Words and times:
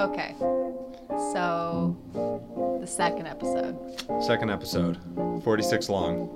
Okay. 0.00 0.34
So, 1.34 1.94
the 2.80 2.86
second 2.86 3.26
episode. 3.26 3.76
Second 4.22 4.50
episode, 4.50 4.96
46 5.44 5.90
long. 5.90 6.28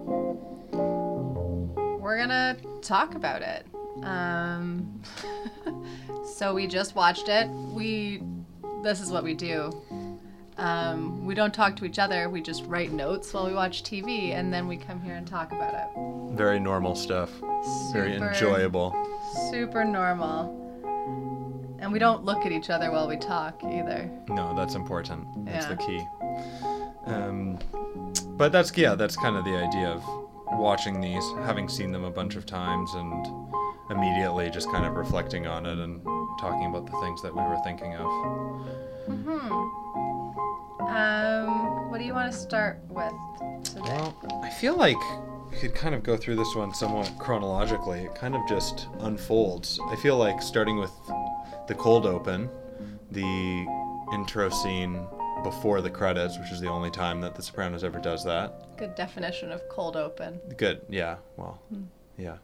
We're 1.98 2.19
gonna 2.19 2.58
talk 2.82 3.14
about 3.14 3.40
it. 3.40 3.66
Um, 4.03 5.00
so 6.37 6.53
we 6.53 6.66
just 6.66 6.95
watched 6.95 7.30
it. 7.30 7.48
We, 7.48 8.22
this 8.82 9.00
is 9.00 9.11
what 9.11 9.24
we 9.24 9.32
do. 9.32 9.72
Um, 10.58 11.24
we 11.24 11.34
don't 11.34 11.54
talk 11.54 11.74
to 11.76 11.86
each 11.86 11.98
other. 11.98 12.28
We 12.28 12.42
just 12.42 12.66
write 12.66 12.92
notes 12.92 13.32
while 13.32 13.46
we 13.46 13.54
watch 13.54 13.82
TV, 13.82 14.34
and 14.34 14.52
then 14.52 14.68
we 14.68 14.76
come 14.76 15.00
here 15.00 15.14
and 15.14 15.26
talk 15.26 15.52
about 15.52 15.72
it. 15.72 16.36
Very 16.36 16.60
normal 16.60 16.94
stuff. 16.94 17.30
Very 17.94 18.16
enjoyable. 18.16 18.94
Super 19.50 19.86
normal. 19.86 20.63
And 21.85 21.93
we 21.93 21.98
don't 21.98 22.25
look 22.25 22.46
at 22.46 22.51
each 22.51 22.71
other 22.71 22.91
while 22.91 23.07
we 23.07 23.19
talk 23.19 23.62
either. 23.62 24.11
No, 24.30 24.56
that's 24.56 24.75
important. 24.75 25.45
That's 25.45 25.66
the 25.66 25.77
key. 25.77 26.02
Um, 27.05 27.59
but 28.38 28.52
that's 28.52 28.75
yeah, 28.75 28.95
that's 28.95 29.16
kind 29.16 29.37
of 29.37 29.45
the 29.45 29.55
idea 29.55 29.89
of 29.89 30.02
watching 30.59 30.98
these, 30.98 31.23
having 31.45 31.69
seen 31.69 31.92
them 31.92 32.05
a 32.05 32.11
bunch 32.11 32.37
of 32.37 32.47
times, 32.47 32.95
and 32.95 33.27
immediately 33.91 34.48
just 34.48 34.70
kind 34.70 34.87
of 34.87 34.95
reflecting 34.95 35.47
on 35.47 35.66
it 35.66 35.77
and 35.77 36.02
talking 36.41 36.65
about 36.65 36.87
the 36.87 36.98
things 37.02 37.20
that 37.20 37.34
we 37.34 37.42
were 37.42 37.61
thinking 37.65 37.95
of. 37.97 38.06
Hmm. 39.06 39.53
Um, 40.89 41.91
what 41.91 41.98
do 41.98 42.05
you 42.06 42.14
want 42.14 42.33
to 42.33 42.39
start 42.39 42.80
with 42.89 43.12
today? 43.62 43.83
Well, 43.83 44.41
I 44.42 44.48
feel 44.48 44.75
like 44.75 44.97
we 45.54 45.60
could 45.60 45.74
kind 45.74 45.94
of 45.94 46.02
go 46.02 46.16
through 46.16 46.34
this 46.34 46.52
one 46.56 46.74
somewhat 46.74 47.12
chronologically. 47.16 48.00
It 48.00 48.14
kind 48.16 48.34
of 48.34 48.46
just 48.48 48.88
unfolds. 48.98 49.78
I 49.88 49.94
feel 49.94 50.16
like 50.16 50.42
starting 50.42 50.78
with 50.78 50.90
the 51.68 51.74
cold 51.74 52.06
open, 52.06 52.50
the 53.12 53.64
intro 54.12 54.50
scene 54.50 55.06
before 55.44 55.80
the 55.80 55.91
credits, 55.91 56.38
which 56.41 56.50
is 56.50 56.61
the 56.61 56.69
only 56.69 56.91
time 56.91 57.20
that 57.20 57.36
The 57.36 57.42
Sopranos 57.42 57.84
ever 57.84 58.00
does 58.00 58.24
that. 58.24 58.77
Good 58.77 58.96
definition 58.96 59.52
of 59.52 59.69
cold 59.69 59.96
open. 59.96 60.41
Good, 60.56 60.80
yeah, 60.88 61.16
well, 61.36 61.62
hmm. 61.68 61.84
yeah. 62.18 62.39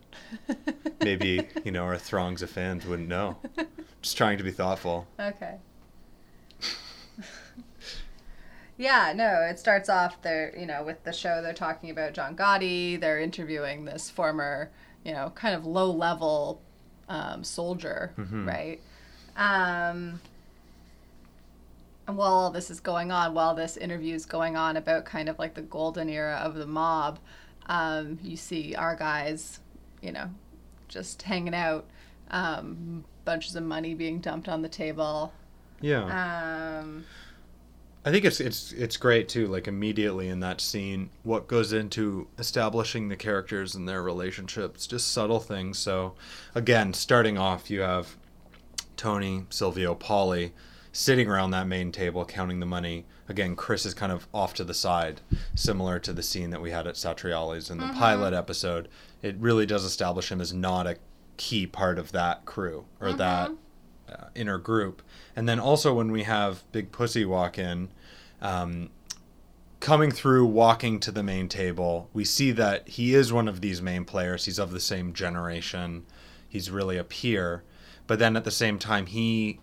Maybe, 1.03 1.49
you 1.65 1.73
know, 1.73 1.83
our 1.83 1.99
throngs 1.99 2.43
of 2.43 2.51
fans 2.51 2.87
wouldn't 2.87 3.09
know. 3.09 3.37
Just 4.03 4.17
trying 4.17 4.39
to 4.39 4.45
be 4.45 4.53
thoughtful. 4.53 5.09
Okay. 5.19 5.57
Yeah, 8.81 9.13
no, 9.15 9.43
it 9.43 9.59
starts 9.59 9.91
off 9.91 10.23
there, 10.23 10.55
you 10.59 10.65
know, 10.65 10.83
with 10.83 11.05
the 11.05 11.13
show 11.13 11.43
they're 11.43 11.53
talking 11.53 11.91
about 11.91 12.15
John 12.15 12.35
Gotti. 12.35 12.99
They're 12.99 13.21
interviewing 13.21 13.85
this 13.85 14.09
former, 14.09 14.71
you 15.05 15.13
know, 15.13 15.31
kind 15.35 15.55
of 15.55 15.67
low 15.67 15.91
level 15.91 16.63
um, 17.07 17.45
soldier, 17.45 18.15
right? 18.47 18.81
Um, 19.37 20.21
and 22.09 22.17
while 22.17 22.33
all 22.33 22.51
this 22.51 22.71
is 22.71 22.81
going 22.81 23.13
on, 23.13 23.35
while 23.35 23.55
this 23.55 23.77
interview 23.77 24.15
is 24.15 24.25
going 24.25 24.57
on 24.57 24.79
about 24.79 25.05
kind 25.05 25.29
of 25.29 25.39
like 25.39 25.53
the 25.53 25.63
golden 25.63 26.09
era 26.09 26.41
of 26.43 26.55
the 26.55 26.67
mob, 26.67 27.19
um, 27.67 28.19
you 28.23 28.37
see 28.39 28.75
our 28.75 28.97
guys, 28.97 29.61
you 30.01 30.11
know, 30.11 30.31
just 30.89 31.21
hanging 31.21 31.55
out, 31.55 31.85
um, 32.31 33.05
bunches 33.27 33.55
of 33.57 33.63
money 33.63 33.93
being 33.93 34.21
dumped 34.21 34.49
on 34.49 34.63
the 34.63 34.71
table. 34.71 35.35
Yeah. 35.83 36.81
Um, 36.81 37.05
I 38.05 38.11
think 38.11 38.25
it's 38.25 38.41
it's 38.41 38.73
it's 38.73 38.97
great 38.97 39.29
too. 39.29 39.47
Like 39.47 39.69
immediately 39.69 40.29
in 40.29 40.41
that 40.41 40.61
scene, 40.61 41.11
what 41.23 41.49
goes 41.49 41.73
into 41.73 42.29
establishing 42.39 43.09
the 43.09 43.17
characters 43.17 43.75
and 43.75 43.87
their 43.89 44.03
relationships, 44.03 44.87
just 44.87 45.13
subtle 45.13 45.41
things. 45.41 45.79
So, 45.79 46.15
again, 46.55 46.95
starting 46.95 47.37
off, 47.37 47.71
you 47.71 47.81
have 47.81 48.17
Tony, 48.97 49.45
Silvio, 49.51 49.95
Paulie 49.95 50.53
sitting 50.93 51.29
around 51.29 51.51
that 51.53 51.67
main 51.67 51.93
table 51.93 52.25
counting 52.25 52.61
the 52.61 52.67
money. 52.67 53.05
Again, 53.29 53.55
Chris 53.55 53.87
is 53.87 53.95
kind 53.95 54.11
of 54.11 54.27
off 54.35 54.55
to 54.55 54.65
the 54.65 54.75
side, 54.75 55.21
similar 55.55 55.99
to 56.01 56.13
the 56.13 56.23
scene 56.23 56.51
that 56.51 56.61
we 56.61 56.71
had 56.71 56.87
at 56.87 56.97
Satriali's 56.97 57.71
in 57.71 57.79
the 57.79 57.87
pilot 57.95 58.35
episode. 58.35 58.89
It 59.23 59.37
really 59.39 59.67
does 59.67 59.85
establish 59.85 60.33
him 60.33 60.41
as 60.41 60.53
not 60.53 60.87
a 60.87 60.97
key 61.37 61.67
part 61.67 61.99
of 61.99 62.13
that 62.13 62.45
crew 62.45 62.87
or 63.01 63.13
that 63.13 63.53
uh, 64.11 64.25
inner 64.35 64.59
group. 64.59 65.01
And 65.37 65.49
then 65.49 65.61
also 65.61 65.95
when 65.95 66.11
we 66.11 66.25
have 66.25 66.65
Big 66.73 66.91
Pussy 66.91 67.25
walk 67.25 67.57
in, 67.59 67.89
um, 68.41 68.91
coming 69.81 70.11
through, 70.11 70.47
walking 70.47 71.01
to 71.01 71.13
the 71.13 71.23
main 71.23 71.49
table, 71.49 72.09
we 72.13 72.25
see 72.25 72.51
that 72.53 72.89
he 72.89 73.15
is 73.15 73.33
one 73.33 73.49
of 73.49 73.61
these 73.61 73.81
main 73.81 74.05
players. 74.05 74.45
He's 74.45 74.59
of 74.59 74.71
the 74.73 74.81
same 74.81 75.13
generation. 75.13 76.05
He's 76.49 76.71
really 76.71 76.97
a 76.97 77.05
peer. 77.05 77.63
But 78.07 78.19
then 78.19 78.37
at 78.37 78.45
the 78.45 78.51
same 78.51 78.79
time, 78.79 79.07
he 79.07 79.61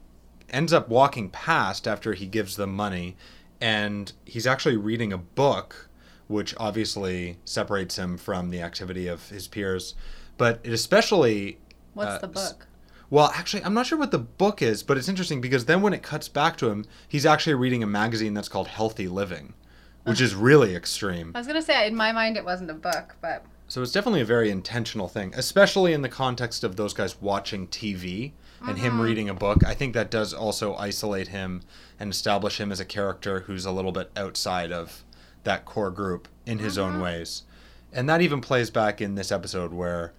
ends 0.49 0.71
up 0.71 0.89
walking 0.89 1.29
past 1.29 1.87
after 1.87 2.13
he 2.13 2.25
gives 2.25 2.55
them 2.55 2.73
money, 2.73 3.17
and 3.59 4.11
he's 4.25 4.47
actually 4.47 4.77
reading 4.77 5.11
a 5.11 5.17
book, 5.17 5.89
which 6.27 6.55
obviously 6.57 7.37
separates 7.43 7.97
him 7.97 8.17
from 8.17 8.49
the 8.49 8.61
activity 8.61 9.07
of 9.07 9.29
his 9.29 9.47
peers. 9.47 9.95
But 10.37 10.61
it 10.63 10.71
especially 10.71 11.59
what's 11.93 12.15
Uh, 12.15 12.19
the 12.19 12.27
book? 12.27 12.66
Well, 13.09 13.31
actually, 13.33 13.63
I'm 13.63 13.73
not 13.73 13.85
sure 13.85 13.97
what 13.97 14.11
the 14.11 14.19
book 14.19 14.61
is, 14.61 14.83
but 14.83 14.97
it's 14.97 15.07
interesting 15.07 15.39
because 15.39 15.65
then 15.65 15.81
when 15.81 15.93
it 15.93 16.03
cuts 16.03 16.27
back 16.27 16.57
to 16.57 16.69
him, 16.69 16.85
he's 17.07 17.25
actually 17.25 17.53
reading 17.53 17.83
a 17.83 17.87
magazine 17.87 18.33
that's 18.33 18.49
called 18.49 18.67
Healthy 18.67 19.07
Living, 19.07 19.53
which 20.03 20.19
is 20.19 20.33
uh-huh. 20.33 20.43
really 20.43 20.75
extreme. 20.75 21.31
I 21.33 21.39
was 21.39 21.47
gonna 21.47 21.61
say 21.61 21.87
in 21.87 21.95
my 21.95 22.11
mind 22.11 22.35
it 22.37 22.45
wasn't 22.45 22.71
a 22.71 22.75
book, 22.75 23.15
but 23.21 23.45
So 23.69 23.81
it's 23.81 23.91
definitely 23.91 24.21
a 24.21 24.25
very 24.25 24.49
intentional 24.49 25.07
thing, 25.07 25.33
especially 25.35 25.93
in 25.93 26.01
the 26.01 26.09
context 26.09 26.63
of 26.63 26.75
those 26.75 26.93
guys 26.93 27.21
watching 27.21 27.67
TV 27.67 28.33
and 28.65 28.77
him 28.77 28.93
mm-hmm. 28.93 29.01
reading 29.01 29.29
a 29.29 29.33
book. 29.33 29.63
I 29.65 29.73
think 29.73 29.93
that 29.93 30.09
does 30.09 30.33
also 30.33 30.75
isolate 30.75 31.29
him 31.29 31.61
and 31.99 32.11
establish 32.11 32.59
him 32.59 32.71
as 32.71 32.79
a 32.79 32.85
character 32.85 33.41
who's 33.41 33.65
a 33.65 33.71
little 33.71 33.91
bit 33.91 34.09
outside 34.15 34.71
of 34.71 35.03
that 35.43 35.65
core 35.65 35.91
group 35.91 36.27
in 36.45 36.59
his 36.59 36.77
own 36.77 36.93
mm-hmm. 36.93 37.03
ways. 37.03 37.43
And 37.93 38.09
that 38.09 38.21
even 38.21 38.41
plays 38.41 38.69
back 38.69 38.99
in 38.99 39.15
this 39.15 39.31
episode 39.31 39.71
where 39.71 40.13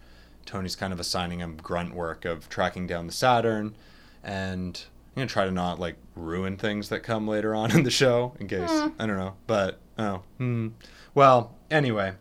Tony's 0.48 0.74
kind 0.74 0.94
of 0.94 0.98
assigning 0.98 1.40
him 1.40 1.56
grunt 1.62 1.94
work 1.94 2.24
of 2.24 2.48
tracking 2.48 2.86
down 2.86 3.06
the 3.06 3.12
Saturn 3.12 3.76
and 4.24 4.82
I'm 5.14 5.20
gonna 5.20 5.26
try 5.26 5.44
to 5.44 5.50
not 5.50 5.78
like 5.78 5.96
ruin 6.16 6.56
things 6.56 6.88
that 6.88 7.02
come 7.02 7.28
later 7.28 7.54
on 7.54 7.70
in 7.76 7.82
the 7.82 7.90
show 7.90 8.34
in 8.40 8.48
case 8.48 8.70
I 8.70 9.06
don't 9.06 9.18
know. 9.18 9.34
But 9.46 9.78
oh 9.98 10.22
hmm. 10.38 10.68
Well, 11.14 11.54
anyway. 11.70 12.14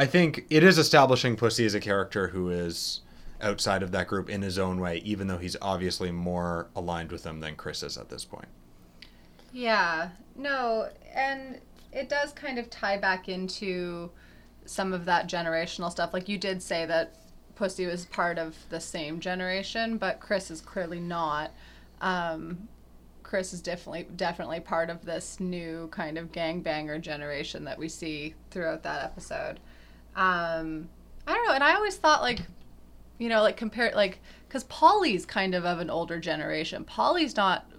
I 0.00 0.06
think 0.06 0.46
it 0.48 0.62
is 0.62 0.78
establishing 0.78 1.36
Pussy 1.36 1.66
as 1.66 1.74
a 1.74 1.80
character 1.80 2.28
who 2.28 2.50
is 2.50 3.00
outside 3.42 3.82
of 3.82 3.90
that 3.92 4.06
group 4.06 4.30
in 4.30 4.42
his 4.42 4.56
own 4.56 4.80
way, 4.80 4.98
even 4.98 5.26
though 5.26 5.38
he's 5.38 5.56
obviously 5.60 6.12
more 6.12 6.68
aligned 6.76 7.10
with 7.10 7.24
them 7.24 7.40
than 7.40 7.56
Chris 7.56 7.82
is 7.82 7.98
at 7.98 8.08
this 8.08 8.24
point. 8.24 8.46
Yeah, 9.52 10.10
no, 10.36 10.88
and 11.12 11.60
it 11.92 12.08
does 12.08 12.32
kind 12.32 12.60
of 12.60 12.70
tie 12.70 12.96
back 12.96 13.28
into 13.28 14.10
some 14.68 14.92
of 14.92 15.04
that 15.06 15.28
generational 15.28 15.90
stuff. 15.90 16.12
Like 16.12 16.28
you 16.28 16.38
did 16.38 16.62
say 16.62 16.84
that 16.86 17.14
Pussy 17.54 17.86
was 17.86 18.06
part 18.06 18.38
of 18.38 18.54
the 18.68 18.80
same 18.80 19.18
generation, 19.18 19.98
but 19.98 20.20
Chris 20.20 20.50
is 20.50 20.60
clearly 20.60 21.00
not. 21.00 21.52
Um, 22.00 22.68
Chris 23.22 23.52
is 23.52 23.60
definitely 23.60 24.06
definitely 24.16 24.60
part 24.60 24.90
of 24.90 25.04
this 25.04 25.40
new 25.40 25.88
kind 25.88 26.16
of 26.16 26.32
gangbanger 26.32 27.00
generation 27.00 27.64
that 27.64 27.78
we 27.78 27.88
see 27.88 28.34
throughout 28.50 28.82
that 28.84 29.04
episode. 29.04 29.60
Um, 30.14 30.88
I 31.26 31.34
don't 31.34 31.46
know, 31.46 31.54
and 31.54 31.64
I 31.64 31.74
always 31.74 31.96
thought 31.96 32.22
like, 32.22 32.40
you 33.18 33.28
know, 33.28 33.42
like 33.42 33.56
compare 33.56 33.92
like 33.94 34.20
because 34.46 34.64
Paulie's 34.64 35.26
kind 35.26 35.54
of 35.54 35.64
of 35.64 35.78
an 35.78 35.90
older 35.90 36.18
generation. 36.20 36.84
Paulie's 36.84 37.36
not 37.36 37.70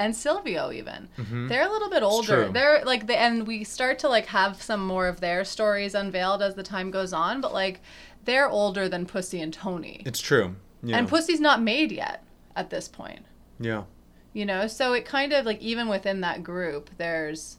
and 0.00 0.16
Silvio 0.16 0.72
even. 0.72 1.08
Mm-hmm. 1.18 1.48
They're 1.48 1.68
a 1.68 1.70
little 1.70 1.90
bit 1.90 2.02
older. 2.02 2.48
They're 2.48 2.82
like 2.84 3.06
the 3.06 3.16
and 3.16 3.46
we 3.46 3.64
start 3.64 3.98
to 4.00 4.08
like 4.08 4.26
have 4.26 4.60
some 4.60 4.84
more 4.84 5.06
of 5.06 5.20
their 5.20 5.44
stories 5.44 5.94
unveiled 5.94 6.42
as 6.42 6.54
the 6.54 6.62
time 6.62 6.90
goes 6.90 7.12
on, 7.12 7.40
but 7.42 7.52
like 7.52 7.80
they're 8.24 8.48
older 8.48 8.88
than 8.88 9.04
Pussy 9.04 9.40
and 9.40 9.52
Tony. 9.52 10.02
It's 10.06 10.20
true. 10.20 10.56
Yeah. 10.82 10.96
And 10.96 11.06
Pussy's 11.06 11.40
not 11.40 11.60
made 11.62 11.92
yet 11.92 12.24
at 12.56 12.70
this 12.70 12.88
point. 12.88 13.24
yeah. 13.60 13.84
You 14.32 14.46
know, 14.46 14.68
so 14.68 14.92
it 14.92 15.04
kind 15.04 15.32
of 15.32 15.44
like 15.44 15.60
even 15.60 15.88
within 15.88 16.20
that 16.20 16.42
group 16.44 16.88
there's 16.96 17.58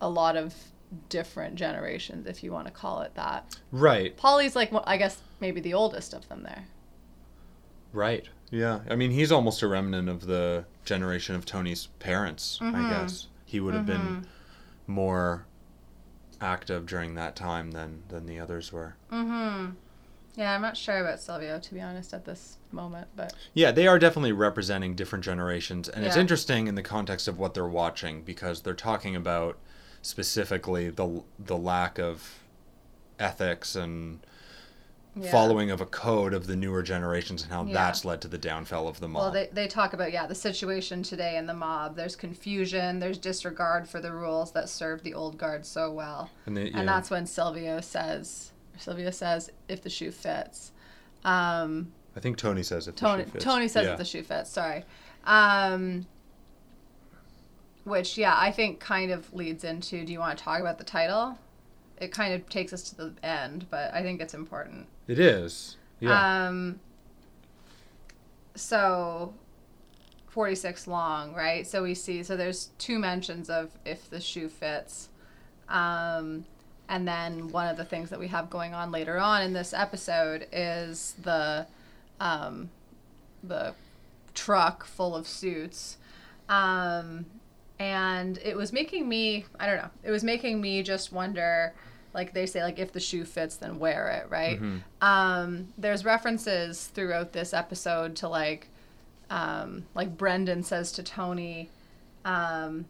a 0.00 0.08
lot 0.08 0.36
of 0.36 0.54
different 1.08 1.56
generations 1.56 2.26
if 2.26 2.42
you 2.44 2.52
want 2.52 2.66
to 2.66 2.72
call 2.72 3.02
it 3.02 3.14
that. 3.16 3.58
Right. 3.72 4.16
Paulie's 4.16 4.56
like 4.56 4.72
well, 4.72 4.84
I 4.86 4.96
guess 4.96 5.18
maybe 5.40 5.60
the 5.60 5.74
oldest 5.74 6.14
of 6.14 6.26
them 6.28 6.44
there. 6.44 6.64
Right. 7.92 8.28
Yeah. 8.50 8.80
I 8.88 8.96
mean, 8.96 9.10
he's 9.10 9.30
almost 9.32 9.62
a 9.62 9.68
remnant 9.68 10.08
of 10.08 10.26
the 10.26 10.64
generation 10.84 11.34
of 11.34 11.44
Tony's 11.44 11.86
parents, 11.98 12.58
I 12.62 12.88
guess. 12.88 13.26
He 13.44 13.60
would 13.60 13.74
have 13.74 13.86
been 13.86 14.26
more 14.86 15.44
active 16.40 16.86
during 16.86 17.14
that 17.14 17.34
time 17.36 17.72
than 17.72 18.02
than 18.08 18.26
the 18.26 18.38
others 18.38 18.72
were. 18.72 18.94
Mhm. 19.12 19.74
Yeah, 20.36 20.54
I'm 20.54 20.62
not 20.62 20.76
sure 20.76 20.98
about 20.98 21.18
Silvio 21.20 21.58
to 21.58 21.74
be 21.74 21.80
honest 21.80 22.14
at 22.14 22.24
this 22.24 22.58
moment, 22.70 23.08
but 23.16 23.34
Yeah, 23.54 23.72
they 23.72 23.88
are 23.88 23.98
definitely 23.98 24.30
representing 24.32 24.94
different 24.94 25.24
generations, 25.24 25.88
and 25.88 26.04
it's 26.06 26.14
interesting 26.16 26.68
in 26.68 26.74
the 26.76 26.82
context 26.82 27.26
of 27.26 27.38
what 27.38 27.54
they're 27.54 27.66
watching 27.66 28.22
because 28.22 28.62
they're 28.62 28.74
talking 28.74 29.16
about 29.16 29.58
specifically 30.00 30.90
the 30.90 31.22
the 31.38 31.56
lack 31.56 31.98
of 31.98 32.38
ethics 33.18 33.74
and 33.74 34.20
Yeah. 35.20 35.30
following 35.30 35.70
of 35.70 35.80
a 35.80 35.86
code 35.86 36.32
of 36.34 36.46
the 36.46 36.56
newer 36.56 36.82
generations 36.82 37.42
and 37.42 37.50
how 37.52 37.64
Yeah. 37.64 37.74
that's 37.74 38.04
led 38.04 38.20
to 38.22 38.28
the 38.28 38.38
downfall 38.38 38.86
of 38.88 39.00
the 39.00 39.08
mob. 39.08 39.22
Well, 39.22 39.30
they, 39.32 39.48
they 39.52 39.66
talk 39.68 39.92
about, 39.92 40.12
yeah, 40.12 40.26
the 40.26 40.34
situation 40.34 41.02
today 41.02 41.36
in 41.36 41.46
the 41.46 41.54
mob. 41.54 41.96
There's 41.96 42.16
confusion, 42.16 42.98
there's 42.98 43.18
disregard 43.18 43.88
for 43.88 44.00
the 44.00 44.12
rules 44.12 44.52
that 44.52 44.68
served 44.68 45.04
the 45.04 45.14
old 45.14 45.38
guard 45.38 45.64
so 45.66 45.92
well. 45.92 46.30
and 46.46 46.56
they, 46.56 46.68
yeah. 46.68 46.78
And 46.78 46.88
that's 46.88 47.10
when 47.10 47.26
Silvio 47.26 47.80
says, 47.80 48.52
Silvio 48.78 49.10
says, 49.10 49.50
if 49.68 49.82
the 49.82 49.90
shoe 49.90 50.10
fits. 50.10 50.72
Um, 51.24 51.92
I 52.16 52.20
think 52.20 52.36
Tony 52.36 52.62
says 52.62 52.88
it. 52.88 52.96
Tony, 52.96 53.24
Tony 53.38 53.68
says 53.68 53.86
if 53.86 53.98
the 53.98 54.04
shoe 54.04 54.22
fits, 54.22 54.50
sorry. 54.50 54.84
Um, 55.24 56.06
which, 57.84 58.18
yeah, 58.18 58.34
I 58.36 58.50
think 58.52 58.80
kind 58.80 59.10
of 59.10 59.32
leads 59.32 59.64
into 59.64 60.04
do 60.04 60.12
you 60.12 60.18
want 60.18 60.36
to 60.38 60.44
talk 60.44 60.60
about 60.60 60.78
the 60.78 60.84
title? 60.84 61.38
It 62.00 62.12
kind 62.12 62.34
of 62.34 62.48
takes 62.48 62.72
us 62.72 62.82
to 62.90 62.94
the 62.96 63.14
end, 63.22 63.66
but 63.70 63.92
I 63.92 64.02
think 64.02 64.20
it's 64.20 64.34
important. 64.34 64.86
It 65.08 65.18
is. 65.18 65.76
Yeah. 66.00 66.46
Um, 66.46 66.78
so 68.54 69.32
46 70.28 70.86
long, 70.86 71.34
right? 71.34 71.66
So 71.66 71.82
we 71.82 71.94
see, 71.94 72.22
so 72.22 72.36
there's 72.36 72.70
two 72.78 72.98
mentions 72.98 73.48
of 73.48 73.70
if 73.84 74.08
the 74.08 74.20
shoe 74.20 74.48
fits. 74.48 75.08
Um, 75.68 76.44
and 76.88 77.08
then 77.08 77.48
one 77.48 77.66
of 77.66 77.76
the 77.76 77.84
things 77.84 78.10
that 78.10 78.20
we 78.20 78.28
have 78.28 78.50
going 78.50 78.74
on 78.74 78.92
later 78.92 79.18
on 79.18 79.42
in 79.42 79.52
this 79.52 79.74
episode 79.74 80.46
is 80.52 81.14
the, 81.22 81.66
um, 82.20 82.70
the 83.42 83.74
truck 84.34 84.84
full 84.84 85.16
of 85.16 85.26
suits. 85.26 85.96
Um, 86.48 87.26
and 87.78 88.38
it 88.38 88.56
was 88.56 88.72
making 88.72 89.08
me, 89.08 89.44
I 89.58 89.66
don't 89.66 89.76
know, 89.76 89.90
it 90.02 90.10
was 90.10 90.24
making 90.24 90.60
me 90.60 90.82
just 90.82 91.12
wonder, 91.12 91.74
like 92.18 92.34
they 92.34 92.46
say, 92.46 92.64
like 92.64 92.80
if 92.80 92.90
the 92.92 92.98
shoe 92.98 93.24
fits, 93.24 93.54
then 93.56 93.78
wear 93.78 94.08
it, 94.08 94.28
right? 94.28 94.60
Mhm. 94.60 94.82
Um, 95.00 95.68
there's 95.78 96.04
references 96.04 96.88
throughout 96.88 97.32
this 97.32 97.54
episode 97.54 98.16
to 98.16 98.28
like, 98.28 98.66
um, 99.30 99.86
like 99.94 100.16
Brendan 100.16 100.64
says 100.64 100.90
to 100.92 101.04
Tony, 101.04 101.70
um, 102.24 102.86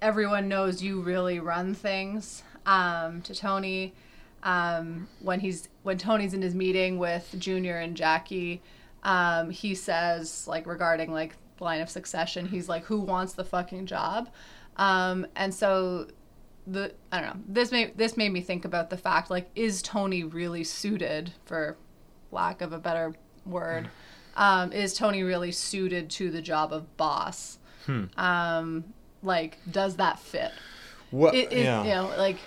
everyone 0.00 0.46
knows 0.48 0.80
you 0.84 1.00
really 1.00 1.40
run 1.40 1.74
things. 1.74 2.44
Um, 2.64 3.22
to 3.22 3.34
Tony, 3.34 3.92
um, 4.44 5.08
when 5.20 5.40
he's 5.40 5.68
when 5.82 5.98
Tony's 5.98 6.32
in 6.32 6.42
his 6.42 6.54
meeting 6.54 6.96
with 6.96 7.34
Junior 7.38 7.78
and 7.78 7.96
Jackie, 7.96 8.62
um, 9.02 9.50
he 9.50 9.74
says 9.74 10.46
like 10.46 10.64
regarding 10.68 11.10
like 11.12 11.34
line 11.58 11.80
of 11.80 11.90
succession, 11.90 12.46
he's 12.46 12.68
like, 12.68 12.84
"Who 12.84 13.00
wants 13.00 13.32
the 13.32 13.44
fucking 13.44 13.86
job?" 13.86 14.28
Um, 14.76 15.26
and 15.34 15.52
so 15.52 16.06
the 16.70 16.92
I 17.10 17.20
don't 17.20 17.36
know. 17.36 17.42
This 17.48 17.72
made 17.72 17.96
this 17.96 18.16
made 18.16 18.32
me 18.32 18.40
think 18.40 18.64
about 18.64 18.90
the 18.90 18.96
fact 18.96 19.30
like, 19.30 19.50
is 19.54 19.82
Tony 19.82 20.24
really 20.24 20.64
suited 20.64 21.32
for 21.44 21.76
lack 22.30 22.60
of 22.60 22.72
a 22.72 22.78
better 22.78 23.14
word? 23.44 23.90
Um, 24.36 24.72
is 24.72 24.94
Tony 24.94 25.22
really 25.22 25.52
suited 25.52 26.08
to 26.10 26.30
the 26.30 26.40
job 26.40 26.72
of 26.72 26.96
boss? 26.96 27.58
Hmm. 27.86 28.04
Um, 28.16 28.84
like, 29.22 29.58
does 29.70 29.96
that 29.96 30.18
fit? 30.18 30.52
What? 31.10 31.34
It, 31.34 31.52
it, 31.52 31.64
yeah. 31.64 31.82
You 31.82 31.90
know, 31.90 32.14
like, 32.16 32.38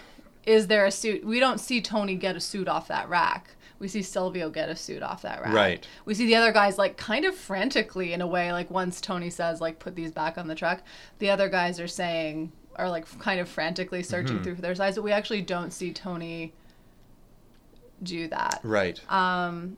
is 0.46 0.68
there 0.68 0.86
a 0.86 0.92
suit? 0.92 1.26
We 1.26 1.40
don't 1.40 1.60
see 1.60 1.82
Tony 1.82 2.16
get 2.16 2.36
a 2.36 2.40
suit 2.40 2.68
off 2.68 2.88
that 2.88 3.10
rack. 3.10 3.56
We 3.80 3.90
see 3.90 4.02
Silvio 4.02 4.50
get 4.50 4.70
a 4.70 4.78
suit 4.78 5.04
off 5.04 5.24
that 5.24 5.42
rack. 5.42 5.54
Right. 5.54 5.88
We 6.06 6.14
see 6.14 6.26
the 6.26 6.36
other 6.36 6.54
guys 6.54 6.78
like 6.78 6.96
kind 6.96 7.26
of 7.26 7.36
frantically 7.36 8.14
in 8.14 8.22
a 8.22 8.28
way. 8.28 8.54
Like 8.54 8.72
once 8.72 9.02
Tony 9.02 9.30
says 9.30 9.60
like 9.60 9.80
put 9.80 9.96
these 9.96 10.12
back 10.12 10.38
on 10.38 10.48
the 10.48 10.56
truck, 10.56 10.82
the 11.20 11.30
other 11.30 11.50
guys 11.50 11.82
are 11.82 11.88
saying 11.88 12.54
are 12.76 12.90
like 12.90 13.06
kind 13.20 13.40
of 13.40 13.48
frantically 13.50 14.02
searching 14.04 14.40
Mhm. 14.40 14.44
through 14.44 14.56
their 14.56 14.76
sides, 14.76 14.96
but 14.96 15.04
we 15.04 15.12
actually 15.12 15.42
don't 15.42 15.72
see 15.72 15.92
Tony 15.94 16.54
do 18.02 18.28
that. 18.28 18.60
Right. 18.64 19.00
Um, 19.12 19.78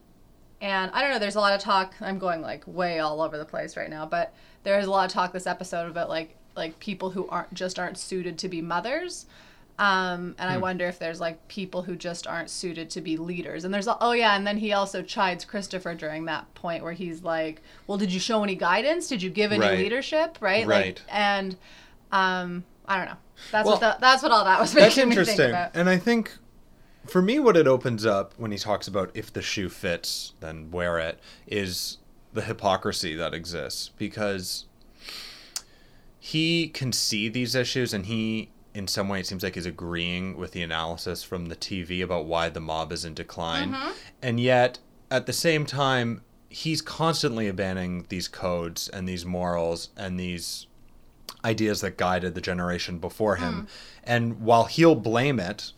and 0.60 0.90
I 0.92 1.02
don't 1.02 1.10
know. 1.10 1.18
There's 1.18 1.36
a 1.36 1.40
lot 1.40 1.52
of 1.52 1.60
talk. 1.60 1.94
I'm 2.00 2.18
going 2.18 2.40
like 2.40 2.64
way 2.66 2.98
all 2.98 3.20
over 3.20 3.36
the 3.38 3.44
place 3.44 3.76
right 3.76 3.90
now, 3.90 4.06
but 4.06 4.34
there's 4.64 4.86
a 4.86 4.90
lot 4.90 5.04
of 5.06 5.12
talk 5.12 5.32
this 5.32 5.46
episode 5.46 5.90
about 5.90 6.08
like 6.08 6.36
like 6.56 6.78
people 6.80 7.10
who 7.10 7.28
aren't 7.28 7.52
just 7.52 7.78
aren't 7.78 7.98
suited 7.98 8.38
to 8.38 8.48
be 8.48 8.62
mothers. 8.62 9.26
Um, 9.78 10.34
and 10.38 10.48
I 10.50 10.54
Hmm. 10.54 10.62
wonder 10.62 10.86
if 10.86 10.98
there's 10.98 11.20
like 11.20 11.46
people 11.48 11.82
who 11.82 11.94
just 11.96 12.26
aren't 12.26 12.48
suited 12.48 12.88
to 12.90 13.02
be 13.02 13.18
leaders. 13.18 13.64
And 13.64 13.74
there's 13.74 13.86
oh 13.86 14.12
yeah, 14.12 14.34
and 14.34 14.46
then 14.46 14.56
he 14.56 14.72
also 14.72 15.02
chides 15.02 15.44
Christopher 15.44 15.94
during 15.94 16.24
that 16.24 16.52
point 16.54 16.82
where 16.82 16.94
he's 16.94 17.22
like, 17.22 17.60
"Well, 17.86 17.98
did 17.98 18.10
you 18.10 18.18
show 18.18 18.42
any 18.42 18.54
guidance? 18.54 19.06
Did 19.06 19.20
you 19.22 19.28
give 19.28 19.52
any 19.52 19.60
Right. 19.60 19.78
leadership? 19.78 20.38
Right? 20.40 20.66
Right. 20.66 20.98
Like, 20.98 21.00
and 21.10 21.56
um, 22.10 22.64
I 22.88 22.96
don't 22.96 23.06
know. 23.06 23.16
That's 23.52 23.66
Well, 23.66 23.74
what 23.78 23.80
the, 23.80 23.96
that's 24.00 24.22
what 24.22 24.32
all 24.32 24.44
that 24.44 24.60
was 24.60 24.72
That's 24.72 24.96
making 24.96 25.10
me 25.10 25.16
think 25.16 25.28
interesting. 25.28 25.50
about. 25.50 25.70
And 25.74 25.88
I 25.88 25.98
think 25.98 26.32
for 27.06 27.20
me, 27.22 27.38
what 27.38 27.56
it 27.56 27.66
opens 27.66 28.04
up 28.06 28.34
when 28.36 28.50
he 28.50 28.58
talks 28.58 28.88
about 28.88 29.10
if 29.14 29.32
the 29.32 29.42
shoe 29.42 29.68
fits, 29.68 30.32
then 30.40 30.70
wear 30.70 30.98
it, 30.98 31.20
is 31.46 31.98
the 32.32 32.42
hypocrisy 32.42 33.14
that 33.16 33.32
exists 33.34 33.90
because 33.96 34.66
he 36.18 36.68
can 36.68 36.92
see 36.92 37.28
these 37.28 37.54
issues 37.54 37.94
and 37.94 38.06
he 38.06 38.50
in 38.74 38.86
some 38.86 39.08
way 39.08 39.20
it 39.20 39.26
seems 39.26 39.42
like 39.42 39.54
he's 39.54 39.64
agreeing 39.66 40.36
with 40.36 40.52
the 40.52 40.60
analysis 40.62 41.22
from 41.22 41.46
the 41.46 41.56
TV 41.56 42.02
about 42.02 42.26
why 42.26 42.48
the 42.50 42.60
mob 42.60 42.92
is 42.92 43.04
in 43.06 43.14
decline 43.14 43.72
Mhm. 43.72 43.92
and 44.20 44.38
yet 44.40 44.78
at 45.10 45.24
the 45.26 45.32
same 45.32 45.64
time 45.64 46.22
he's 46.50 46.82
constantly 46.82 47.48
abandoning 47.48 48.04
these 48.10 48.28
codes 48.28 48.88
and 48.88 49.08
these 49.08 49.24
morals 49.24 49.88
and 49.96 50.20
these 50.20 50.66
ideas 51.52 51.80
that 51.80 51.96
guided 51.96 52.34
the 52.34 52.40
generation 52.50 52.98
before 52.98 53.36
him 53.36 53.54
and 54.04 54.40
while 54.48 54.64
he'll 54.64 54.94
blame 55.12 55.38
it 55.50 55.72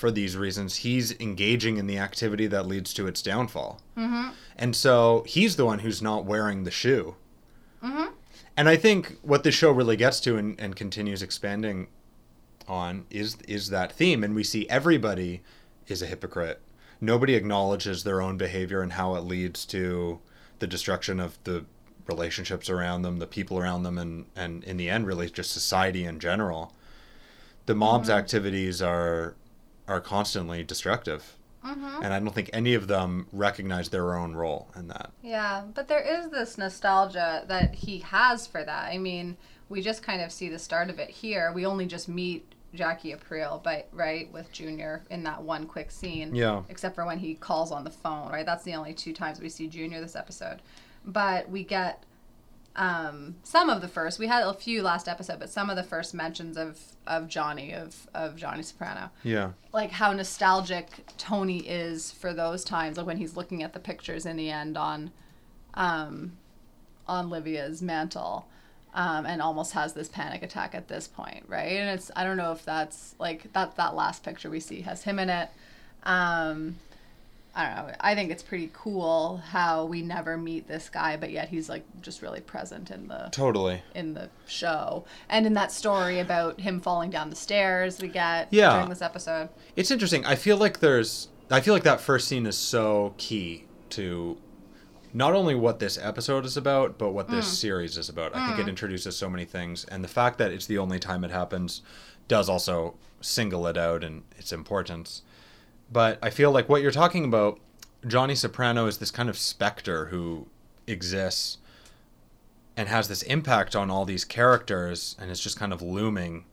for 0.00 0.10
these 0.10 0.36
reasons 0.36 0.76
he's 0.86 1.08
engaging 1.20 1.76
in 1.76 1.86
the 1.86 1.98
activity 1.98 2.46
that 2.48 2.66
leads 2.66 2.92
to 2.94 3.06
its 3.06 3.22
downfall 3.22 3.72
Mm-hmm. 3.96 4.30
and 4.62 4.74
so 4.74 5.24
he's 5.34 5.56
the 5.56 5.66
one 5.66 5.80
who's 5.80 6.00
not 6.02 6.24
wearing 6.24 6.64
the 6.64 6.70
shoe 6.82 7.14
Mm-hmm. 7.82 8.08
and 8.56 8.68
I 8.68 8.76
think 8.76 9.00
what 9.22 9.42
the 9.44 9.50
show 9.60 9.70
really 9.70 9.96
gets 9.96 10.18
to 10.20 10.36
and, 10.36 10.58
and 10.60 10.76
continues 10.76 11.22
expanding 11.22 11.86
on 12.68 13.06
is 13.10 13.36
is 13.48 13.70
that 13.70 13.90
theme, 13.92 14.22
and 14.24 14.34
we 14.34 14.44
see 14.44 14.68
everybody 14.68 15.40
is 15.88 16.02
a 16.02 16.06
hypocrite. 16.06 16.60
Nobody 17.00 17.34
acknowledges 17.34 18.04
their 18.04 18.20
own 18.20 18.36
behavior 18.36 18.80
and 18.82 18.92
how 18.92 19.14
it 19.16 19.24
leads 19.24 19.64
to 19.66 20.20
the 20.60 20.66
destruction 20.66 21.18
of 21.18 21.38
the 21.44 21.64
relationships 22.14 22.68
around 22.68 23.02
them, 23.02 23.18
the 23.18 23.26
people 23.26 23.58
around 23.58 23.82
them, 23.84 23.96
and 23.98 24.26
and 24.36 24.64
in 24.64 24.76
the 24.76 24.88
end, 24.90 25.06
really 25.06 25.28
just 25.30 25.50
society 25.52 26.04
in 26.04 26.18
general. 26.20 26.72
The 27.66 27.74
mob's 27.74 28.10
activities 28.10 28.82
are 28.82 29.34
are 29.86 30.00
constantly 30.00 30.62
destructive, 30.64 31.36
Mm-hmm. 31.64 32.02
and 32.02 32.14
I 32.14 32.18
don't 32.20 32.34
think 32.34 32.48
any 32.54 32.72
of 32.74 32.86
them 32.88 33.26
recognize 33.32 33.90
their 33.90 34.14
own 34.16 34.34
role 34.34 34.68
in 34.74 34.88
that. 34.88 35.10
Yeah, 35.22 35.62
but 35.74 35.88
there 35.88 36.00
is 36.00 36.30
this 36.30 36.56
nostalgia 36.56 37.44
that 37.48 37.74
he 37.74 37.98
has 37.98 38.46
for 38.46 38.64
that. 38.64 38.84
I 38.94 38.96
mean, 38.96 39.36
we 39.68 39.82
just 39.82 40.02
kind 40.02 40.22
of 40.22 40.32
see 40.32 40.48
the 40.48 40.58
start 40.58 40.88
of 40.88 40.98
it 40.98 41.10
here. 41.10 41.52
We 41.52 41.66
only 41.66 41.84
just 41.84 42.08
meet 42.08 42.54
Jackie 42.72 43.12
Aprile, 43.12 43.62
but 43.62 43.88
right 43.92 44.32
with 44.32 44.50
Junior 44.52 45.02
in 45.10 45.22
that 45.24 45.42
one 45.42 45.66
quick 45.66 45.90
scene. 45.90 46.34
Yeah. 46.34 46.62
Except 46.70 46.94
for 46.94 47.04
when 47.04 47.18
he 47.18 47.34
calls 47.34 47.72
on 47.72 47.84
the 47.84 47.90
phone, 47.90 48.30
right? 48.32 48.46
That's 48.46 48.64
the 48.64 48.74
only 48.74 48.94
two 48.94 49.12
times 49.12 49.38
we 49.38 49.50
see 49.50 49.66
Junior 49.68 50.00
this 50.00 50.16
episode. 50.16 50.62
But 51.04 51.48
we 51.50 51.64
get 51.64 52.04
um, 52.76 53.36
some 53.42 53.68
of 53.70 53.80
the 53.80 53.88
first. 53.88 54.18
We 54.18 54.26
had 54.26 54.42
a 54.44 54.54
few 54.54 54.82
last 54.82 55.08
episode, 55.08 55.38
but 55.40 55.50
some 55.50 55.70
of 55.70 55.76
the 55.76 55.82
first 55.82 56.14
mentions 56.14 56.56
of 56.56 56.78
of 57.06 57.26
Johnny 57.28 57.72
of 57.72 58.06
of 58.14 58.36
Johnny 58.36 58.62
Soprano 58.62 59.10
Yeah. 59.24 59.52
like 59.72 59.90
how 59.90 60.12
nostalgic 60.12 60.86
Tony 61.18 61.58
is 61.68 62.12
for 62.12 62.32
those 62.32 62.62
times, 62.64 62.96
like 62.96 63.06
when 63.06 63.16
he's 63.16 63.36
looking 63.36 63.62
at 63.62 63.72
the 63.72 63.80
pictures 63.80 64.24
in 64.26 64.36
the 64.36 64.50
end 64.50 64.76
on, 64.78 65.10
um, 65.74 66.36
on 67.08 67.28
Livia's 67.30 67.82
mantle, 67.82 68.46
um, 68.94 69.26
and 69.26 69.42
almost 69.42 69.72
has 69.72 69.94
this 69.94 70.08
panic 70.08 70.42
attack 70.42 70.74
at 70.74 70.86
this 70.88 71.08
point, 71.08 71.44
right? 71.48 71.72
And 71.72 71.90
it's 71.98 72.10
I 72.14 72.22
don't 72.24 72.36
know 72.36 72.52
if 72.52 72.64
that's 72.64 73.14
like 73.18 73.52
that 73.54 73.76
that 73.76 73.94
last 73.96 74.22
picture 74.22 74.48
we 74.50 74.60
see 74.60 74.82
has 74.82 75.02
him 75.02 75.18
in 75.18 75.28
it. 75.30 75.48
Um, 76.04 76.76
I 77.60 77.74
don't 77.74 77.88
know. 77.88 77.94
I 78.00 78.14
think 78.14 78.30
it's 78.30 78.42
pretty 78.42 78.70
cool 78.72 79.36
how 79.38 79.84
we 79.84 80.00
never 80.00 80.38
meet 80.38 80.66
this 80.66 80.88
guy, 80.88 81.16
but 81.16 81.30
yet 81.30 81.48
he's 81.48 81.68
like 81.68 81.84
just 82.00 82.22
really 82.22 82.40
present 82.40 82.90
in 82.90 83.06
the 83.06 83.28
Totally. 83.32 83.82
in 83.94 84.14
the 84.14 84.30
show 84.46 85.04
and 85.28 85.46
in 85.46 85.52
that 85.54 85.70
story 85.70 86.20
about 86.20 86.58
him 86.58 86.80
falling 86.80 87.10
down 87.10 87.28
the 87.28 87.36
stairs 87.36 88.00
we 88.00 88.08
get 88.08 88.48
Yeah. 88.50 88.72
during 88.72 88.88
this 88.88 89.02
episode. 89.02 89.50
It's 89.76 89.90
interesting. 89.90 90.24
I 90.24 90.36
feel 90.36 90.56
like 90.56 90.80
there's 90.80 91.28
I 91.50 91.60
feel 91.60 91.74
like 91.74 91.82
that 91.82 92.00
first 92.00 92.28
scene 92.28 92.46
is 92.46 92.56
so 92.56 93.14
key 93.18 93.66
to 93.90 94.38
not 95.12 95.34
only 95.34 95.54
what 95.54 95.80
this 95.80 95.98
episode 95.98 96.46
is 96.46 96.56
about, 96.56 96.96
but 96.96 97.10
what 97.10 97.28
this 97.28 97.46
hmm. 97.46 97.54
series 97.54 97.98
is 97.98 98.08
about. 98.08 98.34
I 98.34 98.46
think 98.46 98.60
it 98.60 98.62
hmm. 98.62 98.68
introduces 98.70 99.16
so 99.16 99.28
many 99.28 99.44
things 99.44 99.84
and 99.84 100.02
the 100.02 100.08
fact 100.08 100.38
that 100.38 100.50
it's 100.50 100.66
the 100.66 100.78
only 100.78 100.98
time 100.98 101.24
it 101.24 101.30
happens 101.30 101.82
does 102.26 102.48
also 102.48 102.94
single 103.20 103.66
it 103.66 103.76
out 103.76 104.02
and 104.02 104.22
its 104.38 104.50
importance. 104.50 105.22
But 105.90 106.18
I 106.22 106.30
feel 106.30 106.52
like 106.52 106.68
what 106.68 106.82
you're 106.82 106.90
talking 106.90 107.24
about 107.24 107.58
Johnny 108.06 108.34
Soprano 108.34 108.86
is 108.86 108.98
this 108.98 109.10
kind 109.10 109.28
of 109.28 109.36
specter 109.36 110.06
who 110.06 110.46
exists 110.86 111.58
and 112.76 112.88
has 112.88 113.08
this 113.08 113.22
impact 113.22 113.76
on 113.76 113.90
all 113.90 114.04
these 114.04 114.24
characters 114.24 115.16
and 115.18 115.30
is 115.30 115.40
just 115.40 115.58
kind 115.58 115.72
of 115.72 115.82
looming 115.82 116.44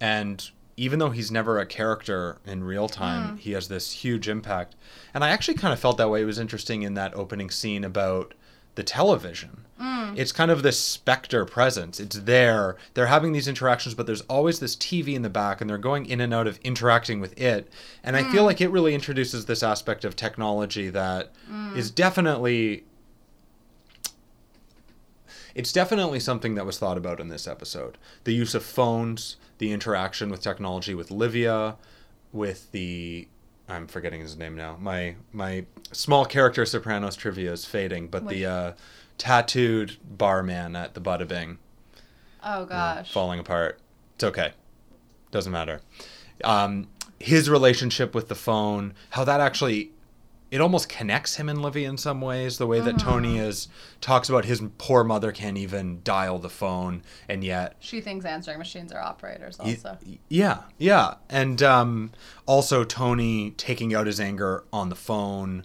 and 0.00 0.50
even 0.76 0.98
though 0.98 1.10
he's 1.10 1.30
never 1.30 1.58
a 1.58 1.66
character 1.66 2.38
in 2.44 2.62
real 2.62 2.88
time, 2.88 3.30
hmm. 3.30 3.36
he 3.36 3.52
has 3.52 3.68
this 3.68 3.92
huge 3.92 4.28
impact. 4.28 4.74
And 5.14 5.24
I 5.24 5.30
actually 5.30 5.54
kind 5.54 5.72
of 5.72 5.80
felt 5.80 5.96
that 5.96 6.10
way. 6.10 6.22
It 6.22 6.26
was 6.26 6.38
interesting 6.38 6.82
in 6.82 6.94
that 6.94 7.14
opening 7.14 7.50
scene 7.50 7.82
about 7.82 8.34
the 8.76 8.82
television. 8.82 9.64
Mm. 9.80 10.16
It's 10.16 10.32
kind 10.32 10.50
of 10.50 10.62
this 10.62 10.78
specter 10.78 11.44
presence. 11.44 12.00
It's 12.00 12.20
there. 12.20 12.76
They're 12.94 13.06
having 13.06 13.32
these 13.32 13.48
interactions, 13.48 13.94
but 13.94 14.06
there's 14.06 14.22
always 14.22 14.60
this 14.60 14.76
TV 14.76 15.14
in 15.14 15.22
the 15.22 15.28
back, 15.28 15.60
and 15.60 15.68
they're 15.68 15.76
going 15.76 16.06
in 16.06 16.20
and 16.20 16.32
out 16.32 16.46
of 16.46 16.58
interacting 16.62 17.20
with 17.20 17.38
it. 17.38 17.68
And 18.02 18.16
I 18.16 18.22
feel 18.22 18.42
mm. 18.42 18.46
like 18.46 18.60
it 18.60 18.68
really 18.68 18.94
introduces 18.94 19.44
this 19.46 19.62
aspect 19.62 20.04
of 20.04 20.14
technology 20.14 20.88
that 20.90 21.32
mm. 21.50 21.76
is 21.76 21.90
definitely 21.90 22.84
it's 25.54 25.72
definitely 25.72 26.20
something 26.20 26.54
that 26.54 26.66
was 26.66 26.78
thought 26.78 26.98
about 26.98 27.18
in 27.18 27.28
this 27.28 27.48
episode. 27.48 27.96
The 28.24 28.34
use 28.34 28.54
of 28.54 28.62
phones, 28.62 29.36
the 29.56 29.72
interaction 29.72 30.28
with 30.28 30.42
technology 30.42 30.94
with 30.94 31.10
Livia, 31.10 31.76
with 32.30 32.70
the 32.72 33.26
I'm 33.68 33.86
forgetting 33.86 34.20
his 34.20 34.36
name 34.36 34.54
now. 34.56 34.76
My 34.80 35.16
my 35.32 35.66
small 35.92 36.24
character 36.24 36.64
Sopranos 36.64 37.16
trivia 37.16 37.52
is 37.52 37.64
fading, 37.64 38.08
but 38.08 38.22
Which- 38.24 38.36
the 38.36 38.46
uh, 38.46 38.72
tattooed 39.18 39.96
barman 40.04 40.76
at 40.76 40.94
the 40.94 41.00
Bada 41.00 41.26
Bing 41.26 41.58
Oh 42.44 42.62
uh, 42.62 42.64
gosh. 42.64 43.12
falling 43.12 43.40
apart. 43.40 43.80
It's 44.14 44.24
okay. 44.24 44.52
Doesn't 45.30 45.52
matter. 45.52 45.80
Um, 46.44 46.88
his 47.18 47.48
relationship 47.50 48.14
with 48.14 48.28
the 48.28 48.34
phone, 48.34 48.94
how 49.10 49.24
that 49.24 49.40
actually 49.40 49.90
it 50.56 50.60
almost 50.62 50.88
connects 50.88 51.36
him 51.36 51.48
and 51.48 51.62
Livy 51.62 51.84
in 51.84 51.96
some 51.98 52.20
ways. 52.20 52.58
The 52.58 52.66
way 52.66 52.80
that 52.80 52.98
Tony 52.98 53.38
is 53.38 53.68
talks 54.00 54.28
about 54.28 54.44
his 54.46 54.60
poor 54.78 55.04
mother 55.04 55.30
can't 55.30 55.56
even 55.58 56.00
dial 56.02 56.38
the 56.38 56.48
phone, 56.50 57.02
and 57.28 57.44
yet 57.44 57.76
She 57.78 58.00
thinks 58.00 58.24
answering 58.24 58.58
machines 58.58 58.90
are 58.92 59.00
operators 59.00 59.60
also. 59.60 59.98
y- 60.04 60.18
Yeah, 60.28 60.62
yeah, 60.78 61.14
and 61.28 61.62
um, 61.62 62.10
also 62.46 62.82
Tony 62.82 63.52
taking 63.52 63.94
out 63.94 64.06
his 64.06 64.18
anger 64.18 64.64
on 64.72 64.88
the 64.88 64.96
phone 64.96 65.64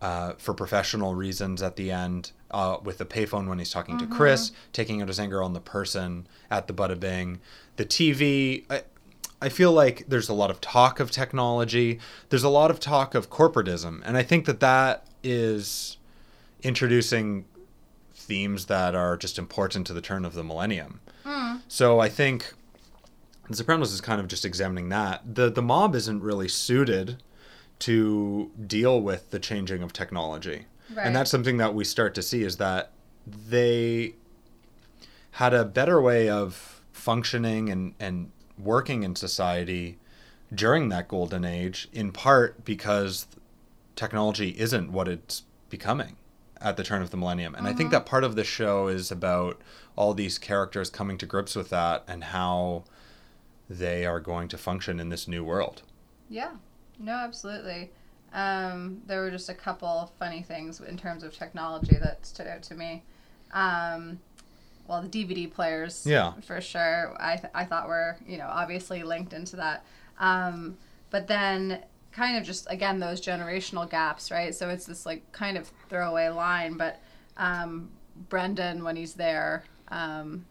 uh, 0.00 0.32
for 0.38 0.52
professional 0.54 1.14
reasons 1.14 1.62
at 1.62 1.76
the 1.76 1.90
end 1.92 2.32
uh, 2.50 2.78
with 2.82 2.98
the 2.98 3.04
payphone 3.04 3.48
when 3.48 3.58
he's 3.60 3.70
talking 3.70 3.98
to 3.98 4.06
Chris, 4.06 4.50
taking 4.72 5.00
out 5.00 5.06
his 5.08 5.20
anger 5.20 5.40
on 5.42 5.52
the 5.52 5.60
person 5.60 6.26
at 6.50 6.66
the 6.66 6.72
Bada 6.74 6.98
Bing, 6.98 7.38
the 7.76 7.84
TV. 7.84 8.64
I, 8.68 8.82
I 9.42 9.48
feel 9.48 9.72
like 9.72 10.04
there's 10.08 10.28
a 10.28 10.34
lot 10.34 10.50
of 10.50 10.60
talk 10.60 11.00
of 11.00 11.10
technology. 11.10 11.98
There's 12.28 12.44
a 12.44 12.48
lot 12.48 12.70
of 12.70 12.78
talk 12.78 13.14
of 13.14 13.28
corporatism, 13.28 14.00
and 14.04 14.16
I 14.16 14.22
think 14.22 14.46
that 14.46 14.60
that 14.60 15.04
is 15.22 15.96
introducing 16.62 17.44
themes 18.14 18.66
that 18.66 18.94
are 18.94 19.16
just 19.16 19.38
important 19.38 19.86
to 19.88 19.92
the 19.92 20.00
turn 20.00 20.24
of 20.24 20.34
the 20.34 20.44
millennium. 20.44 21.00
Hmm. 21.24 21.56
So 21.66 21.98
I 21.98 22.08
think 22.08 22.54
the 23.48 23.56
Sopranos 23.56 23.92
is 23.92 24.00
kind 24.00 24.20
of 24.20 24.28
just 24.28 24.44
examining 24.44 24.88
that. 24.90 25.34
The 25.34 25.50
the 25.50 25.62
mob 25.62 25.94
isn't 25.94 26.22
really 26.22 26.48
suited 26.48 27.22
to 27.80 28.50
deal 28.64 29.00
with 29.00 29.30
the 29.30 29.40
changing 29.40 29.82
of 29.82 29.92
technology. 29.92 30.66
Right. 30.94 31.04
And 31.06 31.16
that's 31.16 31.30
something 31.30 31.56
that 31.56 31.74
we 31.74 31.84
start 31.84 32.14
to 32.14 32.22
see 32.22 32.44
is 32.44 32.58
that 32.58 32.92
they 33.26 34.14
had 35.32 35.52
a 35.52 35.64
better 35.64 36.00
way 36.00 36.28
of 36.28 36.82
functioning 36.92 37.70
and, 37.70 37.94
and 37.98 38.30
working 38.62 39.02
in 39.02 39.16
society 39.16 39.98
during 40.54 40.88
that 40.90 41.08
golden 41.08 41.44
age, 41.44 41.88
in 41.92 42.12
part 42.12 42.64
because 42.64 43.26
technology 43.96 44.50
isn't 44.58 44.92
what 44.92 45.08
it's 45.08 45.44
becoming 45.70 46.16
at 46.60 46.76
the 46.76 46.84
turn 46.84 47.02
of 47.02 47.10
the 47.10 47.16
millennium. 47.16 47.54
And 47.54 47.66
I 47.66 47.72
think 47.72 47.90
that 47.90 48.06
part 48.06 48.22
of 48.22 48.36
the 48.36 48.44
show 48.44 48.86
is 48.86 49.10
about 49.10 49.60
all 49.96 50.14
these 50.14 50.38
characters 50.38 50.90
coming 50.90 51.18
to 51.18 51.26
grips 51.26 51.56
with 51.56 51.70
that 51.70 52.04
and 52.06 52.24
how 52.24 52.84
they 53.68 54.06
are 54.06 54.20
going 54.20 54.48
to 54.48 54.58
function 54.58 55.00
in 55.00 55.08
this 55.08 55.26
new 55.26 55.42
world. 55.42 55.82
Yeah, 56.28 56.52
no, 56.98 57.12
absolutely. 57.12 57.90
Um, 58.32 59.02
there 59.06 59.20
were 59.20 59.30
just 59.30 59.48
a 59.48 59.54
couple 59.54 60.12
funny 60.18 60.42
things 60.42 60.80
in 60.80 60.96
terms 60.96 61.22
of 61.22 61.36
technology 61.36 61.96
that 61.96 62.24
stood 62.24 62.46
out 62.46 62.62
to 62.64 62.74
me. 62.74 63.02
Um, 63.52 64.20
well, 64.88 65.02
the 65.02 65.08
DVD 65.08 65.50
players, 65.50 66.04
Yeah. 66.06 66.32
for 66.42 66.60
sure. 66.60 67.16
I 67.20 67.36
th- 67.36 67.52
I 67.54 67.64
thought 67.64 67.88
were 67.88 68.16
you 68.26 68.38
know 68.38 68.48
obviously 68.48 69.02
linked 69.02 69.32
into 69.32 69.56
that. 69.56 69.84
Um, 70.18 70.76
but 71.10 71.26
then 71.26 71.82
kind 72.12 72.36
of 72.36 72.44
just 72.44 72.66
again 72.70 72.98
those 73.00 73.20
generational 73.20 73.88
gaps, 73.88 74.30
right? 74.30 74.54
So 74.54 74.68
it's 74.68 74.86
this 74.86 75.06
like 75.06 75.30
kind 75.32 75.56
of 75.56 75.70
throwaway 75.88 76.28
line, 76.28 76.76
but 76.76 77.00
um, 77.36 77.90
Brendan 78.28 78.84
when 78.84 78.96
he's 78.96 79.14
there. 79.14 79.64
Um, 79.88 80.46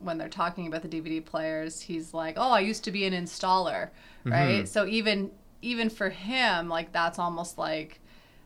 when 0.00 0.16
they're 0.16 0.28
talking 0.28 0.68
about 0.68 0.82
the 0.82 0.88
DVD 0.88 1.24
players, 1.24 1.80
he's 1.80 2.14
like, 2.14 2.34
"Oh, 2.36 2.50
I 2.52 2.60
used 2.60 2.84
to 2.84 2.92
be 2.92 3.04
an 3.04 3.12
installer." 3.12 3.90
Right? 4.24 4.68
So 4.68 4.86
even 4.86 5.30
even 5.62 5.90
for 5.90 6.08
him, 6.10 6.68
like 6.68 6.92
that's 6.92 7.18
almost 7.18 7.58
like 7.58 7.98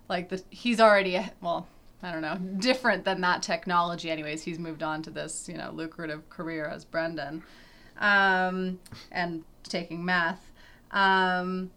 like 0.09 0.29
the 0.31 0.43
he's 0.51 0.81
already 0.81 1.21
well, 1.43 1.67
I 2.03 2.13
don't 2.13 2.23
know, 2.23 2.37
different 2.59 3.05
than 3.05 3.21
that 3.21 3.43
technology 3.43 4.11
anyways. 4.11 4.43
He's 4.43 4.59
moved 4.59 4.83
on 4.83 5.03
to 5.03 5.11
this, 5.11 5.49
you 5.49 5.57
know, 5.57 5.71
lucrative 5.73 6.29
career 6.31 6.67
as 6.67 6.85
Brendan. 6.85 7.43
Um 8.01 8.81
and 9.11 9.45
taking 9.63 10.05
math. 10.05 10.51
Um 10.91 11.71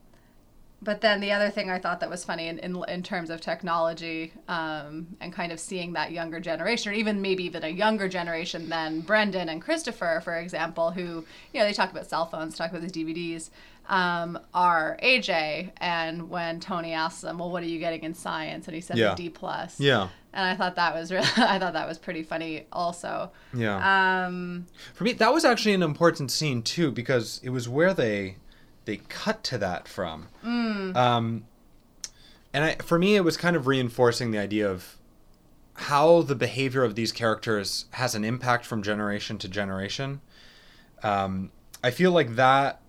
but 0.86 1.02
then 1.02 1.20
the 1.20 1.32
other 1.32 1.50
thing 1.50 1.70
I 1.72 1.80
thought 1.80 2.00
that 2.02 2.12
was 2.12 2.24
funny 2.24 2.48
in, 2.48 2.60
in, 2.60 2.84
in 2.88 3.02
terms 3.02 3.32
of 3.32 3.42
technology 3.42 4.34
um, 4.48 5.08
and 5.20 5.34
kind 5.34 5.52
of 5.52 5.60
seeing 5.60 5.94
that 5.94 6.12
younger 6.12 6.40
generation, 6.40 6.92
or 6.92 6.96
even 6.96 7.22
maybe 7.22 7.44
even 7.44 7.64
a 7.64 7.70
younger 7.70 8.08
generation 8.08 8.70
than 8.70 9.02
Brendan 9.02 9.50
and 9.50 9.62
Christopher, 9.62 10.22
for 10.24 10.36
example, 10.36 10.92
who, 10.92 11.26
you 11.54 11.60
know, 11.60 11.66
they 11.66 11.74
talk 11.74 11.90
about 11.90 12.08
cell 12.08 12.28
phones, 12.28 12.56
talk 12.56 12.70
about 12.70 12.88
the 12.88 12.88
DVDs, 12.88 13.50
um, 13.88 14.40
are 14.54 14.98
AJ. 15.04 15.72
And 15.78 16.30
when 16.30 16.60
Tony 16.60 16.94
asks 16.94 17.22
them, 17.22 17.38
well, 17.38 17.52
what 17.52 17.64
are 17.64 17.68
you 17.68 17.80
getting 17.80 18.04
in 18.04 18.14
science? 18.14 18.68
And 18.68 18.76
he 18.76 18.82
says 18.82 18.98
Yeah. 18.98 19.14
a 19.14 19.16
D 19.16 19.30
plus. 19.30 19.80
Yeah. 19.80 20.10
And 20.34 20.46
I 20.46 20.56
thought 20.56 20.76
that 20.76 20.94
was 20.94 21.12
really, 21.12 21.28
I 21.38 21.60
thought 21.60 21.74
that 21.74 21.88
was 21.88 21.98
pretty 21.98 22.24
funny 22.24 22.66
also. 22.72 23.32
Yeah. 23.54 24.26
Um, 24.26 24.66
For 24.94 25.04
me, 25.04 25.14
that 25.14 25.34
was 25.34 25.46
actually 25.46 25.74
an 25.74 25.84
important 25.84 26.32
scene 26.32 26.62
too 26.62 26.92
because 26.92 27.40
it 27.44 27.50
was 27.50 27.70
where 27.70 27.94
they 27.94 28.38
they 28.86 28.98
cut 28.98 29.44
to 29.46 29.58
that 29.58 29.88
from. 29.88 30.28
Um, 30.44 31.46
and 32.54 32.64
I, 32.64 32.76
for 32.76 33.00
me, 33.00 33.16
it 33.16 33.22
was 33.24 33.36
kind 33.36 33.56
of 33.56 33.66
reinforcing 33.66 34.30
the 34.32 34.38
idea 34.38 34.70
of 34.70 34.98
how 35.74 36.22
the 36.22 36.36
behavior 36.36 36.84
of 36.84 36.96
these 36.96 37.12
characters 37.12 37.86
has 37.92 38.14
an 38.16 38.24
impact 38.24 38.66
from 38.66 38.84
generation 38.84 39.38
to 39.40 39.50
generation. 39.50 40.22
Um, 41.04 41.52
I 41.84 41.90
feel 41.92 42.12
like 42.12 42.36
that 42.36 42.80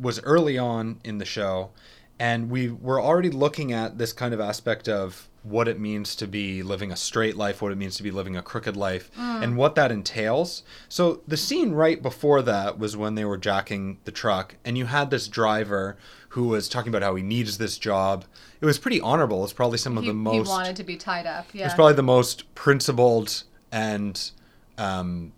was 0.00 0.20
early 0.22 0.58
on 0.58 1.00
in 1.04 1.18
the 1.18 1.24
show, 1.24 1.70
and 2.18 2.50
we 2.50 2.70
were 2.70 3.00
already 3.00 3.30
looking 3.30 3.72
at 3.72 3.98
this 3.98 4.12
kind 4.12 4.32
of 4.34 4.40
aspect 4.40 4.88
of 4.88 5.28
what 5.42 5.68
it 5.68 5.78
means 5.78 6.16
to 6.16 6.26
be 6.26 6.62
living 6.62 6.90
a 6.90 6.96
straight 6.96 7.36
life, 7.36 7.60
what 7.60 7.70
it 7.70 7.76
means 7.76 7.96
to 7.96 8.02
be 8.02 8.10
living 8.10 8.34
a 8.34 8.40
crooked 8.40 8.76
life, 8.76 9.10
and 9.18 9.56
what 9.56 9.74
that 9.74 9.92
entails. 9.92 10.62
So 10.88 11.20
the 11.28 11.36
scene 11.36 11.72
right 11.72 12.00
before 12.00 12.40
that 12.42 12.78
was 12.78 12.96
when 12.96 13.14
they 13.14 13.26
were 13.26 13.36
jacking 13.36 13.98
the 14.04 14.10
truck, 14.12 14.54
and 14.64 14.78
you 14.78 14.86
had 14.86 15.10
this 15.10 15.28
driver 15.28 15.98
who 16.30 16.48
was 16.48 16.68
talking 16.68 16.88
about 16.88 17.02
how 17.02 17.14
he 17.14 17.22
needs 17.22 17.58
this 17.58 17.76
job. 17.78 18.24
It 18.60 18.64
was 18.64 18.78
pretty 18.78 19.00
honorable. 19.00 19.44
It's 19.44 19.52
probably 19.52 19.78
some 19.78 19.98
of 19.98 20.04
he, 20.04 20.08
the 20.08 20.14
most 20.14 20.46
he 20.46 20.50
wanted 20.50 20.76
to 20.76 20.84
be 20.84 20.96
tied 20.96 21.26
up. 21.26 21.46
Yeah. 21.52 21.66
it's 21.66 21.74
probably 21.74 21.94
the 21.94 22.02
most 22.02 22.52
principled 22.54 23.44
and 23.70 24.30
um, 24.78 25.32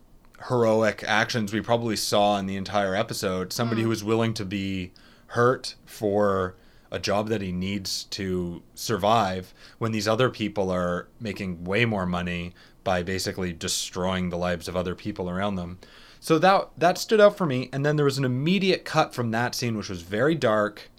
heroic 0.48 1.02
actions 1.06 1.52
we 1.52 1.60
probably 1.60 1.96
saw 1.96 2.38
in 2.38 2.46
the 2.46 2.56
entire 2.56 2.94
episode. 2.94 3.52
Somebody 3.52 3.82
who 3.82 3.88
was 3.88 4.04
willing 4.04 4.34
to 4.34 4.44
be 4.44 4.92
hurt 5.28 5.74
for 5.84 6.54
a 6.90 6.98
job 6.98 7.28
that 7.28 7.42
he 7.42 7.52
needs 7.52 8.04
to 8.04 8.62
survive 8.74 9.52
when 9.78 9.92
these 9.92 10.06
other 10.06 10.30
people 10.30 10.70
are 10.70 11.08
making 11.20 11.64
way 11.64 11.84
more 11.84 12.06
money 12.06 12.54
by 12.84 13.02
basically 13.02 13.52
destroying 13.52 14.30
the 14.30 14.38
lives 14.38 14.68
of 14.68 14.76
other 14.76 14.94
people 14.94 15.28
around 15.28 15.56
them. 15.56 15.78
So 16.20 16.38
that 16.38 16.70
that 16.78 16.98
stood 16.98 17.20
out 17.20 17.36
for 17.36 17.46
me. 17.46 17.68
And 17.72 17.84
then 17.84 17.96
there 17.96 18.04
was 18.04 18.18
an 18.18 18.24
immediate 18.24 18.84
cut 18.84 19.14
from 19.14 19.30
that 19.32 19.54
scene, 19.54 19.76
which 19.76 19.88
was 19.88 20.02
very 20.02 20.34
dark. 20.34 20.90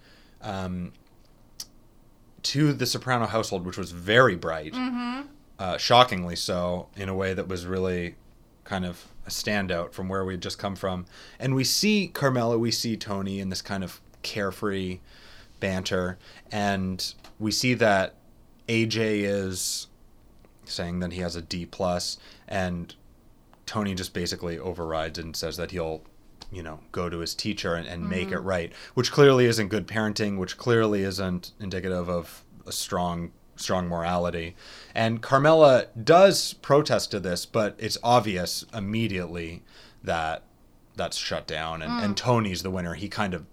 Um, 0.41 0.91
to 2.44 2.72
the 2.72 2.86
Soprano 2.86 3.25
household, 3.25 3.65
which 3.65 3.77
was 3.77 3.91
very 3.91 4.36
bright, 4.36 4.74
uh, 5.60 5.77
shockingly 5.77 6.36
so, 6.36 6.88
in 6.96 7.10
a 7.10 7.15
way 7.15 7.34
that 7.34 7.48
was 7.48 7.65
really 7.65 8.15
kind 8.63 8.86
of 8.86 9.06
a 9.27 9.29
standout 9.29 9.91
from 9.91 10.07
where 10.07 10.25
we 10.25 10.34
had 10.34 10.41
just 10.41 10.57
come 10.57 10.75
from. 10.75 11.05
And 11.39 11.53
we 11.53 11.63
see 11.63 12.07
Carmela, 12.07 12.57
we 12.57 12.72
see 12.72 12.96
Tony 12.96 13.39
in 13.39 13.50
this 13.50 13.62
kind 13.62 13.84
of 13.84 14.01
carefree 14.24 15.00
banter, 15.60 16.17
and 16.51 17.13
we 17.38 17.51
see 17.51 17.74
that 17.75 18.15
AJ 18.67 19.24
is 19.24 19.88
saying 20.65 21.00
that 21.00 21.13
he 21.13 21.22
has 21.22 21.36
a 21.36 21.41
D 21.41 21.65
plus, 21.65 22.17
and 22.48 22.96
Tony 23.65 23.93
just 23.93 24.13
basically 24.13 24.57
overrides 24.57 25.19
and 25.19 25.36
says 25.36 25.57
that 25.57 25.72
he'll 25.72 26.01
you 26.50 26.63
know 26.63 26.79
go 26.93 27.10
to 27.10 27.19
his 27.19 27.36
teacher 27.36 27.75
and, 27.75 27.86
and 27.86 28.10
make 28.10 28.27
mm-hmm. 28.27 28.36
it 28.36 28.39
right 28.39 28.72
which 28.93 29.12
clearly 29.12 29.46
isn't 29.46 29.67
good 29.67 29.86
parenting 29.86 30.38
which 30.38 30.57
clearly 30.57 31.03
isn't 31.03 31.51
indicative 31.60 32.07
of 32.07 32.46
a 32.65 32.72
strong 32.72 33.34
strong 33.57 33.87
morality 33.87 34.55
and 34.95 35.21
carmela 35.21 35.87
does 36.01 36.53
protest 36.53 37.11
to 37.11 37.19
this 37.19 37.45
but 37.45 37.75
it's 37.77 37.97
obvious 38.03 38.65
immediately 38.73 39.63
that 40.03 40.43
that's 40.97 41.15
shut 41.15 41.47
down 41.47 41.81
and, 41.81 42.03
and 42.03 42.13
mm. 42.13 42.17
Tony's 42.17 42.63
the 42.63 42.71
winner. 42.71 42.95
He 42.95 43.07
kind 43.07 43.33
of 43.33 43.45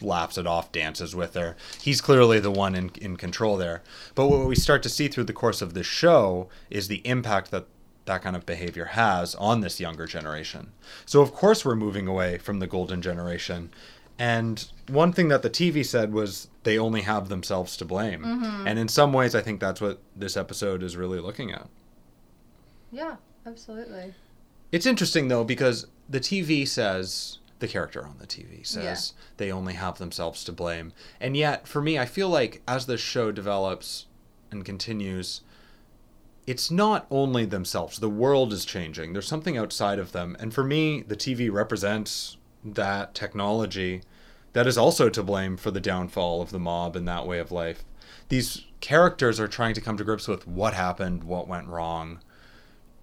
laughs 0.00 0.36
it 0.36 0.46
off, 0.46 0.72
dances 0.72 1.14
with 1.14 1.34
her. 1.34 1.56
He's 1.80 2.00
clearly 2.00 2.40
the 2.40 2.50
one 2.50 2.74
in, 2.74 2.90
in 3.00 3.16
control 3.16 3.56
there. 3.56 3.82
But 4.14 4.26
what 4.26 4.46
we 4.46 4.56
start 4.56 4.82
to 4.82 4.88
see 4.88 5.08
through 5.08 5.24
the 5.24 5.32
course 5.32 5.62
of 5.62 5.74
the 5.74 5.82
show 5.82 6.48
is 6.68 6.88
the 6.88 7.06
impact 7.06 7.50
that 7.52 7.66
that 8.04 8.22
kind 8.22 8.34
of 8.34 8.46
behavior 8.46 8.86
has 8.86 9.34
on 9.36 9.60
this 9.60 9.78
younger 9.80 10.06
generation. 10.06 10.72
So 11.06 11.20
of 11.20 11.32
course 11.32 11.64
we're 11.64 11.76
moving 11.76 12.08
away 12.08 12.38
from 12.38 12.58
the 12.58 12.66
golden 12.66 13.00
generation. 13.02 13.70
And 14.18 14.68
one 14.88 15.12
thing 15.12 15.28
that 15.28 15.42
the 15.42 15.50
TV 15.50 15.84
said 15.86 16.12
was 16.12 16.48
they 16.64 16.78
only 16.78 17.02
have 17.02 17.28
themselves 17.28 17.76
to 17.76 17.84
blame. 17.84 18.22
Mm-hmm. 18.22 18.66
And 18.66 18.78
in 18.78 18.88
some 18.88 19.12
ways 19.12 19.34
I 19.34 19.40
think 19.40 19.60
that's 19.60 19.80
what 19.80 20.00
this 20.16 20.36
episode 20.36 20.82
is 20.82 20.96
really 20.96 21.20
looking 21.20 21.52
at. 21.52 21.68
Yeah, 22.90 23.16
absolutely. 23.46 24.14
It's 24.72 24.86
interesting 24.86 25.28
though 25.28 25.44
because 25.44 25.86
the 26.08 26.20
TV 26.20 26.66
says 26.66 27.38
the 27.60 27.68
character 27.68 28.04
on 28.04 28.16
the 28.18 28.26
TV 28.26 28.66
says 28.66 29.12
they 29.36 29.50
only 29.50 29.74
have 29.74 29.98
themselves 29.98 30.42
to 30.44 30.52
blame. 30.52 30.92
And 31.20 31.36
yet 31.36 31.68
for 31.68 31.80
me 31.80 31.98
I 31.98 32.06
feel 32.06 32.28
like 32.28 32.62
as 32.66 32.86
the 32.86 32.98
show 32.98 33.30
develops 33.30 34.06
and 34.50 34.64
continues 34.64 35.42
it's 36.46 36.70
not 36.70 37.06
only 37.10 37.44
themselves. 37.44 37.98
The 37.98 38.08
world 38.08 38.54
is 38.54 38.64
changing. 38.64 39.12
There's 39.12 39.28
something 39.28 39.58
outside 39.58 39.98
of 39.98 40.12
them. 40.12 40.34
And 40.40 40.52
for 40.52 40.64
me 40.64 41.02
the 41.02 41.16
TV 41.16 41.52
represents 41.52 42.37
that 42.64 43.14
technology 43.14 44.02
that 44.52 44.66
is 44.66 44.78
also 44.78 45.08
to 45.08 45.22
blame 45.22 45.56
for 45.56 45.70
the 45.70 45.80
downfall 45.80 46.42
of 46.42 46.50
the 46.50 46.58
mob 46.58 46.96
and 46.96 47.06
that 47.06 47.26
way 47.26 47.38
of 47.38 47.52
life. 47.52 47.84
These 48.28 48.64
characters 48.80 49.38
are 49.38 49.48
trying 49.48 49.74
to 49.74 49.80
come 49.80 49.96
to 49.96 50.04
grips 50.04 50.28
with 50.28 50.46
what 50.46 50.74
happened, 50.74 51.24
what 51.24 51.48
went 51.48 51.68
wrong, 51.68 52.20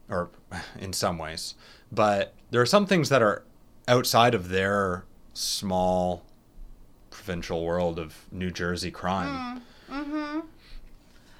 or 0.09 0.29
in 0.79 0.93
some 0.93 1.17
ways. 1.17 1.55
But 1.91 2.33
there 2.51 2.61
are 2.61 2.65
some 2.65 2.85
things 2.85 3.09
that 3.09 3.21
are 3.21 3.43
outside 3.87 4.33
of 4.33 4.49
their 4.49 5.05
small 5.33 6.23
provincial 7.09 7.63
world 7.63 7.99
of 7.99 8.25
New 8.31 8.51
Jersey 8.51 8.91
crime. 8.91 9.61
Mm-hmm. 9.89 10.39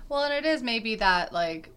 Well, 0.07 0.23
and 0.23 0.33
it 0.33 0.45
is 0.45 0.61
maybe 0.61 0.95
that 0.95 1.33
like 1.33 1.69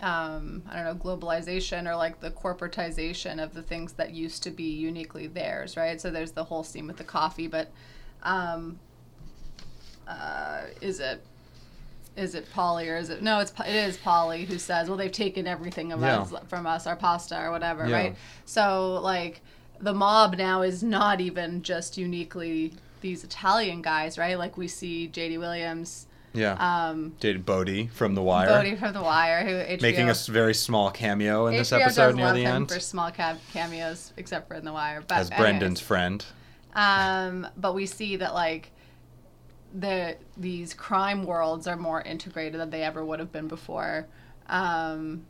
um, 0.00 0.62
I 0.68 0.76
don't 0.76 0.84
know 0.84 0.94
globalization 0.94 1.88
or 1.88 1.96
like 1.96 2.20
the 2.20 2.30
corporatization 2.30 3.42
of 3.42 3.54
the 3.54 3.62
things 3.62 3.94
that 3.94 4.12
used 4.12 4.42
to 4.44 4.50
be 4.50 4.64
uniquely 4.64 5.26
theirs, 5.26 5.76
right? 5.76 6.00
So 6.00 6.10
there's 6.10 6.32
the 6.32 6.44
whole 6.44 6.62
scene 6.62 6.86
with 6.86 6.96
the 6.98 7.04
coffee, 7.04 7.48
but 7.48 7.70
um, 8.22 8.78
uh, 10.06 10.62
is 10.80 11.00
it 11.00 11.22
is 12.16 12.34
it 12.34 12.52
Paulie 12.52 12.92
or 12.92 12.96
is 12.96 13.10
it 13.10 13.22
no? 13.22 13.38
It's 13.40 13.52
it 13.66 13.74
is 13.74 13.96
Paulie 13.96 14.46
who 14.46 14.58
says, 14.58 14.88
"Well, 14.88 14.96
they've 14.96 15.12
taken 15.12 15.46
everything 15.46 15.92
of 15.92 16.00
Yeah. 16.00 16.20
us 16.22 16.32
from 16.48 16.66
us, 16.66 16.86
our 16.86 16.96
pasta 16.96 17.40
or 17.40 17.50
whatever, 17.50 17.86
Yeah. 17.86 17.96
right?" 17.96 18.16
So 18.44 19.00
like 19.02 19.40
the 19.80 19.94
mob 19.94 20.36
now 20.36 20.62
is 20.62 20.82
not 20.82 21.20
even 21.20 21.62
just 21.62 21.96
uniquely 21.96 22.74
these 23.00 23.22
Italian 23.22 23.82
guys, 23.82 24.18
right? 24.18 24.36
Like 24.36 24.56
we 24.56 24.66
see 24.66 25.06
J.D. 25.06 25.38
Williams, 25.38 26.07
Yeah. 26.38 26.88
um, 26.88 27.14
Dated 27.20 27.44
Bodie 27.44 27.88
from 27.88 28.14
The 28.14 28.22
Wire, 28.22 28.48
Bodie 28.48 28.76
from 28.76 28.92
The 28.92 29.02
Wire, 29.02 29.44
who 29.44 29.76
HBO, 29.76 29.82
making 29.82 30.08
a 30.10 30.14
very 30.28 30.54
small 30.54 30.90
cameo 30.90 31.46
in 31.46 31.56
this 31.56 31.72
episode 31.72 32.16
near 32.16 32.32
the 32.32 32.44
end 32.44 32.68
for 32.68 32.80
small 32.80 33.10
cam- 33.10 33.40
cameos, 33.52 34.12
except 34.16 34.48
for 34.48 34.54
in 34.54 34.64
The 34.64 34.72
Wire. 34.72 35.02
But 35.06 35.18
as 35.18 35.30
anyways. 35.30 35.40
Brendan's 35.40 35.80
friend. 35.80 36.24
Um, 36.74 37.46
but 37.56 37.74
we 37.74 37.86
see 37.86 38.16
that 38.16 38.34
like 38.34 38.70
the 39.74 40.16
these 40.36 40.74
crime 40.74 41.24
worlds 41.24 41.66
are 41.66 41.76
more 41.76 42.00
integrated 42.00 42.60
than 42.60 42.70
they 42.70 42.82
ever 42.82 43.04
would 43.04 43.20
have 43.20 43.32
been 43.32 43.48
before. 43.48 44.06
Um, 44.46 45.26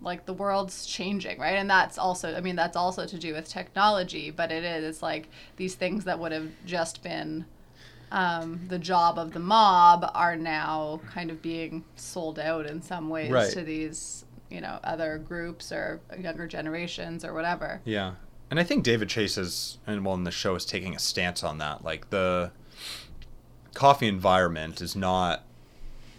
like 0.00 0.26
the 0.26 0.34
world's 0.34 0.86
changing, 0.86 1.38
right? 1.40 1.56
And 1.56 1.68
that's 1.68 1.98
also, 1.98 2.34
I 2.34 2.40
mean, 2.40 2.56
that's 2.56 2.76
also 2.76 3.06
to 3.06 3.18
do 3.18 3.32
with 3.32 3.48
technology, 3.48 4.30
but 4.30 4.52
it 4.52 4.62
is. 4.62 4.84
It's 4.84 5.02
like 5.02 5.28
these 5.56 5.74
things 5.74 6.04
that 6.04 6.18
would 6.18 6.30
have 6.32 6.50
just 6.66 7.02
been 7.02 7.46
um, 8.14 8.60
the 8.68 8.78
job 8.78 9.18
of 9.18 9.32
the 9.32 9.40
mob 9.40 10.08
are 10.14 10.36
now 10.36 11.00
kind 11.12 11.30
of 11.30 11.42
being 11.42 11.84
sold 11.96 12.38
out 12.38 12.64
in 12.66 12.80
some 12.80 13.08
ways 13.08 13.30
Right. 13.30 13.50
to 13.52 13.62
these, 13.62 14.24
you 14.50 14.60
know, 14.60 14.78
other 14.84 15.18
groups 15.18 15.72
or 15.72 16.00
younger 16.18 16.46
generations 16.46 17.24
or 17.24 17.34
whatever. 17.34 17.80
Yeah. 17.84 18.14
And 18.50 18.60
I 18.60 18.62
think 18.62 18.84
David 18.84 19.08
Chase 19.08 19.36
is, 19.36 19.78
and 19.86 20.04
well, 20.04 20.14
in 20.14 20.22
the 20.24 20.30
show 20.30 20.54
is 20.54 20.64
taking 20.64 20.94
a 20.94 20.98
stance 20.98 21.42
on 21.42 21.58
that. 21.58 21.84
Like 21.84 22.10
the 22.10 22.52
coffee 23.74 24.06
environment 24.06 24.80
is 24.80 24.94
not 24.94 25.42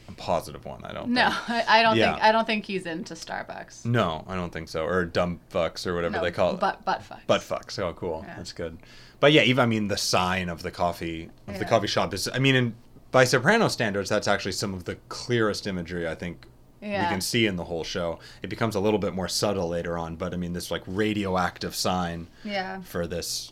a 0.10 0.12
positive 0.12 0.66
one. 0.66 0.84
I 0.84 0.92
don't. 0.94 1.10
No, 1.10 1.30
think. 1.48 1.70
I, 1.70 1.82
don't 1.82 1.96
Yeah. 1.96 2.14
think 2.14 2.24
I 2.26 2.32
don't 2.32 2.46
think 2.46 2.66
he's 2.66 2.86
into 2.86 3.14
Starbucks. 3.14 3.86
No, 3.86 4.24
I 4.28 4.36
don't 4.36 4.52
think 4.52 4.68
so. 4.70 4.84
Or 4.86 5.06
dumb 5.06 5.40
fucks 5.52 5.88
or 5.88 5.96
whatever 5.96 6.18
No, 6.18 6.22
they 6.24 6.32
call 6.32 6.56
it. 6.56 6.60
Butt 6.60 6.84
butt 6.84 7.02
fucks. 7.08 7.26
Butt 7.28 7.42
fucks. 7.42 7.80
Oh, 7.80 7.94
cool. 7.94 8.24
Yeah. 8.28 8.36
That's 8.36 8.52
good. 8.54 8.78
But 9.26 9.34
yeah, 9.34 9.42
even 9.42 9.64
I 9.64 9.66
mean 9.66 9.88
the 9.88 9.98
sign 9.98 10.50
of 10.50 10.62
the 10.62 10.70
coffee 10.70 11.32
of 11.48 11.58
the 11.58 11.66
coffee 11.66 11.88
shop 11.88 12.14
is. 12.14 12.30
I 12.32 12.38
mean, 12.38 12.54
in 12.54 12.76
by 13.10 13.24
Soprano 13.24 13.70
standards, 13.70 14.08
that's 14.08 14.28
actually 14.28 14.52
some 14.52 14.72
of 14.76 14.84
the 14.84 14.98
clearest 15.10 15.66
imagery 15.66 16.08
I 16.08 16.14
think 16.14 16.46
we 16.80 16.90
can 16.90 17.22
see 17.22 17.48
in 17.48 17.56
the 17.56 17.64
whole 17.64 17.84
show. 17.84 18.20
It 18.44 18.52
becomes 18.52 18.76
a 18.76 18.80
little 18.80 19.00
bit 19.00 19.16
more 19.16 19.28
subtle 19.28 19.68
later 19.68 19.98
on, 19.98 20.16
but 20.16 20.32
I 20.36 20.38
mean 20.38 20.54
this 20.54 20.70
like 20.70 20.84
radioactive 20.86 21.74
sign 21.74 22.28
Yeah. 22.44 22.82
for 22.84 23.08
this 23.08 23.52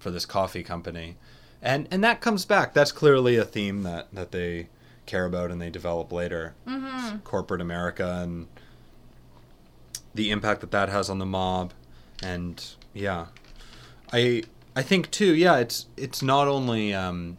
for 0.00 0.10
this 0.10 0.26
coffee 0.26 0.64
company, 0.64 1.16
and 1.62 1.86
and 1.92 2.02
that 2.02 2.20
comes 2.20 2.44
back. 2.44 2.74
That's 2.74 2.90
clearly 2.90 3.36
a 3.36 3.44
theme 3.44 3.84
that 3.84 4.12
that 4.12 4.32
they 4.32 4.70
care 5.06 5.24
about 5.24 5.52
and 5.52 5.62
they 5.62 5.70
develop 5.70 6.10
later. 6.10 6.56
Mm-hmm. 6.66 7.18
Corporate 7.18 7.60
America 7.60 8.22
and 8.24 8.48
the 10.16 10.32
impact 10.32 10.62
that 10.62 10.72
that 10.72 10.88
has 10.88 11.08
on 11.08 11.20
the 11.20 11.26
mob, 11.26 11.74
and 12.24 12.60
yeah, 12.92 13.26
I 14.12 14.42
I 14.76 14.82
think 14.82 15.10
too. 15.10 15.34
Yeah, 15.34 15.56
it's 15.56 15.86
it's 15.96 16.22
not 16.22 16.48
only 16.48 16.94
um, 16.94 17.38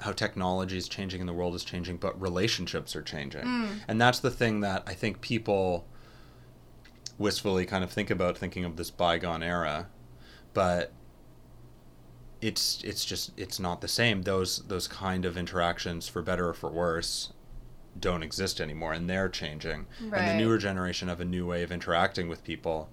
how 0.00 0.12
technology 0.12 0.76
is 0.76 0.88
changing 0.88 1.20
and 1.20 1.28
the 1.28 1.32
world 1.32 1.54
is 1.54 1.64
changing, 1.64 1.96
but 1.96 2.20
relationships 2.20 2.94
are 2.94 3.02
changing, 3.02 3.44
Mm. 3.44 3.68
and 3.88 4.00
that's 4.00 4.20
the 4.20 4.30
thing 4.30 4.60
that 4.60 4.82
I 4.86 4.94
think 4.94 5.20
people 5.20 5.86
wistfully 7.18 7.64
kind 7.64 7.82
of 7.82 7.90
think 7.90 8.10
about 8.10 8.36
thinking 8.36 8.64
of 8.64 8.76
this 8.76 8.90
bygone 8.90 9.42
era, 9.42 9.88
but 10.52 10.92
it's 12.42 12.82
it's 12.84 13.04
just 13.04 13.32
it's 13.38 13.58
not 13.58 13.80
the 13.80 13.88
same. 13.88 14.22
Those 14.22 14.58
those 14.68 14.86
kind 14.88 15.24
of 15.24 15.36
interactions, 15.36 16.06
for 16.08 16.20
better 16.22 16.48
or 16.48 16.54
for 16.54 16.70
worse, 16.70 17.32
don't 17.98 18.22
exist 18.22 18.60
anymore, 18.60 18.92
and 18.92 19.08
they're 19.08 19.30
changing. 19.30 19.86
And 20.00 20.12
the 20.12 20.34
newer 20.34 20.58
generation 20.58 21.08
have 21.08 21.20
a 21.20 21.24
new 21.24 21.46
way 21.46 21.62
of 21.62 21.72
interacting 21.72 22.28
with 22.28 22.44
people. 22.44 22.90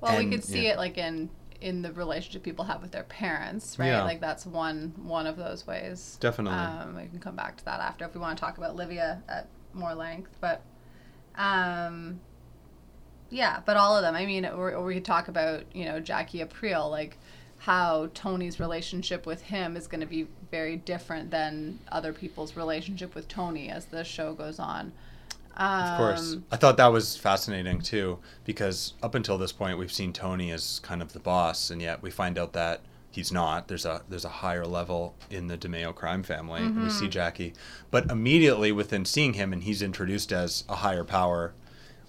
Well, 0.00 0.16
we 0.18 0.30
could 0.30 0.44
see 0.44 0.64
yeah. 0.66 0.74
it 0.74 0.76
like 0.76 0.98
in 0.98 1.30
in 1.60 1.82
the 1.82 1.92
relationship 1.92 2.42
people 2.42 2.64
have 2.64 2.82
with 2.82 2.92
their 2.92 3.04
parents, 3.04 3.78
right? 3.78 3.88
Yeah. 3.88 4.04
Like 4.04 4.20
that's 4.20 4.46
one 4.46 4.94
one 4.96 5.26
of 5.26 5.36
those 5.36 5.66
ways. 5.66 6.18
Definitely. 6.20 6.58
Um, 6.58 6.96
we 6.96 7.06
can 7.06 7.18
come 7.18 7.36
back 7.36 7.56
to 7.58 7.64
that 7.64 7.80
after 7.80 8.04
if 8.04 8.14
we 8.14 8.20
want 8.20 8.36
to 8.36 8.40
talk 8.40 8.58
about 8.58 8.76
Livia 8.76 9.22
at 9.28 9.48
more 9.72 9.94
length, 9.94 10.36
but 10.40 10.62
um, 11.36 12.20
yeah, 13.30 13.60
but 13.64 13.76
all 13.76 13.96
of 13.96 14.02
them. 14.02 14.14
I 14.14 14.26
mean, 14.26 14.46
or, 14.46 14.74
or 14.74 14.84
we 14.84 14.94
could 14.94 15.04
talk 15.04 15.28
about 15.28 15.64
you 15.74 15.84
know 15.84 16.00
Jackie 16.00 16.40
Aprile, 16.40 16.90
like 16.90 17.18
how 17.58 18.10
Tony's 18.14 18.60
relationship 18.60 19.26
with 19.26 19.42
him 19.42 19.76
is 19.76 19.86
going 19.86 20.00
to 20.00 20.06
be 20.06 20.28
very 20.50 20.76
different 20.76 21.30
than 21.30 21.78
other 21.90 22.12
people's 22.12 22.56
relationship 22.56 23.14
with 23.14 23.28
Tony 23.28 23.70
as 23.70 23.86
the 23.86 24.04
show 24.04 24.34
goes 24.34 24.58
on. 24.58 24.92
Um, 25.56 25.80
Of 25.92 25.96
course. 25.96 26.36
I 26.52 26.56
thought 26.56 26.76
that 26.76 26.92
was 26.92 27.16
fascinating 27.16 27.80
too, 27.80 28.18
because 28.44 28.94
up 29.02 29.14
until 29.14 29.38
this 29.38 29.52
point 29.52 29.78
we've 29.78 29.92
seen 29.92 30.12
Tony 30.12 30.50
as 30.50 30.80
kind 30.80 31.00
of 31.02 31.12
the 31.12 31.18
boss, 31.20 31.70
and 31.70 31.80
yet 31.80 32.02
we 32.02 32.10
find 32.10 32.38
out 32.38 32.52
that 32.52 32.80
he's 33.10 33.32
not. 33.32 33.68
There's 33.68 33.86
a 33.86 34.02
there's 34.08 34.24
a 34.26 34.28
higher 34.44 34.66
level 34.66 35.14
in 35.30 35.46
the 35.46 35.56
DiMeo 35.56 35.94
crime 35.94 36.22
family. 36.22 36.60
and 36.62 36.82
We 36.82 36.90
see 36.90 37.08
Jackie, 37.08 37.54
but 37.90 38.10
immediately 38.10 38.72
within 38.72 39.04
seeing 39.04 39.32
him, 39.34 39.52
and 39.52 39.62
he's 39.62 39.80
introduced 39.82 40.32
as 40.32 40.64
a 40.68 40.76
higher 40.76 41.04
power 41.04 41.54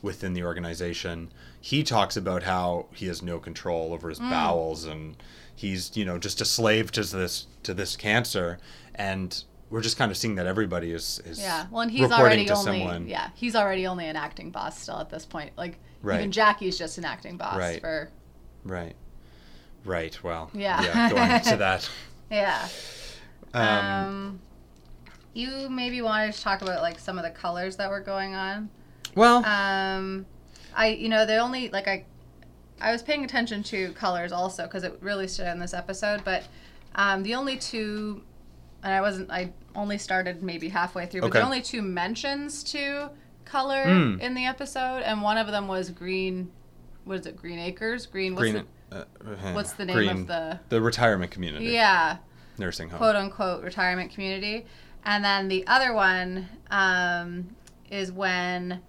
within 0.01 0.33
the 0.33 0.43
organization. 0.43 1.31
He 1.59 1.83
talks 1.83 2.15
about 2.17 2.43
how 2.43 2.87
he 2.93 3.07
has 3.07 3.21
no 3.21 3.39
control 3.39 3.93
over 3.93 4.09
his 4.09 4.19
bowels, 4.19 4.83
and 4.83 5.15
he's 5.55 5.95
you 5.95 6.03
know 6.03 6.17
just 6.17 6.41
a 6.41 6.45
slave 6.45 6.91
to 6.91 7.03
this 7.03 7.47
to 7.63 7.73
this 7.73 7.95
cancer, 7.95 8.59
and 8.93 9.43
we're 9.69 9.81
just 9.81 9.97
kind 9.97 10.11
of 10.11 10.17
seeing 10.17 10.35
that 10.35 10.45
everybody 10.47 10.91
is 10.91 11.21
is 11.25 11.39
Yeah, 11.39 11.65
well, 11.71 11.81
and 11.81 11.91
he's 11.91 12.11
already 12.11 12.49
only 12.49 12.63
someone. 12.79 13.07
yeah 13.07 13.29
he's 13.35 13.55
already 13.55 13.85
only 13.87 14.07
an 14.07 14.15
acting 14.15 14.49
boss 14.51 14.79
still 14.79 14.99
at 14.99 15.09
this 15.09 15.25
point. 15.25 15.51
Like 15.57 15.77
Right. 16.01 16.19
even 16.19 16.31
Jackie's 16.31 16.77
just 16.77 16.97
an 16.97 17.05
acting 17.05 17.37
boss 17.37 17.57
Right. 17.57 17.81
for 17.81 18.09
Right. 18.63 18.95
Right. 19.85 20.21
Well. 20.23 20.49
Yeah. 20.53 20.81
Yeah. 20.83 21.09
Going 21.09 21.31
into 21.31 21.57
that. 21.65 21.89
yeah. 22.29 22.67
Um, 23.53 23.63
Um, 23.63 24.39
you 25.33 25.69
maybe 25.69 26.01
wanted 26.01 26.33
to 26.33 26.41
talk 26.41 26.61
about 26.61 26.81
like 26.81 26.99
some 26.99 27.17
of 27.17 27.23
the 27.23 27.29
colors 27.29 27.75
that 27.77 27.89
were 27.89 27.99
going 28.01 28.35
on. 28.35 28.69
well. 29.15 29.43
Um, 29.45 30.25
I 30.75 30.87
you 30.89 31.09
know 31.09 31.25
the 31.25 31.37
only 31.37 31.69
like 31.69 31.87
I 31.87 32.05
I 32.79 32.91
was 32.91 33.01
paying 33.01 33.23
attention 33.23 33.63
to 33.63 33.91
colors 33.93 34.31
also 34.31 34.63
because 34.63 34.83
it 34.83 34.97
really 35.01 35.27
stood 35.27 35.47
out 35.47 35.53
in 35.53 35.59
this 35.59 35.73
episode, 35.73 36.23
but 36.23 36.43
um, 36.95 37.23
the 37.23 37.33
only 37.35 37.57
two 37.57 38.21
and 38.83 38.93
I 38.93 39.01
wasn't 39.01 39.29
I 39.31 39.51
only 39.75 39.97
started 39.97 40.41
maybe 40.43 40.69
halfway 40.69 41.05
through, 41.05 41.21
but 41.21 41.27
Okay. 41.27 41.39
the 41.39 41.45
only 41.45 41.61
two 41.61 41.81
mentions 41.81 42.63
to 42.65 43.09
color 43.45 43.85
Mm. 43.85 44.19
in 44.19 44.33
the 44.33 44.45
episode, 44.45 45.03
and 45.03 45.21
one 45.21 45.37
of 45.37 45.47
them 45.47 45.67
was 45.67 45.89
green. 45.89 46.51
What 47.05 47.19
is 47.19 47.25
it? 47.25 47.37
Green 47.37 47.59
Acres. 47.59 48.05
Green. 48.05 48.35
What's 48.35 48.51
Green. 48.51 48.65
the- 48.89 48.97
uh, 48.99 49.53
What's 49.53 49.73
the 49.73 49.85
name 49.85 49.95
green, 49.95 50.09
of 50.09 50.27
the 50.27 50.59
the 50.69 50.81
retirement 50.81 51.31
community? 51.31 51.65
yeah 51.65 52.17
nursing 52.57 52.89
home. 52.89 52.97
quote 52.97 53.15
unquote 53.15 53.63
retirement 53.63 54.11
community. 54.11 54.65
And 55.05 55.23
then 55.23 55.47
the 55.47 55.65
other 55.67 55.93
one 55.93 56.49
um, 56.71 57.55
is 57.89 58.11
when 58.11 58.81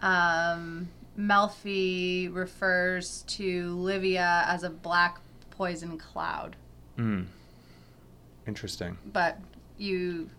um, 0.00 0.88
Melfi 1.18 2.32
refers 2.34 3.22
to 3.28 3.74
Livia 3.76 4.44
as 4.46 4.62
a 4.64 4.70
black 4.70 5.20
poison 5.50 5.98
cloud. 5.98 6.56
Mm. 6.98 7.26
Interesting. 8.46 8.98
But 9.12 9.38
you 9.78 10.30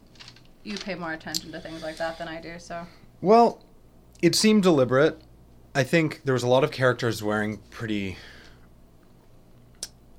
you 0.64 0.78
pay 0.78 0.96
more 0.96 1.12
attention 1.14 1.52
to 1.52 1.60
things 1.60 1.84
like 1.84 1.98
that 1.98 2.18
than 2.18 2.28
I 2.28 2.40
do, 2.40 2.58
so 2.58 2.86
Well, 3.22 3.62
it 4.22 4.36
seemed 4.36 4.64
deliberate. 4.64 5.22
I 5.76 5.84
think 5.84 6.22
there 6.24 6.34
was 6.34 6.44
a 6.44 6.48
lot 6.48 6.64
of 6.64 6.72
characters 6.72 7.22
wearing 7.24 7.58
pretty 7.70 8.18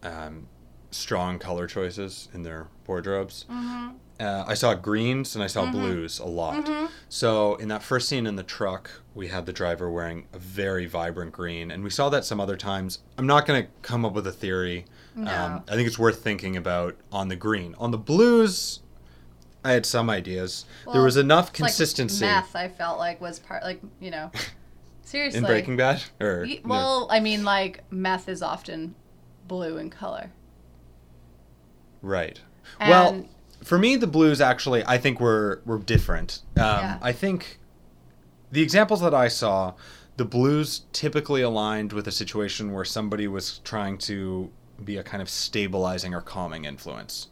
um, 0.02 0.48
strong 0.90 1.38
color 1.38 1.66
choices 1.66 2.28
in 2.34 2.42
their 2.42 2.68
wardrobes. 2.86 3.46
mm-hmm. 3.50 3.96
Uh, 4.20 4.44
I 4.46 4.54
saw 4.54 4.74
greens 4.74 5.34
and 5.34 5.42
I 5.42 5.48
saw 5.48 5.64
Mhm. 5.66 5.72
blues 5.72 6.20
a 6.20 6.24
lot. 6.24 6.66
Mhm. 6.66 6.88
So 7.08 7.56
in 7.56 7.66
that 7.68 7.82
first 7.82 8.08
scene 8.08 8.26
in 8.28 8.36
the 8.36 8.44
truck, 8.44 9.02
we 9.12 9.26
had 9.26 9.44
the 9.44 9.52
driver 9.52 9.90
wearing 9.90 10.28
a 10.32 10.38
very 10.38 10.86
vibrant 10.86 11.32
green, 11.32 11.72
and 11.72 11.82
we 11.82 11.90
saw 11.90 12.08
that 12.10 12.24
some 12.24 12.38
other 12.38 12.56
times. 12.56 13.00
I'm 13.18 13.26
not 13.26 13.44
going 13.44 13.64
to 13.64 13.68
come 13.82 14.04
up 14.04 14.12
with 14.12 14.26
a 14.28 14.32
theory. 14.32 14.84
No. 15.16 15.30
Um, 15.32 15.64
I 15.68 15.74
think 15.76 15.86
it's 15.86 15.98
worth 15.98 16.22
thinking 16.22 16.56
about 16.56 16.96
on 17.12 17.28
the 17.28 17.36
green. 17.36 17.74
On 17.78 17.90
the 17.92 17.98
blues, 17.98 18.80
I 19.64 19.72
had 19.72 19.86
some 19.86 20.10
ideas. 20.10 20.64
there 20.92 21.02
was 21.02 21.16
enough 21.16 21.50
It's 21.50 21.60
like 21.60 21.68
consistency 21.70 22.24
meth, 22.24 22.54
I 22.56 22.68
felt 22.68 22.98
like 22.98 23.20
was 23.20 23.38
part 23.38 23.62
like 23.62 23.80
you 24.00 24.10
know 24.10 24.30
seriously. 25.02 25.38
in 25.38 25.44
Breaking 25.44 25.76
Bad. 25.76 26.02
Or 26.20 26.44
Y- 26.46 26.60
Well, 26.64 27.06
I 27.10 27.20
mean, 27.20 27.44
like 27.44 27.84
meth 27.90 28.28
is 28.28 28.42
often 28.42 28.94
blue 29.46 29.76
in 29.78 29.90
color. 29.90 30.30
right. 32.02 32.40
And 32.80 32.90
well, 32.90 33.28
for 33.62 33.78
me, 33.78 33.96
the 33.96 34.06
blues 34.06 34.40
actually, 34.40 34.84
I 34.86 34.98
think 34.98 35.20
were 35.20 35.62
were 35.64 35.78
different. 35.78 36.40
Um, 36.56 36.62
Yeah. 36.64 36.98
I 37.02 37.12
think 37.12 37.58
the 38.50 38.62
examples 38.62 39.00
that 39.00 39.14
I 39.14 39.28
saw, 39.28 39.74
the 40.16 40.24
blues 40.24 40.82
typically 40.92 41.42
aligned 41.42 41.92
with 41.92 42.06
a 42.08 42.12
situation 42.12 42.72
where 42.72 42.84
somebody 42.84 43.26
was 43.28 43.58
trying 43.64 43.98
to 43.98 44.50
be 44.82 44.96
a 44.96 45.02
kind 45.02 45.20
of 45.22 45.28
stabilizing 45.28 46.14
or 46.14 46.20
calming 46.20 46.64
influence. 46.64 47.28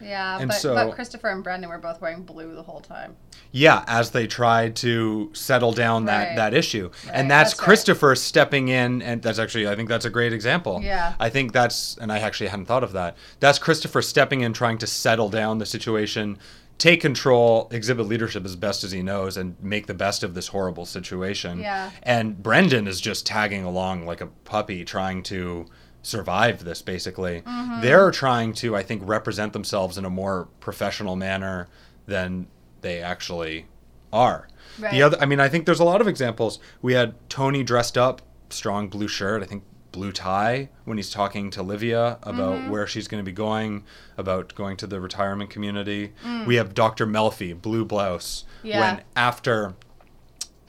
yeah, 0.00 0.44
but, 0.46 0.52
so- 0.54 0.74
but 0.74 0.92
Christopher 0.94 1.28
and 1.30 1.42
Brendan 1.42 1.68
were 1.70 1.78
both 1.78 2.00
wearing 2.00 2.22
blue 2.22 2.54
the 2.54 2.62
whole 2.62 2.80
time. 2.80 3.16
Yeah, 3.50 3.82
as 3.88 4.10
they 4.12 4.26
tried 4.28 4.76
to 4.76 5.30
settle 5.32 5.72
down 5.72 6.04
that, 6.04 6.28
Right. 6.28 6.36
that 6.36 6.54
issue. 6.54 6.90
Right, 7.06 7.12
And 7.14 7.30
that's, 7.30 7.50
that's 7.50 7.60
right. 7.60 7.64
Christopher 7.64 8.14
stepping 8.14 8.68
in, 8.68 9.02
and 9.02 9.22
that's 9.22 9.38
actually, 9.40 9.66
I 9.66 9.74
think 9.74 9.88
that's 9.88 10.04
a 10.04 10.10
great 10.10 10.32
example. 10.32 10.80
Yeah. 10.82 11.14
I 11.18 11.30
think 11.30 11.52
that's, 11.52 11.96
and 12.00 12.12
I 12.12 12.18
actually 12.20 12.48
hadn't 12.48 12.66
thought 12.66 12.84
of 12.84 12.92
that. 12.92 13.16
That's 13.40 13.58
Christopher 13.58 14.02
stepping 14.02 14.42
in, 14.42 14.52
trying 14.52 14.78
to 14.78 14.86
settle 14.86 15.30
down 15.30 15.58
the 15.58 15.66
situation, 15.66 16.38
take 16.76 17.00
control, 17.00 17.68
exhibit 17.72 18.06
leadership 18.06 18.44
as 18.44 18.54
best 18.54 18.84
as 18.84 18.92
he 18.92 19.02
knows, 19.02 19.36
and 19.36 19.56
make 19.60 19.86
the 19.88 19.94
best 19.94 20.22
of 20.22 20.34
this 20.34 20.48
horrible 20.48 20.84
situation. 20.86 21.58
Yeah. 21.58 21.90
And 22.04 22.40
Brendan 22.40 22.86
is 22.86 23.00
just 23.00 23.26
tagging 23.26 23.64
along 23.64 24.06
like 24.06 24.20
a 24.20 24.26
puppy, 24.26 24.84
trying 24.84 25.22
to 25.24 25.66
survive 26.02 26.64
this 26.64 26.80
basically. 26.82 27.42
Mm-hmm. 27.42 27.80
They're 27.82 28.10
trying 28.10 28.52
to, 28.54 28.74
I 28.76 28.82
think, 28.82 29.02
represent 29.04 29.52
themselves 29.52 29.98
in 29.98 30.04
a 30.04 30.10
more 30.10 30.48
professional 30.60 31.16
manner 31.16 31.68
than 32.06 32.46
they 32.80 33.00
actually 33.00 33.66
are. 34.12 34.48
Right. 34.78 34.92
The 34.92 35.02
other, 35.02 35.18
I 35.20 35.26
mean, 35.26 35.40
I 35.40 35.48
think 35.48 35.66
there's 35.66 35.80
a 35.80 35.84
lot 35.84 36.00
of 36.00 36.08
examples. 36.08 36.58
We 36.80 36.94
had 36.94 37.14
Tony 37.28 37.62
dressed 37.64 37.98
up, 37.98 38.22
strong 38.50 38.88
blue 38.88 39.08
shirt, 39.08 39.42
I 39.42 39.46
think 39.46 39.64
blue 39.90 40.12
tie 40.12 40.68
when 40.84 40.96
he's 40.98 41.10
talking 41.10 41.50
to 41.50 41.62
Livia 41.62 42.18
about 42.22 42.56
Mm-hmm. 42.58 42.70
where 42.70 42.86
she's 42.86 43.08
going 43.08 43.22
to 43.22 43.28
be 43.28 43.34
going, 43.34 43.84
about 44.16 44.54
going 44.54 44.76
to 44.78 44.86
the 44.86 45.00
retirement 45.00 45.50
community. 45.50 46.12
Mm. 46.24 46.46
We 46.46 46.56
have 46.56 46.74
Dr. 46.74 47.06
Melfi, 47.06 47.60
blue 47.60 47.84
blouse. 47.84 48.44
Yeah. 48.62 48.80
When 48.80 49.02
after 49.16 49.74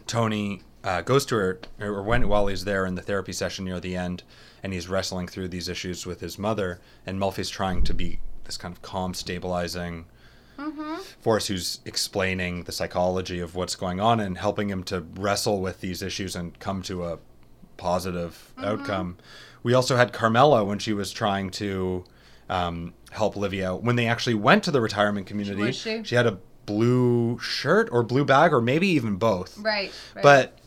Tony 0.08 0.62
uh, 0.84 1.02
goes 1.02 1.26
to 1.28 1.36
her, 1.36 1.60
or 1.80 2.02
when 2.04 2.28
while 2.28 2.48
he's 2.48 2.66
there 2.66 2.86
in 2.86 2.96
the 2.96 3.02
therapy 3.02 3.34
session 3.34 3.66
near 3.66 3.80
the 3.80 3.96
end, 3.96 4.24
and 4.64 4.74
he's 4.74 4.88
wrestling 4.88 5.28
through 5.28 5.48
these 5.50 5.68
issues 5.70 6.06
with 6.06 6.20
his 6.22 6.38
mother, 6.40 6.80
and 7.06 7.20
Melfi's 7.20 7.50
trying 7.50 7.84
to 7.84 7.94
be 7.94 8.20
this 8.46 8.58
kind 8.58 8.74
of 8.74 8.82
calm, 8.82 9.14
stabilizing 9.14 10.06
Mm-hmm. 10.58 10.96
force 11.22 11.48
who's 11.48 11.80
explaining 11.86 12.64
the 12.64 12.74
psychology 12.74 13.40
of 13.40 13.56
what's 13.56 13.78
going 13.78 14.02
on 14.02 14.20
and 14.20 14.38
helping 14.38 14.70
him 14.70 14.84
to 14.84 15.00
wrestle 15.16 15.62
with 15.62 15.80
these 15.80 16.02
issues 16.02 16.36
and 16.36 16.60
come 16.60 16.82
to 16.82 17.06
a 17.06 17.20
positive 17.78 18.52
Mm-hmm. 18.58 18.66
outcome. 18.66 19.18
We 19.64 19.74
also 19.74 19.96
had 19.96 20.12
Carmela 20.14 20.66
when 20.66 20.80
she 20.80 20.92
was 20.94 21.12
trying 21.14 21.50
to 21.52 22.04
um, 22.50 22.94
help 23.12 23.36
Livia. 23.38 23.74
When 23.76 23.96
they 23.96 24.06
actually 24.08 24.34
went 24.36 24.64
to 24.66 24.72
the 24.72 24.82
retirement 24.82 25.28
community, 25.28 25.62
Was 25.62 25.78
she? 25.78 26.04
had 26.16 26.28
a 26.28 26.40
blue 26.66 27.40
shirt 27.40 27.88
or 27.92 28.04
blue 28.04 28.26
bag 28.26 28.52
or 28.54 28.62
maybe 28.62 28.88
even 28.90 29.16
both. 29.16 29.58
Right. 29.58 29.92
right. 30.16 30.24
But 30.24 30.58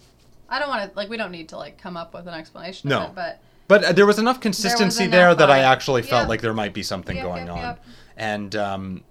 I 0.49 0.59
don't 0.59 0.69
want 0.69 0.91
to 0.91 0.97
like 0.97 1.09
we 1.11 1.17
don't 1.17 1.33
need 1.33 1.51
to 1.51 1.57
like 1.59 1.77
come 1.79 1.97
up 1.97 2.13
with 2.15 2.27
an 2.27 2.35
explanation 2.35 2.89
No. 2.91 3.01
of 3.03 3.11
it, 3.11 3.15
but 3.15 3.43
But 3.69 3.85
uh, 3.85 3.93
there 3.93 4.07
was 4.07 4.19
enough 4.19 4.41
consistency 4.41 5.07
there, 5.07 5.27
enough 5.29 5.39
that 5.39 5.51
I 5.51 5.61
actually 5.61 6.03
felt 6.03 6.23
Yep. 6.23 6.29
like 6.29 6.41
there 6.43 6.53
might 6.55 6.75
be 6.75 6.83
something 6.83 7.17
Yep, 7.17 7.25
going 7.25 7.47
yep, 7.47 7.55
on, 7.57 7.63
yep. 7.63 7.85
and 8.17 8.57
um, 8.57 9.05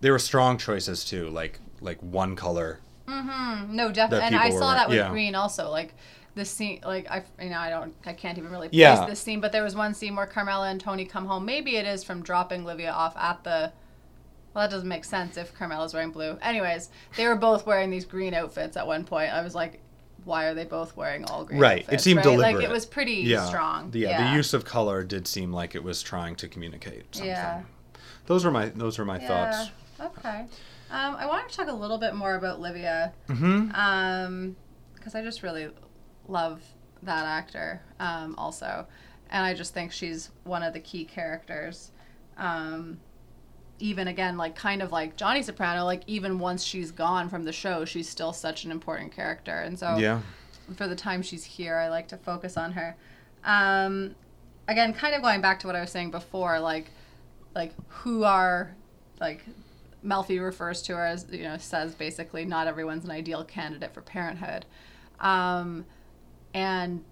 there 0.00 0.12
were 0.12 0.18
strong 0.18 0.58
choices 0.58 1.04
too, 1.04 1.28
like 1.28 1.60
like 1.80 1.98
one 2.02 2.36
color. 2.36 2.80
mm-hmm. 3.08 3.74
no, 3.74 3.90
definitely. 3.90 4.26
And 4.26 4.36
I 4.36 4.50
saw 4.50 4.60
wearing- 4.60 4.74
that 4.76 4.88
with 4.88 4.98
yeah. 4.98 5.10
Green 5.10 5.34
also. 5.34 5.70
Like 5.70 5.94
the 6.34 6.44
scene, 6.44 6.80
like 6.84 7.10
I, 7.10 7.24
you 7.42 7.50
know, 7.50 7.58
I 7.58 7.70
don't, 7.70 7.94
I 8.06 8.12
can't 8.12 8.38
even 8.38 8.50
really 8.52 8.68
place 8.68 8.78
Yeah. 8.78 9.04
this 9.06 9.18
scene, 9.20 9.40
but 9.40 9.50
there 9.50 9.64
was 9.64 9.74
one 9.74 9.94
scene 9.94 10.14
where 10.14 10.26
Carmela 10.26 10.68
and 10.68 10.80
Tony 10.80 11.04
come 11.04 11.26
home. 11.26 11.44
Maybe 11.44 11.76
it 11.76 11.86
is 11.86 12.04
from 12.04 12.22
dropping 12.22 12.64
Livia 12.64 12.90
off 12.92 13.16
at 13.16 13.42
the. 13.44 13.72
Well, 14.54 14.64
that 14.64 14.70
doesn't 14.70 14.88
make 14.88 15.04
sense 15.04 15.36
if 15.36 15.54
Carmela's 15.54 15.94
wearing 15.94 16.10
blue. 16.10 16.36
Anyways, 16.42 16.90
they 17.16 17.26
were 17.26 17.36
both 17.36 17.66
wearing 17.66 17.88
these 17.90 18.04
green 18.04 18.34
outfits 18.34 18.76
at 18.76 18.84
one 18.86 19.04
point. 19.04 19.32
I 19.32 19.42
was 19.42 19.54
like, 19.54 19.80
why 20.24 20.46
are 20.46 20.54
they 20.54 20.64
both 20.64 20.96
wearing 20.96 21.24
all 21.24 21.44
green? 21.44 21.60
Right. 21.60 21.86
It 21.90 22.00
seemed 22.00 22.18
right? 22.18 22.24
deliberate. 22.24 22.54
Like 22.56 22.64
it 22.64 22.70
was 22.70 22.86
pretty 22.86 23.14
Yeah, 23.14 23.46
strong. 23.46 23.90
The, 23.90 24.00
yeah, 24.00 24.30
the 24.30 24.36
use 24.36 24.52
of 24.54 24.64
color 24.64 25.02
did 25.04 25.26
seem 25.26 25.52
like 25.52 25.74
it 25.74 25.82
was 25.84 26.02
trying 26.02 26.36
to 26.36 26.48
communicate 26.48 27.14
something. 27.14 27.30
Yeah. 27.30 27.62
Those 28.26 28.44
were 28.44 28.50
my 28.50 28.66
those 28.68 28.98
were 28.98 29.04
my 29.04 29.18
thoughts. 29.18 29.70
Okay. 30.00 30.46
Um, 30.90 31.14
I 31.16 31.26
want 31.26 31.48
to 31.48 31.56
talk 31.56 31.68
a 31.68 31.72
little 31.72 31.98
bit 31.98 32.14
more 32.14 32.34
about 32.34 32.60
Livia, 32.60 33.12
Mm-hmm. 33.28 33.70
um, 33.74 34.56
because 34.94 35.14
I 35.14 35.22
just 35.22 35.42
really 35.42 35.68
love 36.26 36.62
that 37.02 37.24
actor, 37.26 37.80
um, 38.00 38.34
also, 38.36 38.86
and 39.30 39.44
I 39.44 39.54
just 39.54 39.72
think 39.72 39.92
she's 39.92 40.30
one 40.44 40.62
of 40.62 40.72
the 40.72 40.80
key 40.80 41.04
characters. 41.04 41.92
Um, 42.36 42.98
even 43.80 44.08
again, 44.08 44.36
like 44.36 44.54
kind 44.54 44.82
of 44.82 44.92
like 44.92 45.16
Johnny 45.16 45.42
Soprano, 45.42 45.84
like 45.84 46.02
even 46.06 46.38
once 46.38 46.62
she's 46.62 46.90
gone 46.90 47.28
from 47.28 47.44
the 47.44 47.52
show, 47.52 47.84
she's 47.84 48.08
still 48.08 48.32
such 48.32 48.64
an 48.64 48.70
important 48.70 49.12
character, 49.12 49.52
and 49.60 49.78
so 49.78 49.96
Yeah. 49.96 50.20
for 50.76 50.86
the 50.86 50.96
time 50.96 51.22
she's 51.22 51.44
here, 51.44 51.76
I 51.76 51.88
like 51.88 52.08
to 52.08 52.16
focus 52.16 52.56
on 52.56 52.72
her. 52.72 52.96
Um, 53.44 54.14
again, 54.68 54.92
kind 54.92 55.14
of 55.14 55.22
going 55.22 55.40
back 55.40 55.58
to 55.60 55.66
what 55.66 55.76
I 55.76 55.80
was 55.80 55.90
saying 55.90 56.10
before, 56.10 56.60
like, 56.60 56.90
like 57.54 57.72
who 57.88 58.24
are, 58.24 58.74
like, 59.20 59.44
Melfi 60.04 60.40
refers 60.42 60.82
to 60.82 60.96
her 60.96 61.04
as, 61.06 61.26
you 61.30 61.42
know, 61.42 61.56
says 61.58 61.94
basically 61.94 62.44
not 62.44 62.66
everyone's 62.66 63.04
an 63.04 63.10
ideal 63.10 63.44
candidate 63.44 63.92
for 63.92 64.00
parenthood, 64.02 64.64
um, 65.20 65.84
and 66.54 67.04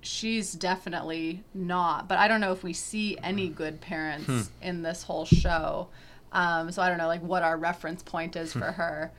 she's 0.00 0.52
definitely 0.52 1.42
not. 1.54 2.08
But 2.08 2.18
I 2.18 2.28
don't 2.28 2.40
know 2.40 2.52
if 2.52 2.62
we 2.62 2.72
see 2.72 3.18
any 3.22 3.48
good 3.48 3.80
parents 3.80 4.50
in 4.62 4.82
this 4.82 5.02
whole 5.02 5.24
show. 5.24 5.88
Um, 6.32 6.70
so 6.70 6.82
I 6.82 6.88
don't 6.88 6.98
know, 6.98 7.06
like, 7.06 7.22
what 7.22 7.42
our 7.42 7.56
reference 7.56 8.02
point 8.02 8.36
is 8.36 8.52
for 8.52 8.72
her. 8.72 9.12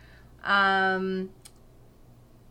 Um, 0.43 1.29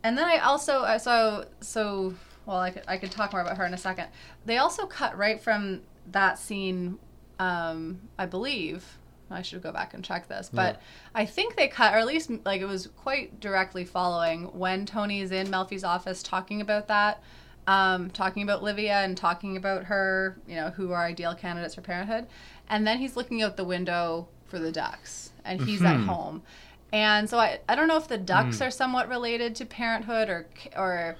and 0.03 0.17
then 0.17 0.25
I 0.25 0.37
also 0.37 0.81
uh, 0.81 0.97
so 0.97 1.45
so 1.61 2.13
well 2.45 2.59
I 2.59 2.71
could 2.71 2.83
I 2.87 2.97
could 2.97 3.11
talk 3.11 3.31
more 3.31 3.41
about 3.41 3.57
her 3.57 3.65
in 3.65 3.73
a 3.73 3.77
second. 3.77 4.07
They 4.45 4.57
also 4.57 4.85
cut 4.85 5.17
right 5.17 5.41
from 5.41 5.81
that 6.11 6.39
scene, 6.39 6.97
um, 7.39 8.01
I 8.17 8.25
believe. 8.25 8.97
I 9.31 9.43
should 9.43 9.61
go 9.61 9.71
back 9.71 9.93
and 9.93 10.03
check 10.03 10.27
this, 10.27 10.49
but 10.51 10.81
I 11.13 11.23
think 11.23 11.55
they 11.55 11.67
cut, 11.67 11.93
or 11.93 11.97
at 11.97 12.07
least 12.07 12.31
like 12.45 12.61
it 12.61 12.65
was 12.65 12.87
quite 12.87 13.39
directly 13.39 13.85
following 13.85 14.45
when 14.57 14.87
Tony 14.87 15.21
is 15.21 15.31
in 15.31 15.45
Melfi's 15.47 15.83
office 15.83 16.23
talking 16.23 16.61
about 16.61 16.87
that, 16.87 17.21
um, 17.67 18.09
talking 18.09 18.41
about 18.41 18.63
Livia 18.63 19.03
and 19.03 19.15
talking 19.15 19.55
about 19.55 19.83
her, 19.83 20.39
you 20.47 20.55
know, 20.55 20.71
who 20.71 20.93
are 20.93 21.05
ideal 21.05 21.35
candidates 21.35 21.75
for 21.75 21.81
parenthood, 21.81 22.25
and 22.69 22.87
then 22.87 22.97
he's 22.97 23.15
looking 23.15 23.43
out 23.43 23.55
the 23.55 23.63
window 23.63 24.27
for 24.49 24.59
the 24.59 24.71
ducks, 24.71 25.31
and 25.45 25.61
he's 25.61 25.83
at 25.83 25.97
Mhm. 25.97 26.05
home, 26.05 26.43
and 26.91 27.29
so 27.29 27.37
I 27.37 27.59
I 27.69 27.75
don't 27.75 27.87
know 27.87 27.97
if 27.97 28.07
the 28.07 28.17
Hmm. 28.17 28.25
ducks 28.25 28.61
are 28.61 28.71
somewhat 28.71 29.07
related 29.09 29.55
to 29.55 29.65
parenthood 29.65 30.29
or 30.29 30.47
or 30.75 31.17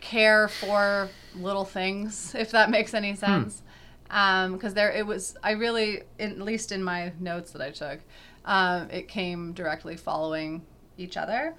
care 0.00 0.48
for 0.48 1.10
little 1.34 1.64
things, 1.64 2.34
if 2.38 2.50
that 2.52 2.70
makes 2.70 2.94
any 2.94 3.14
sense. 3.14 3.62
Because 4.08 4.74
there, 4.74 4.90
it 4.90 5.06
was. 5.06 5.36
I 5.42 5.52
really, 5.52 6.02
in, 6.18 6.32
at 6.32 6.40
least 6.42 6.70
in 6.70 6.82
my 6.84 7.12
notes 7.18 7.52
that 7.52 7.62
I 7.62 7.70
took, 7.70 8.00
um, 8.44 8.90
it 8.90 9.08
came 9.08 9.52
directly 9.54 9.96
following 9.96 10.62
each 10.98 11.16
other, 11.16 11.54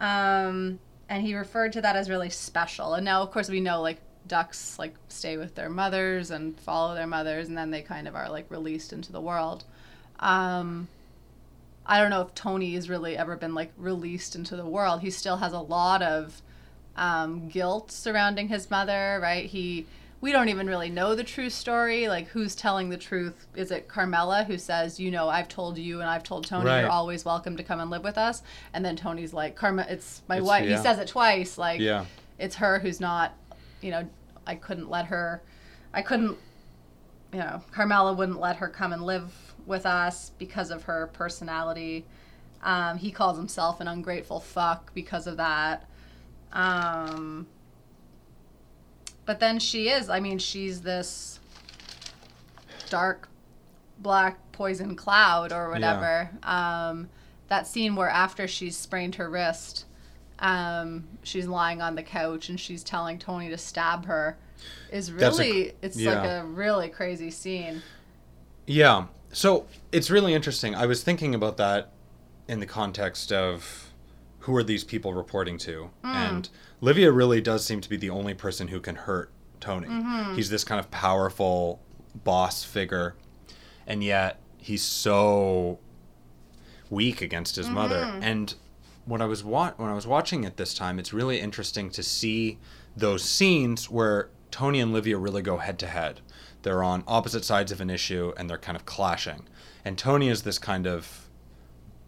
um, 0.00 0.78
and 1.10 1.22
he 1.22 1.34
referred 1.34 1.72
to 1.74 1.82
that 1.82 1.96
as 1.96 2.08
really 2.08 2.30
special. 2.30 2.94
And 2.94 3.04
now, 3.04 3.20
of 3.22 3.30
course, 3.30 3.50
we 3.50 3.60
know 3.60 3.82
like 3.82 4.00
ducks 4.26 4.78
like 4.78 4.94
stay 5.08 5.36
with 5.36 5.54
their 5.54 5.68
mothers 5.68 6.30
and 6.30 6.58
follow 6.60 6.94
their 6.94 7.06
mothers, 7.06 7.48
and 7.48 7.58
then 7.58 7.70
they 7.70 7.82
kind 7.82 8.08
of 8.08 8.14
are 8.14 8.30
like 8.30 8.50
released 8.50 8.92
into 8.94 9.12
the 9.12 9.20
world. 9.20 9.64
Um, 10.20 10.88
I 11.86 12.00
don't 12.00 12.10
know 12.10 12.20
if 12.22 12.34
Tony 12.34 12.74
has 12.74 12.88
really 12.90 13.16
ever 13.16 13.36
been 13.36 13.54
like 13.54 13.72
released 13.78 14.34
into 14.36 14.56
the 14.56 14.66
world. 14.66 15.00
He 15.00 15.10
still 15.10 15.38
has 15.38 15.52
a 15.52 15.60
lot 15.60 16.02
of 16.02 16.42
um, 16.96 17.48
guilt 17.48 17.90
surrounding 17.92 18.48
his 18.48 18.70
mother, 18.70 19.18
right? 19.22 19.46
He 19.46 19.86
we 20.20 20.32
don't 20.32 20.48
even 20.48 20.66
really 20.66 20.90
know 20.90 21.14
the 21.14 21.22
true 21.22 21.48
story. 21.48 22.08
Like 22.08 22.26
who's 22.28 22.56
telling 22.56 22.88
the 22.90 22.96
truth? 22.96 23.46
Is 23.54 23.70
it 23.70 23.86
Carmela 23.86 24.42
who 24.44 24.58
says, 24.58 24.98
you 24.98 25.12
know, 25.12 25.28
I've 25.28 25.48
told 25.48 25.78
you 25.78 26.00
and 26.00 26.10
I've 26.10 26.24
told 26.24 26.44
Tony 26.44 26.66
Right. 26.66 26.80
you're 26.80 26.90
always 26.90 27.24
welcome 27.24 27.56
to 27.56 27.62
come 27.62 27.78
and 27.78 27.88
live 27.88 28.02
with 28.02 28.18
us, 28.18 28.42
and 28.74 28.84
then 28.84 28.96
Tony's 28.96 29.32
like, 29.32 29.54
Karma, 29.54 29.86
it's 29.88 30.22
my 30.28 30.36
It's- 30.38 30.48
wife. 30.48 30.64
yeah. 30.68 30.76
He 30.76 30.82
says 30.82 30.98
it 30.98 31.06
twice, 31.08 31.56
like 31.56 31.80
Yeah. 31.80 32.04
it's 32.38 32.56
her 32.56 32.80
who's 32.80 33.00
not, 33.00 33.32
you 33.80 33.92
know, 33.92 34.08
I 34.44 34.56
couldn't 34.56 34.90
let 34.90 35.06
her, 35.06 35.40
I 35.94 36.02
couldn't, 36.02 36.36
you 37.32 37.38
know, 37.38 37.62
Carmela 37.70 38.12
wouldn't 38.12 38.40
let 38.40 38.56
her 38.56 38.68
come 38.68 38.92
and 38.92 39.02
live 39.02 39.47
with 39.68 39.86
us 39.86 40.32
because 40.38 40.70
of 40.70 40.84
her 40.84 41.08
personality. 41.12 42.04
Um, 42.62 42.98
he 42.98 43.12
calls 43.12 43.36
himself 43.36 43.80
an 43.80 43.86
ungrateful 43.86 44.40
fuck 44.40 44.92
because 44.94 45.26
of 45.26 45.36
that. 45.36 45.88
Um, 46.52 47.46
but 49.24 49.38
then 49.38 49.58
she 49.58 49.90
is, 49.90 50.08
I 50.08 50.18
mean, 50.20 50.38
she's 50.38 50.80
this 50.80 51.38
dark 52.88 53.28
black 53.98 54.38
poison 54.52 54.96
cloud 54.96 55.52
or 55.52 55.70
whatever. 55.70 56.30
Um, 56.42 57.08
that 57.48 57.66
scene 57.66 57.94
where 57.94 58.08
after 58.08 58.48
she's 58.48 58.76
sprained 58.76 59.16
her 59.16 59.28
wrist, 59.28 59.84
um, 60.38 61.04
she's 61.22 61.46
lying 61.46 61.82
on 61.82 61.94
the 61.94 62.02
couch 62.02 62.48
and 62.48 62.58
she's 62.58 62.82
telling 62.82 63.18
Tony 63.18 63.48
to 63.50 63.58
stab 63.58 64.06
her 64.06 64.36
is 64.90 65.12
That's 65.12 65.38
a- 65.38 65.42
really, 65.42 65.72
it's 65.82 65.96
like 66.00 66.24
a 66.24 66.44
really 66.44 66.88
crazy 66.88 67.30
scene. 67.30 67.82
Yeah. 68.66 69.06
So 69.32 69.66
it's 69.92 70.10
really 70.10 70.34
interesting. 70.34 70.74
I 70.74 70.86
was 70.86 71.02
thinking 71.02 71.34
about 71.34 71.56
that 71.58 71.92
in 72.48 72.60
the 72.60 72.66
context 72.66 73.32
of 73.32 73.92
who 74.40 74.56
are 74.56 74.62
these 74.62 74.84
people 74.84 75.12
reporting 75.12 75.58
to? 75.58 75.90
Hmm. 76.02 76.14
And 76.14 76.48
Livia 76.80 77.12
really 77.12 77.40
does 77.40 77.64
seem 77.64 77.80
to 77.82 77.88
be 77.88 77.96
the 77.96 78.10
only 78.10 78.34
person 78.34 78.68
who 78.68 78.80
can 78.80 78.96
hurt 78.96 79.30
Tony. 79.60 79.88
Mm-hmm. 79.88 80.34
He's 80.34 80.50
this 80.50 80.64
kind 80.64 80.80
of 80.80 80.90
powerful 80.90 81.82
boss 82.24 82.64
figure, 82.64 83.14
and 83.86 84.02
yet 84.02 84.40
he's 84.56 84.82
so 84.82 85.78
weak 86.88 87.20
against 87.20 87.56
his 87.56 87.68
mother. 87.68 88.04
Mm-hmm. 88.04 88.22
And 88.22 88.54
when 89.04 89.20
I 89.20 89.26
was 89.26 89.44
wa- 89.44 89.72
when 89.76 89.90
I 89.90 89.94
was 89.94 90.06
watching 90.06 90.44
it 90.44 90.56
this 90.56 90.72
time, 90.74 90.98
it's 90.98 91.12
really 91.12 91.40
interesting 91.40 91.90
to 91.90 92.02
see 92.02 92.58
those 92.96 93.22
scenes 93.22 93.90
where 93.90 94.30
Tony 94.50 94.80
and 94.80 94.92
Livia 94.92 95.18
really 95.18 95.42
go 95.42 95.58
head 95.58 95.78
to 95.80 95.86
head. 95.86 96.20
They're 96.68 96.82
on 96.82 97.02
opposite 97.08 97.46
sides 97.46 97.72
of 97.72 97.80
an 97.80 97.88
issue 97.88 98.34
and 98.36 98.50
they're 98.50 98.58
kind 98.58 98.76
of 98.76 98.84
clashing. 98.84 99.48
And 99.86 99.96
Tony 99.96 100.28
is 100.28 100.42
this 100.42 100.58
kind 100.58 100.86
of 100.86 101.26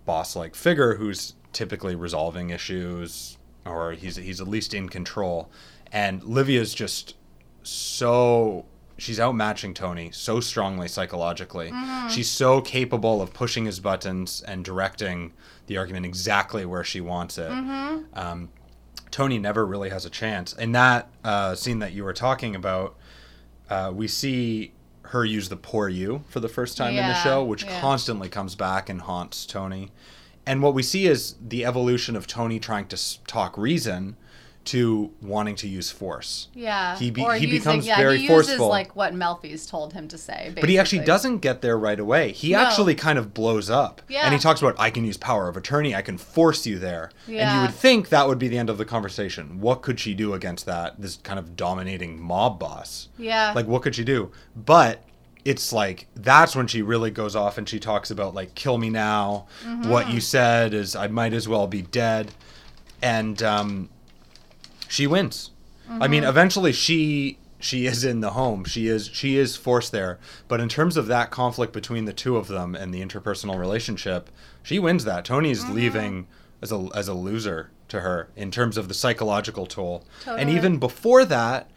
boss-like 0.05 0.55
figure 0.55 0.97
who's 0.97 1.33
typically 1.55 1.95
resolving 1.95 2.51
issues 2.51 3.39
or 3.65 3.93
he's 3.93 4.17
he's 4.17 4.39
at 4.39 4.47
least 4.47 4.75
in 4.75 4.91
control. 4.91 5.49
And 5.91 6.23
Livia's 6.25 6.75
just 6.75 7.15
so 7.63 8.67
she's 8.99 9.19
outmatching 9.19 9.75
Tony 9.75 10.11
so 10.13 10.41
strongly 10.41 10.89
psychologically. 10.89 11.73
She's 12.11 12.29
so 12.31 12.61
capable 12.61 13.23
of 13.23 13.33
pushing 13.33 13.65
his 13.65 13.81
buttons 13.81 14.43
and 14.47 14.63
directing 14.63 15.33
the 15.69 15.79
argument 15.79 16.05
exactly 16.05 16.67
where 16.67 16.85
she 16.85 17.01
wants 17.01 17.39
it. 17.39 17.51
Um, 18.13 18.51
Tony 19.11 19.39
never 19.39 19.65
really 19.65 19.89
has 19.89 20.05
a 20.05 20.11
chance. 20.11 20.53
In 20.53 20.73
that 20.73 21.09
uh, 21.25 21.55
scene 21.55 21.79
that 21.79 21.95
you 21.95 22.05
were 22.05 22.13
talking 22.13 22.55
about, 22.55 22.95
uh, 23.71 23.93
we 23.95 24.09
see 24.09 24.73
her 25.03 25.25
use 25.25 25.49
the 25.49 25.57
poor 25.57 25.89
you 25.89 26.23
for 26.29 26.41
the 26.41 26.49
first 26.49 26.77
time 26.77 26.91
in 26.91 27.07
the 27.07 27.15
show, 27.15 27.43
which 27.43 27.65
yeah. 27.65 27.81
constantly 27.81 28.29
comes 28.29 28.55
back 28.55 28.89
and 28.89 29.01
haunts 29.03 29.47
Tony. 29.47 29.91
And 30.47 30.63
what 30.63 30.75
we 30.75 30.83
see 30.83 31.07
is 31.07 31.37
the 31.41 31.65
evolution 31.65 32.17
of 32.17 32.27
Tony 32.27 32.59
trying 32.59 32.87
to 32.89 33.25
talk 33.25 33.57
reason 33.57 34.17
to 34.63 35.11
wanting 35.23 35.57
to 35.57 35.67
use 35.67 35.91
force. 35.91 36.49
Yeah. 36.55 36.97
He 36.97 37.11
be- 37.11 37.23
he 37.23 37.29
using, 37.47 37.51
becomes 37.51 37.87
yeah, 37.87 37.97
very 37.97 38.19
he 38.19 38.25
uses 38.25 38.47
forceful. 38.49 38.69
like 38.69 38.95
what 38.95 39.15
Melfi's 39.15 39.67
told 39.67 39.95
him 39.95 40.07
to 40.09 40.19
say. 40.19 40.53
But 40.55 40.69
he 40.69 40.79
actually 40.79 41.05
doesn't 41.05 41.39
get 41.39 41.63
there 41.63 41.79
right 41.79 41.99
away. 41.99 42.33
He 42.33 42.53
No. 42.53 42.59
actually 42.59 42.95
kind 42.95 43.19
of 43.19 43.33
blows 43.33 43.71
up. 43.71 44.03
Yeah. 44.09 44.25
And 44.25 44.35
he 44.35 44.39
talks 44.39 44.61
about, 44.61 44.77
I 44.79 44.91
can 44.91 45.05
use 45.05 45.17
power 45.17 45.49
of 45.49 45.57
attorney, 45.57 45.95
I 45.95 46.03
can 46.03 46.19
force 46.19 46.67
you 46.67 46.79
there. 46.79 47.11
And 47.27 47.37
you 47.57 47.61
would 47.63 47.75
think 47.75 48.11
that 48.11 48.29
would 48.29 48.39
be 48.39 48.49
the 48.49 48.59
end 48.59 48.69
of 48.69 48.77
the 48.77 48.85
conversation. 48.85 49.61
What 49.61 49.81
could 49.83 49.99
she 49.99 50.13
do 50.15 50.35
against 50.35 50.67
that, 50.67 51.01
this 51.01 51.17
kind 51.17 51.39
of 51.39 51.57
dominating 51.57 52.21
mob 52.21 52.59
boss? 52.59 53.09
Yeah. 53.19 53.53
Like, 53.55 53.67
what 53.67 53.83
could 53.83 53.95
she 53.95 54.05
do? 54.05 54.31
But 54.55 55.03
it's 55.43 55.73
like, 55.73 56.07
that's 56.15 56.55
when 56.55 56.67
she 56.67 56.83
really 56.83 57.11
goes 57.11 57.35
off 57.35 57.57
and 57.57 57.67
she 57.67 57.81
talks 57.81 58.11
about, 58.11 58.35
like, 58.35 58.55
kill 58.55 58.77
me 58.77 58.91
now. 58.91 59.47
What 59.85 60.11
you 60.11 60.21
said 60.21 60.75
is, 60.75 60.95
I 60.95 61.07
might 61.09 61.33
as 61.33 61.49
well 61.49 61.67
be 61.67 61.81
dead. 61.81 62.33
And, 63.01 63.43
um, 63.43 63.89
she 64.91 65.07
wins. 65.07 65.51
I 65.89 66.07
mean, 66.07 66.23
eventually 66.25 66.73
she 66.73 67.39
she 67.59 67.87
is 67.87 68.05
in 68.05 68.21
the 68.21 68.31
home. 68.31 68.65
She 68.65 68.87
is 68.87 69.09
she 69.13 69.37
is 69.37 69.57
forced 69.57 69.93
there. 69.93 70.19
But 70.49 70.61
in 70.61 70.69
terms 70.69 70.97
of 70.97 71.07
that 71.07 71.31
conflict 71.31 71.73
between 71.73 72.05
the 72.05 72.13
two 72.13 72.37
of 72.37 72.49
them 72.49 72.75
and 72.75 72.93
the 72.95 73.01
interpersonal 73.03 73.59
relationship, 73.59 74.31
she 74.63 74.79
wins 74.79 75.05
that. 75.05 75.25
Tony's 75.25 75.69
leaving 75.69 76.27
as 76.63 76.71
a 76.73 76.89
as 76.95 77.09
a 77.09 77.15
loser 77.15 77.71
to 77.89 78.01
her 78.01 78.29
in 78.37 78.51
terms 78.51 78.77
of 78.77 78.89
the 78.89 78.95
psychological 78.95 79.67
toll. 79.67 80.05
And 80.27 80.49
even 80.51 80.79
before 80.79 81.25
that, 81.25 81.71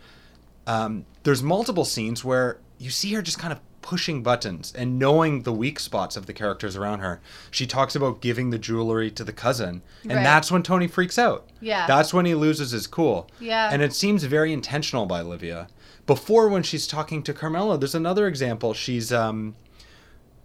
um, 0.68 1.06
there's 1.24 1.42
multiple 1.42 1.86
scenes 1.86 2.24
where 2.24 2.60
you 2.78 2.90
see 2.90 3.14
her 3.14 3.22
just 3.22 3.40
kind 3.40 3.52
of 3.52 3.60
pushing 3.84 4.24
buttons 4.24 4.74
and 4.76 4.98
knowing 4.98 5.44
the 5.44 5.54
weak 5.54 5.80
spots 5.80 6.16
of 6.18 6.26
the 6.26 6.34
characters 6.34 6.76
around 6.76 7.00
her. 7.02 7.22
She 7.52 7.68
talks 7.68 7.96
about 7.96 8.22
giving 8.22 8.50
the 8.50 8.58
jewelry 8.58 9.12
to 9.12 9.24
the 9.24 9.32
cousin, 9.34 9.84
and 10.04 10.14
Right. 10.14 10.24
that's 10.24 10.52
when 10.52 10.64
Tony 10.64 10.88
freaks 10.88 11.20
out. 11.20 11.48
Yeah. 11.62 11.86
That's 11.86 12.12
when 12.14 12.26
he 12.26 12.34
loses 12.34 12.72
his 12.72 12.88
cool. 12.88 13.30
Yeah. 13.40 13.70
And 13.72 13.82
it 13.84 13.94
seems 13.94 14.24
very 14.24 14.52
intentional 14.52 15.06
by 15.06 15.22
Livia. 15.22 15.68
Before 16.08 16.50
when 16.50 16.64
she's 16.64 16.88
talking 16.88 17.22
to 17.24 17.34
Carmela, 17.34 17.78
there's 17.78 17.94
another 17.96 18.28
example. 18.28 18.74
She's 18.74 19.14
um 19.14 19.56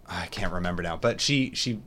I 0.07 0.25
can't 0.27 0.53
remember 0.53 0.83
now, 0.83 0.97
but 0.97 1.19
she 1.21 1.51
she 1.55 1.79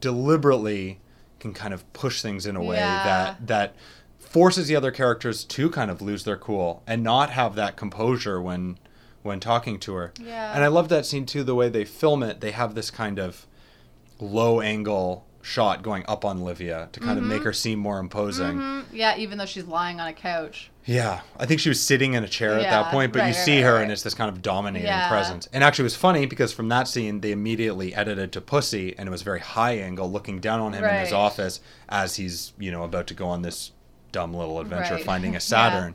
deliberately 0.00 1.00
can 1.40 1.52
kind 1.52 1.72
of 1.74 1.90
push 1.92 2.22
things 2.22 2.46
in 2.46 2.56
a 2.56 2.62
way 2.62 2.76
Yeah. 2.76 3.04
that 3.04 3.46
that 3.46 3.74
forces 4.18 4.66
the 4.68 4.76
other 4.76 4.90
characters 4.90 5.44
to 5.44 5.70
kind 5.70 5.90
of 5.90 6.02
lose 6.02 6.24
their 6.24 6.36
cool 6.36 6.82
and 6.86 7.02
not 7.02 7.30
have 7.30 7.54
that 7.54 7.76
composure 7.76 8.40
when 8.42 8.78
when 9.26 9.40
talking 9.40 9.78
to 9.80 9.94
her. 9.94 10.12
Yeah. 10.20 10.54
And 10.54 10.64
I 10.64 10.68
love 10.68 10.88
that 10.88 11.04
scene 11.04 11.26
too 11.26 11.44
the 11.44 11.54
way 11.54 11.68
they 11.68 11.84
film 11.84 12.22
it. 12.22 12.40
They 12.40 12.52
have 12.52 12.74
this 12.74 12.90
kind 12.90 13.18
of 13.18 13.46
low 14.18 14.60
angle 14.60 15.26
shot 15.42 15.80
going 15.82 16.04
up 16.08 16.24
on 16.24 16.42
Livia 16.42 16.88
to 16.90 16.98
kind 16.98 17.18
of 17.18 17.24
make 17.24 17.42
her 17.44 17.52
seem 17.52 17.78
more 17.78 18.00
imposing. 18.00 18.56
Mhm. 18.58 18.84
Yeah, 18.92 19.16
even 19.16 19.38
though 19.38 19.46
she's 19.46 19.66
lying 19.66 20.00
on 20.00 20.08
a 20.08 20.12
couch. 20.12 20.70
Yeah, 20.84 21.20
I 21.38 21.46
think 21.46 21.60
she 21.60 21.68
was 21.68 21.80
sitting 21.80 22.14
in 22.14 22.24
a 22.24 22.28
chair 22.28 22.54
at 22.54 22.62
that 22.62 22.90
point, 22.90 23.12
but 23.12 23.20
you 23.20 23.22
right, 23.26 23.36
right, 23.36 23.44
see 23.44 23.56
right, 23.58 23.64
her 23.68 23.74
right. 23.74 23.82
and 23.84 23.92
it's 23.92 24.02
this 24.02 24.14
kind 24.14 24.28
of 24.28 24.42
dominating 24.42 24.88
Yeah. 24.88 25.08
presence. 25.08 25.48
And 25.52 25.62
actually, 25.62 25.84
it 25.84 25.86
was 25.92 25.96
funny 25.96 26.26
because 26.26 26.52
from 26.52 26.68
that 26.70 26.88
scene, 26.88 27.20
they 27.20 27.30
immediately 27.30 27.94
edited 27.94 28.32
to 28.32 28.40
Pussy, 28.40 28.96
and 28.98 29.08
it 29.08 29.10
was 29.12 29.22
very 29.22 29.38
high 29.40 29.74
angle, 29.78 30.10
looking 30.10 30.40
down 30.40 30.58
on 30.58 30.72
him 30.72 30.82
in 30.84 30.94
his 31.00 31.12
office 31.12 31.60
as 31.88 32.16
he's 32.16 32.52
you 32.58 32.72
know 32.72 32.82
about 32.82 33.06
to 33.08 33.14
go 33.14 33.28
on 33.28 33.42
this 33.42 33.70
dumb 34.10 34.34
little 34.34 34.58
adventure 34.58 34.98
finding 34.98 35.36
a 35.36 35.40
Saturn. 35.52 35.94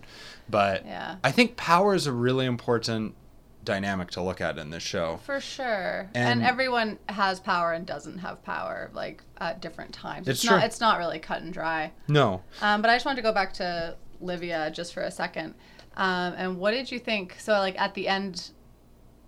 But 0.50 0.86
Yeah. 0.86 1.16
I 1.26 1.32
think 1.32 1.58
power 1.58 1.94
is 1.94 2.08
a 2.08 2.12
really 2.14 2.46
important 2.46 3.16
dynamic 3.64 4.10
to 4.12 4.22
look 4.22 4.42
at 4.42 4.58
in 4.58 4.70
this 4.70 4.84
show. 4.84 5.20
For 5.26 5.40
sure. 5.40 6.10
And- 6.16 6.42
And, 6.42 6.44
everyone 6.44 6.98
has 7.10 7.40
power 7.40 7.74
and 7.74 7.86
doesn't 7.86 8.20
have 8.20 8.44
power, 8.44 8.90
like 8.94 9.24
at 9.40 9.62
different 9.62 9.94
times. 9.94 10.28
It's 10.28 10.44
not 10.44 10.58
true. 10.60 10.66
it's 10.66 10.80
not 10.80 10.98
really 10.98 11.20
cut 11.20 11.42
and 11.42 11.54
dry. 11.54 11.92
No, 12.08 12.42
Um, 12.62 12.82
but 12.82 12.90
I 12.90 12.96
just 12.96 13.06
wanted 13.06 13.18
to 13.18 13.22
go 13.22 13.34
back 13.34 13.54
to 13.54 13.96
Livia 14.20 14.72
just 14.72 14.94
for 14.94 15.02
a 15.04 15.12
second. 15.12 15.54
Um, 15.98 16.34
and 16.38 16.58
what 16.58 16.72
did 16.72 16.92
you 16.92 17.00
think? 17.00 17.36
So, 17.40 17.54
like 17.54 17.80
at 17.80 17.94
the 17.94 18.08
end, 18.08 18.52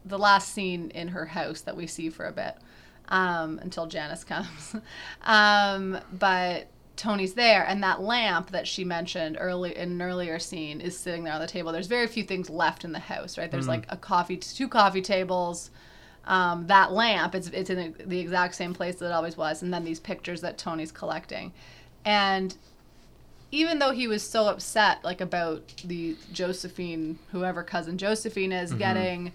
the 0.05 0.17
last 0.17 0.53
scene 0.53 0.89
in 0.91 1.09
her 1.09 1.25
house 1.27 1.61
that 1.61 1.75
we 1.77 1.87
see 1.87 2.09
for 2.09 2.25
a 2.25 2.31
bit 2.31 2.55
um, 3.09 3.59
until 3.59 3.85
Janice 3.85 4.23
comes. 4.23 4.75
um, 5.23 5.97
but 6.11 6.67
Tony's 6.95 7.33
there, 7.33 7.65
and 7.67 7.81
that 7.83 8.01
lamp 8.01 8.51
that 8.51 8.67
she 8.67 8.83
mentioned 8.83 9.37
early 9.39 9.75
in 9.75 9.93
an 9.93 10.01
earlier 10.01 10.37
scene 10.37 10.79
is 10.79 10.97
sitting 10.97 11.23
there 11.23 11.33
on 11.33 11.41
the 11.41 11.47
table. 11.47 11.71
There's 11.71 11.87
very 11.87 12.07
few 12.07 12.23
things 12.23 12.49
left 12.49 12.85
in 12.85 12.91
the 12.91 12.99
house, 12.99 13.37
right? 13.37 13.49
There's 13.49 13.67
like 13.67 13.85
a 13.89 13.97
coffee, 13.97 14.37
two 14.37 14.67
coffee 14.67 15.01
tables. 15.01 15.71
Um, 16.25 16.67
that 16.67 16.93
lamp, 16.93 17.35
it's 17.35 17.49
it's 17.49 17.69
in 17.69 17.95
the, 18.05 18.19
exact 18.19 18.55
same 18.55 18.73
place 18.73 18.95
that 18.95 19.07
it 19.07 19.11
always 19.11 19.35
was, 19.35 19.61
and 19.61 19.73
then 19.73 19.83
these 19.83 19.99
pictures 19.99 20.39
that 20.41 20.57
Tony's 20.57 20.91
collecting, 20.91 21.51
and 22.05 22.55
even 23.51 23.77
though 23.79 23.91
he 23.91 24.07
was 24.07 24.23
so 24.27 24.47
upset 24.47 25.03
like 25.03 25.19
about 25.19 25.83
the 25.83 26.15
Josephine, 26.31 27.19
whoever 27.31 27.61
cousin 27.63 27.97
Josephine 27.97 28.51
is, 28.51 28.71
getting 28.73 29.33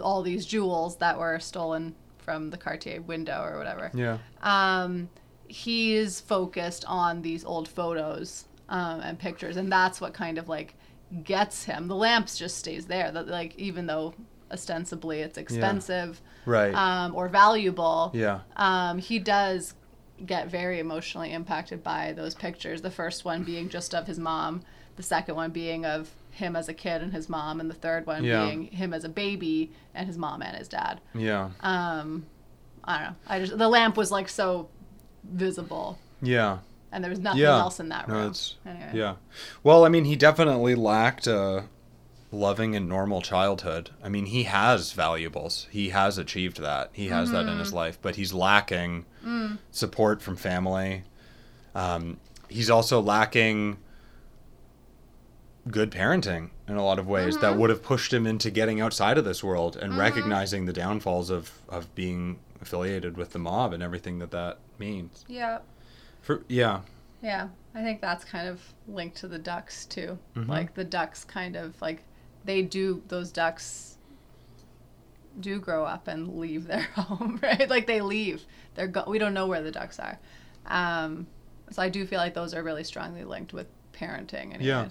all 0.00 0.22
these 0.22 0.44
jewels 0.44 0.96
that 0.96 1.18
were 1.18 1.38
stolen 1.38 1.94
from 2.18 2.50
the 2.50 2.56
Cartier 2.56 3.00
window 3.00 3.42
or 3.42 3.56
whatever. 3.56 3.90
yeah, 3.94 4.18
Um, 4.42 5.08
he's 5.48 6.20
focused 6.20 6.84
on 6.86 7.22
these 7.22 7.44
old 7.44 7.68
photos 7.68 8.46
um, 8.68 9.00
and 9.00 9.18
pictures, 9.18 9.56
and 9.56 9.70
that's 9.70 10.00
what 10.00 10.12
kind 10.14 10.38
of 10.38 10.48
like 10.48 10.74
gets 11.24 11.64
him. 11.64 11.88
The 11.88 11.94
lamps 11.94 12.36
just 12.38 12.56
stays 12.58 12.86
there. 12.86 13.10
That 13.12 13.28
like 13.28 13.56
even 13.58 13.86
though 13.86 14.14
ostensibly 14.50 15.20
it's 15.20 15.38
expensive 15.38 16.20
Right. 16.44 16.72
um, 16.74 17.14
or 17.14 17.28
valuable, 17.28 18.10
yeah. 18.14 18.40
um, 18.56 18.98
he 18.98 19.18
does 19.18 19.74
get 20.24 20.48
very 20.48 20.78
emotionally 20.78 21.32
impacted 21.32 21.82
by 21.82 22.12
those 22.12 22.34
pictures. 22.34 22.80
The 22.82 22.90
first 22.90 23.24
one 23.24 23.42
being 23.42 23.68
just 23.68 23.94
of 23.94 24.06
his 24.06 24.18
mom, 24.18 24.62
the 24.96 25.02
second 25.02 25.34
one 25.34 25.50
being 25.50 25.84
of 25.84 26.10
him 26.30 26.54
as 26.56 26.68
a 26.68 26.74
kid 26.74 27.02
and 27.02 27.12
his 27.12 27.28
mom, 27.28 27.60
and 27.60 27.68
the 27.68 27.74
third 27.74 28.06
one 28.06 28.24
Yeah. 28.24 28.46
being 28.46 28.64
him 28.64 28.94
as 28.94 29.04
a 29.04 29.08
baby 29.08 29.72
and 29.94 30.06
his 30.06 30.16
mom 30.16 30.42
and 30.42 30.56
his 30.56 30.68
dad. 30.68 31.00
Yeah. 31.14 31.50
Um, 31.60 32.26
I 32.84 32.98
don't 32.98 33.08
know. 33.08 33.14
I 33.26 33.38
just 33.40 33.58
the 33.58 33.68
lamp 33.68 33.96
was 33.96 34.10
like 34.12 34.28
so 34.28 34.68
visible, 35.32 35.98
Yeah. 36.22 36.58
and 36.92 37.02
there 37.04 37.10
was 37.10 37.18
nothing 37.20 37.40
Yeah. 37.42 37.58
else 37.58 37.80
in 37.80 37.88
that 37.90 38.08
room. 38.08 38.28
it's 38.30 38.54
Anyway. 38.66 38.90
yeah. 38.94 39.14
Well, 39.62 39.84
I 39.84 39.88
mean, 39.88 40.04
he 40.04 40.16
definitely 40.16 40.74
lacked 40.74 41.26
a 41.26 41.64
loving 42.32 42.74
and 42.74 42.88
normal 42.88 43.22
childhood. 43.22 43.90
I 44.02 44.08
mean, 44.08 44.26
he 44.26 44.42
has 44.44 44.92
valuables. 44.92 45.66
He 45.70 45.90
has 45.90 46.18
achieved 46.18 46.60
that. 46.60 46.90
He 46.92 47.08
has 47.08 47.30
that 47.30 47.44
Mm-hmm. 47.44 47.52
in 47.52 47.58
his 47.58 47.72
life, 47.72 47.98
but 48.02 48.16
he's 48.16 48.32
lacking 48.32 49.04
Mm. 49.24 49.58
support 49.70 50.20
from 50.22 50.36
family. 50.36 51.04
Um, 51.74 52.18
he's 52.48 52.68
also 52.70 53.00
lacking 53.00 53.78
good 55.70 55.90
parenting 55.90 56.50
in 56.68 56.76
a 56.76 56.84
lot 56.84 56.98
of 56.98 57.06
ways 57.08 57.34
Mm-hmm. 57.34 57.42
that 57.42 57.56
would 57.56 57.70
have 57.70 57.82
pushed 57.82 58.12
him 58.12 58.26
into 58.26 58.50
getting 58.50 58.80
outside 58.80 59.18
of 59.18 59.24
this 59.24 59.42
world 59.42 59.76
and 59.76 59.96
recognizing 59.98 60.66
the 60.66 60.72
downfalls 60.72 61.30
of, 61.30 61.50
of 61.68 61.92
being 61.94 62.38
affiliated 62.60 63.16
with 63.16 63.30
the 63.30 63.38
mob 63.38 63.72
and 63.72 63.82
everything 63.82 64.18
that 64.20 64.30
that 64.30 64.58
means. 64.78 65.24
Yeah. 65.28 65.58
For 66.22 66.42
yeah, 66.48 66.80
Yeah, 67.22 67.48
I 67.74 67.82
think 67.82 68.00
that's 68.00 68.24
kind 68.24 68.48
of 68.48 68.60
linked 68.88 69.16
to 69.18 69.28
the 69.28 69.38
ducks 69.38 69.86
too. 69.86 70.18
Mhm. 70.34 70.48
Like 70.48 70.74
the 70.74 70.84
ducks 70.84 71.24
kind 71.24 71.56
of 71.56 71.80
like 71.80 72.02
they 72.44 72.62
do 72.62 73.02
those 73.08 73.30
ducks 73.30 73.96
do 75.40 75.60
grow 75.60 75.84
up 75.84 76.08
and 76.08 76.38
leave 76.38 76.66
their 76.66 76.82
home, 76.94 77.38
right? 77.42 77.68
Like 77.68 77.86
they 77.86 78.00
leave. 78.00 78.44
They're 78.74 78.86
go- 78.88 79.04
we 79.06 79.18
don't 79.18 79.34
know 79.34 79.46
where 79.46 79.62
the 79.62 79.70
ducks 79.70 79.98
are. 79.98 80.18
Um, 80.66 81.26
so 81.70 81.82
I 81.82 81.88
do 81.88 82.06
feel 82.06 82.18
like 82.18 82.34
those 82.34 82.54
are 82.54 82.62
really 82.62 82.84
strongly 82.84 83.24
linked 83.24 83.52
with 83.52 83.66
parenting 83.92 84.54
anyways. 84.54 84.64
Yeah. 84.64 84.88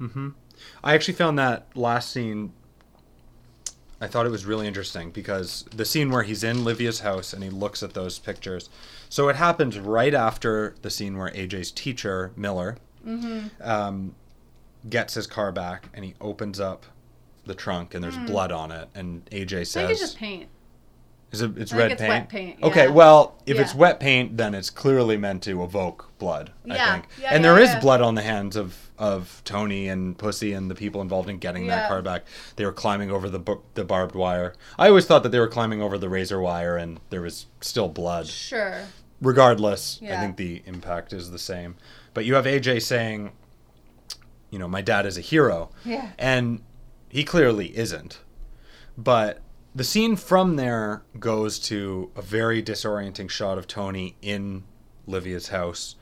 Mm-hmm. 0.00 0.30
I 0.82 0.94
actually 0.94 1.14
found 1.14 1.38
that 1.38 1.66
last 1.74 2.10
scene. 2.10 2.52
I 4.04 4.06
thought 4.06 4.26
it 4.26 4.30
was 4.30 4.44
really 4.44 4.66
interesting 4.66 5.10
because 5.10 5.64
the 5.74 5.84
scene 5.84 6.10
where 6.10 6.22
he's 6.22 6.44
in 6.44 6.62
Livia's 6.62 7.00
house 7.00 7.32
and 7.32 7.42
he 7.42 7.50
looks 7.50 7.82
at 7.82 7.94
those 7.94 8.18
pictures. 8.18 8.68
So 9.08 9.28
it 9.28 9.36
happens 9.36 9.78
right 9.78 10.12
after 10.14 10.74
the 10.82 10.90
scene 10.90 11.16
where 11.16 11.30
AJ's 11.30 11.70
teacher 11.72 12.30
Miller 12.36 12.76
um, 13.62 14.14
gets 14.88 15.14
his 15.14 15.26
car 15.26 15.52
back 15.52 15.88
and 15.94 16.04
he 16.04 16.14
opens 16.20 16.60
up 16.60 16.84
the 17.46 17.54
trunk 17.54 17.94
and 17.94 18.02
there's 18.04 18.16
blood 18.26 18.52
on 18.52 18.70
it 18.70 18.88
and 18.94 19.24
AJ 19.26 19.42
I 19.42 19.48
think 19.56 19.66
says, 19.66 19.90
it's 19.90 20.00
just 20.00 20.16
paint. 20.18 20.48
"Is 21.34 21.42
it? 21.42 21.58
It's 21.58 21.72
I 21.72 21.76
red 21.78 21.92
it's 21.92 22.00
paint." 22.00 22.10
wet 22.10 22.28
paint, 22.28 22.62
Okay, 22.62 22.88
well, 22.88 23.36
if 23.46 23.58
it's 23.58 23.74
wet 23.74 24.00
paint, 24.00 24.36
then 24.36 24.54
it's 24.54 24.70
clearly 24.70 25.16
meant 25.16 25.42
to 25.44 25.62
evoke 25.62 26.10
blood. 26.18 26.52
I 26.70 26.74
Yeah, 26.74 26.92
think, 26.92 27.06
yeah, 27.20 27.28
and 27.34 27.42
yeah, 27.44 27.52
there 27.52 27.62
is 27.62 27.70
yeah. 27.70 27.80
blood 27.80 28.00
on 28.00 28.14
the 28.14 28.22
hands 28.22 28.56
of 28.56 28.76
of 28.96 29.42
Tony 29.44 29.88
and 29.88 30.16
Pussy 30.16 30.52
and 30.52 30.70
the 30.70 30.74
people 30.76 31.00
involved 31.02 31.28
in 31.28 31.38
getting 31.38 31.66
that 31.66 31.88
car 31.88 32.00
back. 32.00 32.22
They 32.54 32.64
were 32.64 32.72
climbing 32.72 33.10
over 33.10 33.28
the 33.28 33.40
the 33.74 33.84
barbed 33.84 34.14
wire. 34.14 34.54
I 34.78 34.88
always 34.88 35.04
thought 35.06 35.22
that 35.24 35.30
they 35.30 35.40
were 35.40 35.48
climbing 35.48 35.82
over 35.82 35.98
the 35.98 36.08
razor 36.08 36.40
wire, 36.40 36.76
and 36.76 37.00
there 37.10 37.20
was 37.22 37.46
still 37.60 37.88
blood. 37.88 38.28
Sure. 38.28 38.82
Regardless, 39.20 40.00
I 40.02 40.20
think 40.20 40.36
the 40.36 40.62
impact 40.66 41.12
is 41.12 41.30
the 41.30 41.38
same. 41.38 41.76
But 42.12 42.24
you 42.24 42.34
have 42.34 42.44
AJ 42.44 42.82
saying, 42.82 43.32
you 44.50 44.58
know, 44.58 44.68
my 44.68 44.82
dad 44.82 45.06
is 45.06 45.16
a 45.18 45.20
hero. 45.20 45.70
Yeah. 45.84 46.10
And 46.18 46.62
he 47.08 47.24
clearly 47.24 47.76
isn't. 47.76 48.20
But 48.96 49.40
the 49.74 49.84
scene 49.84 50.16
from 50.16 50.56
there 50.56 51.02
goes 51.18 51.58
to 51.58 52.10
a 52.14 52.22
very 52.22 52.62
disorienting 52.62 53.28
shot 53.28 53.58
of 53.58 53.66
Tony 53.66 54.16
in 54.22 54.64
Livia's 55.06 55.48
house 55.48 55.96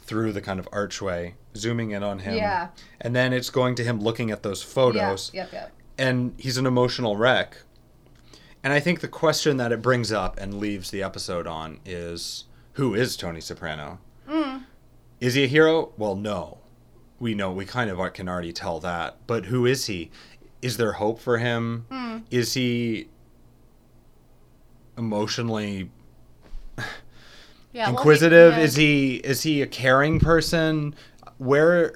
through 0.00 0.32
the 0.32 0.40
kind 0.40 0.58
of 0.58 0.66
archway, 0.72 1.34
zooming 1.54 1.90
in 1.90 2.02
on 2.02 2.20
him. 2.20 2.36
Yeah. 2.36 2.68
And 3.00 3.14
then 3.14 3.34
it's 3.34 3.50
going 3.50 3.74
to 3.74 3.84
him 3.84 4.00
looking 4.00 4.30
at 4.30 4.42
those 4.42 4.62
photos. 4.62 5.30
Yeah. 5.34 5.42
Yep. 5.42 5.52
Yep. 5.52 5.72
And 5.98 6.34
he's 6.38 6.56
an 6.56 6.66
emotional 6.66 7.16
wreck. 7.16 7.58
And 8.64 8.72
I 8.72 8.80
think 8.80 9.00
the 9.00 9.08
question 9.08 9.58
that 9.58 9.72
it 9.72 9.82
brings 9.82 10.10
up 10.10 10.38
and 10.38 10.54
leaves 10.54 10.90
the 10.90 11.02
episode 11.02 11.46
on 11.46 11.80
is 11.84 12.44
who 12.72 12.94
is 12.94 13.16
Tony 13.16 13.40
Soprano? 13.40 13.98
Mm. 14.28 14.64
Is 15.20 15.34
he 15.34 15.44
a 15.44 15.48
hero? 15.48 15.92
Well, 15.98 16.16
no. 16.16 16.58
We 17.20 17.34
know, 17.34 17.52
we 17.52 17.66
kind 17.66 17.90
of 17.90 18.12
can 18.14 18.28
already 18.28 18.52
tell 18.52 18.80
that. 18.80 19.16
But 19.26 19.46
who 19.46 19.66
is 19.66 19.86
he? 19.86 20.10
Is 20.62 20.76
there 20.76 20.92
hope 20.92 21.20
for 21.20 21.38
him? 21.38 21.86
Mm. 21.90 22.22
Is 22.30 22.54
he 22.54 23.08
emotionally 24.98 25.90
Yeah. 26.76 26.84
well, 27.86 27.90
inquisitive? 27.90 28.52
yeah. 28.54 28.60
Is 28.60 28.76
he 28.76 29.16
is 29.16 29.42
he 29.42 29.62
a 29.62 29.66
caring 29.66 30.20
person? 30.20 30.94
Where 31.38 31.94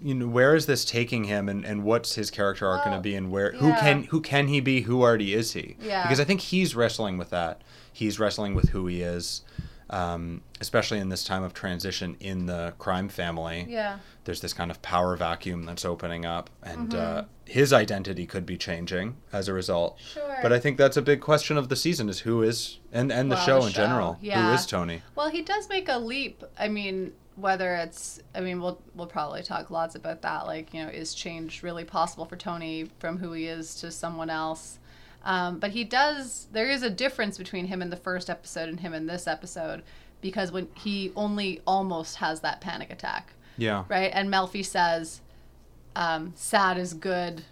you 0.00 0.14
know, 0.14 0.28
where 0.28 0.54
is 0.54 0.66
this 0.66 0.84
taking 0.84 1.24
him 1.24 1.48
and, 1.48 1.64
and 1.64 1.82
what's 1.82 2.14
his 2.14 2.30
character 2.30 2.68
arc 2.68 2.84
going 2.84 2.96
to 2.96 3.02
be 3.02 3.16
and 3.16 3.30
where 3.30 3.52
who 3.52 3.72
can 3.74 4.04
who 4.04 4.20
can 4.20 4.48
he 4.48 4.60
be? 4.60 4.82
Who 4.82 5.02
already 5.02 5.34
is 5.34 5.52
he? 5.52 5.76
Yeah. 5.80 6.02
Because 6.02 6.20
I 6.20 6.24
think 6.24 6.40
he's 6.40 6.74
wrestling 6.76 7.18
with 7.18 7.30
that. 7.30 7.62
He's 7.92 8.20
wrestling 8.20 8.54
with 8.54 8.68
who 8.70 8.86
he 8.86 9.02
is. 9.02 9.42
Um, 9.90 10.42
especially 10.60 10.98
in 10.98 11.08
this 11.08 11.24
time 11.24 11.42
of 11.42 11.54
transition 11.54 12.14
in 12.20 12.44
the 12.44 12.74
crime 12.78 13.08
family 13.08 13.64
Yeah. 13.70 14.00
There's 14.28 14.42
this 14.42 14.52
kind 14.52 14.70
of 14.70 14.80
power 14.82 15.16
vacuum 15.16 15.64
that's 15.64 15.84
opening 15.86 16.26
up 16.26 16.50
and 16.62 16.94
uh, 16.94 16.98
Mm-hmm. 17.22 17.28
his 17.46 17.72
identity 17.72 18.26
could 18.26 18.44
be 18.44 18.58
changing 18.58 19.16
as 19.32 19.48
a 19.48 19.54
result 19.54 19.98
Sure. 20.12 20.38
but 20.42 20.52
i 20.52 20.58
think 20.58 20.76
that's 20.76 20.98
a 20.98 21.02
big 21.02 21.20
question 21.20 21.56
of 21.56 21.68
the 21.70 21.76
season 21.76 22.08
is 22.10 22.20
who 22.20 22.42
is 22.42 22.78
and 22.92 23.10
and 23.10 23.30
the 23.30 23.36
Well, 23.36 23.46
show 23.46 23.60
the 23.60 23.66
in 23.68 23.72
show, 23.72 23.82
general 23.84 24.12
who 24.20 24.26
yeah. 24.26 24.54
is 24.54 24.66
tony 24.66 25.00
Well, 25.14 25.30
he 25.30 25.40
does 25.42 25.68
make 25.70 25.88
a 25.88 25.98
leap. 25.98 26.44
I 26.58 26.68
mean, 26.68 27.12
whether 27.36 27.74
it's, 27.76 28.20
I 28.34 28.40
mean, 28.40 28.60
we'll 28.60 28.80
we'll 28.96 29.06
probably 29.06 29.42
talk 29.42 29.70
lots 29.70 29.94
about 29.94 30.22
that. 30.22 30.46
Like, 30.46 30.74
you 30.74 30.82
know, 30.84 30.90
is 30.90 31.14
change 31.14 31.62
really 31.62 31.84
possible 31.84 32.24
for 32.26 32.36
Tony 32.36 32.90
from 32.98 33.16
who 33.18 33.32
he 33.32 33.46
is 33.46 33.76
to 33.76 33.90
someone 33.92 34.28
else? 34.28 34.78
Um, 35.24 35.58
but 35.60 35.70
he 35.70 35.84
does. 35.84 36.48
There 36.52 36.68
is 36.68 36.82
a 36.82 36.90
difference 36.90 37.38
between 37.38 37.66
him 37.66 37.80
in 37.80 37.90
the 37.90 37.96
first 37.96 38.28
episode 38.28 38.68
and 38.68 38.80
him 38.80 38.92
in 38.92 39.06
this 39.06 39.26
episode, 39.28 39.82
because 40.20 40.50
when 40.50 40.66
he 40.74 41.12
only 41.14 41.60
almost 41.66 42.16
has 42.16 42.40
that 42.40 42.60
panic 42.60 42.90
attack, 42.90 43.32
yeah 43.58 43.84
right? 43.88 44.10
And 44.14 44.30
Melfi 44.30 44.64
says, 44.64 45.20
um, 45.94 46.32
"Sad 46.36 46.78
is 46.78 46.94
good." 46.94 47.44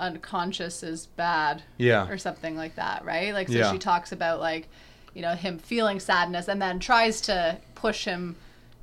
unconscious 0.00 0.82
is 0.82 1.06
bad 1.06 1.62
yeah 1.78 2.08
or 2.08 2.18
something 2.18 2.56
like 2.56 2.74
that, 2.74 3.04
right? 3.04 3.32
Like 3.32 3.46
so 3.48 3.58
Yeah. 3.58 3.70
she 3.70 3.78
talks 3.78 4.10
about 4.10 4.40
like, 4.40 4.68
you 5.14 5.22
know, 5.22 5.34
him 5.36 5.58
feeling 5.58 6.00
sadness 6.00 6.48
and 6.48 6.60
then 6.60 6.80
tries 6.80 7.20
to 7.22 7.58
push 7.76 8.04
him 8.04 8.34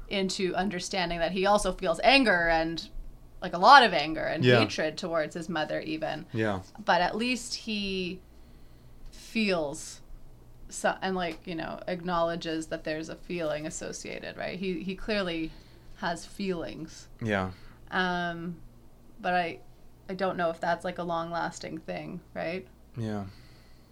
into 0.08 0.56
understanding 0.56 1.20
that 1.20 1.34
he 1.34 1.46
also 1.46 1.74
feels 1.74 2.00
anger 2.06 2.48
and 2.48 2.88
like 3.42 3.54
a 3.54 3.58
lot 3.58 3.84
of 3.84 3.94
anger 3.94 4.24
and 4.24 4.46
Yeah. 4.46 4.60
hatred 4.60 4.98
towards 4.98 5.36
his 5.36 5.50
mother 5.50 5.82
even. 5.82 6.26
yeah 6.32 6.62
But 6.86 7.02
at 7.02 7.18
least 7.18 7.54
he 7.56 8.22
feels 9.12 10.00
so, 10.70 10.96
and 11.02 11.16
like, 11.16 11.46
you 11.46 11.56
know, 11.56 11.80
acknowledges 11.88 12.68
that 12.68 12.84
there's 12.84 13.10
a 13.10 13.16
feeling 13.16 13.66
associated, 13.66 14.38
right? 14.38 14.58
He 14.58 14.84
he 14.84 14.96
clearly 14.96 15.52
has 16.00 16.26
feelings. 16.26 17.08
yeah 17.22 17.52
Um 17.92 18.58
but 19.22 19.34
I 19.34 19.60
I 20.10 20.14
don't 20.16 20.38
know 20.38 20.50
if 20.50 20.60
that's 20.60 20.84
like 20.84 20.98
a 20.98 21.04
long-lasting 21.04 21.80
thing, 21.80 22.20
right? 22.34 22.68
yeah 22.98 23.24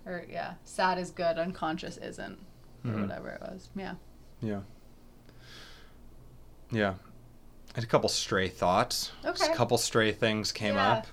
or 0.06 0.24
yeah, 0.30 0.54
sad 0.63 0.98
is 0.98 1.12
good, 1.12 1.38
unconscious 1.38 1.98
isn't, 1.98 2.39
or 2.86 2.91
Mhm. 2.91 3.02
whatever 3.02 3.30
it 3.30 3.41
was. 3.41 3.70
Yeah. 3.76 3.96
yeah 4.41 4.62
yeah 6.72 6.91
I 7.72 7.76
had 7.76 7.84
a 7.84 7.88
couple 7.88 8.10
stray 8.10 8.48
thoughts 8.50 9.12
Just 9.24 9.43
Okay. 9.43 9.52
a 9.52 9.56
couple 9.56 9.78
stray 9.78 10.12
things 10.12 10.52
came 10.52 10.76
Yeah. 10.76 10.91
up 10.93 11.08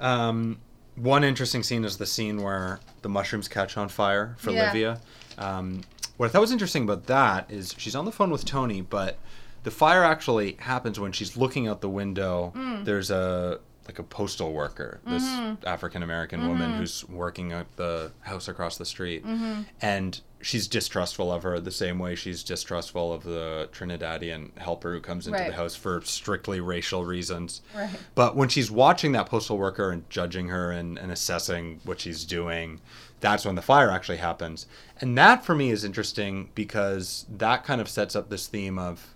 um, 0.00 0.60
one 0.94 1.24
interesting 1.24 1.62
scene 1.64 1.84
is 1.84 1.96
the 1.98 2.06
scene 2.06 2.40
where 2.42 2.78
the 3.02 3.08
mushrooms 3.08 3.48
catch 3.48 3.76
on 3.76 3.88
fire 3.88 4.34
for 4.38 4.52
Yeah. 4.52 4.66
Livia. 4.66 5.00
Um, 5.36 5.82
what 6.16 6.26
I 6.26 6.28
thought 6.30 6.40
was 6.40 6.52
interesting 6.52 6.84
about 6.84 7.06
that 7.06 7.50
is 7.50 7.74
she's 7.78 7.96
on 7.96 8.04
the 8.04 8.12
phone 8.12 8.30
with 8.30 8.44
Tony, 8.44 8.80
but 8.80 9.18
the 9.64 9.70
fire 9.70 10.04
actually 10.04 10.56
happens 10.60 10.98
when 11.00 11.12
she's 11.12 11.36
looking 11.36 11.66
out 11.68 11.80
the 11.80 11.88
window. 11.88 12.52
Mm. 12.56 12.84
There's 12.84 13.10
a 13.10 13.60
like 13.86 13.98
a 13.98 14.02
postal 14.02 14.52
worker, 14.52 15.00
this 15.06 15.22
Mm-hmm. 15.22 15.66
African 15.66 16.02
American 16.02 16.46
woman 16.46 16.74
who's 16.74 17.08
working 17.08 17.52
at 17.52 17.74
the 17.76 18.12
house 18.20 18.46
across 18.46 18.76
the 18.76 18.84
street, 18.84 19.24
Mm-hmm. 19.24 19.62
and 19.80 20.20
she's 20.42 20.68
distrustful 20.68 21.32
of 21.32 21.42
her 21.42 21.58
the 21.58 21.70
same 21.70 21.98
way 21.98 22.14
she's 22.14 22.42
distrustful 22.44 23.12
of 23.14 23.24
the 23.24 23.68
Trinidadian 23.72 24.56
helper 24.58 24.92
who 24.92 25.00
comes 25.00 25.26
into 25.26 25.38
Right. 25.38 25.48
the 25.48 25.56
house 25.56 25.74
for 25.74 26.02
strictly 26.04 26.60
racial 26.60 27.04
reasons. 27.06 27.62
Right. 27.74 27.88
But 28.14 28.36
when 28.36 28.50
she's 28.50 28.70
watching 28.70 29.12
that 29.12 29.26
postal 29.26 29.56
worker 29.56 29.90
and 29.90 30.08
judging 30.10 30.48
her 30.48 30.70
and, 30.70 30.98
and 30.98 31.10
assessing 31.10 31.80
what 31.84 31.98
she's 31.98 32.24
doing, 32.26 32.80
that's 33.20 33.46
when 33.46 33.54
the 33.54 33.62
fire 33.62 33.90
actually 33.90 34.18
happens. 34.18 34.66
And 35.00 35.16
that 35.16 35.44
for 35.46 35.54
me 35.54 35.70
is 35.70 35.82
interesting 35.82 36.50
because 36.54 37.24
that 37.30 37.64
kind 37.64 37.80
of 37.80 37.88
sets 37.88 38.14
up 38.14 38.28
this 38.28 38.46
theme 38.46 38.78
of 38.78 39.14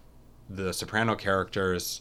the 0.57 0.73
soprano 0.73 1.15
characters 1.15 2.01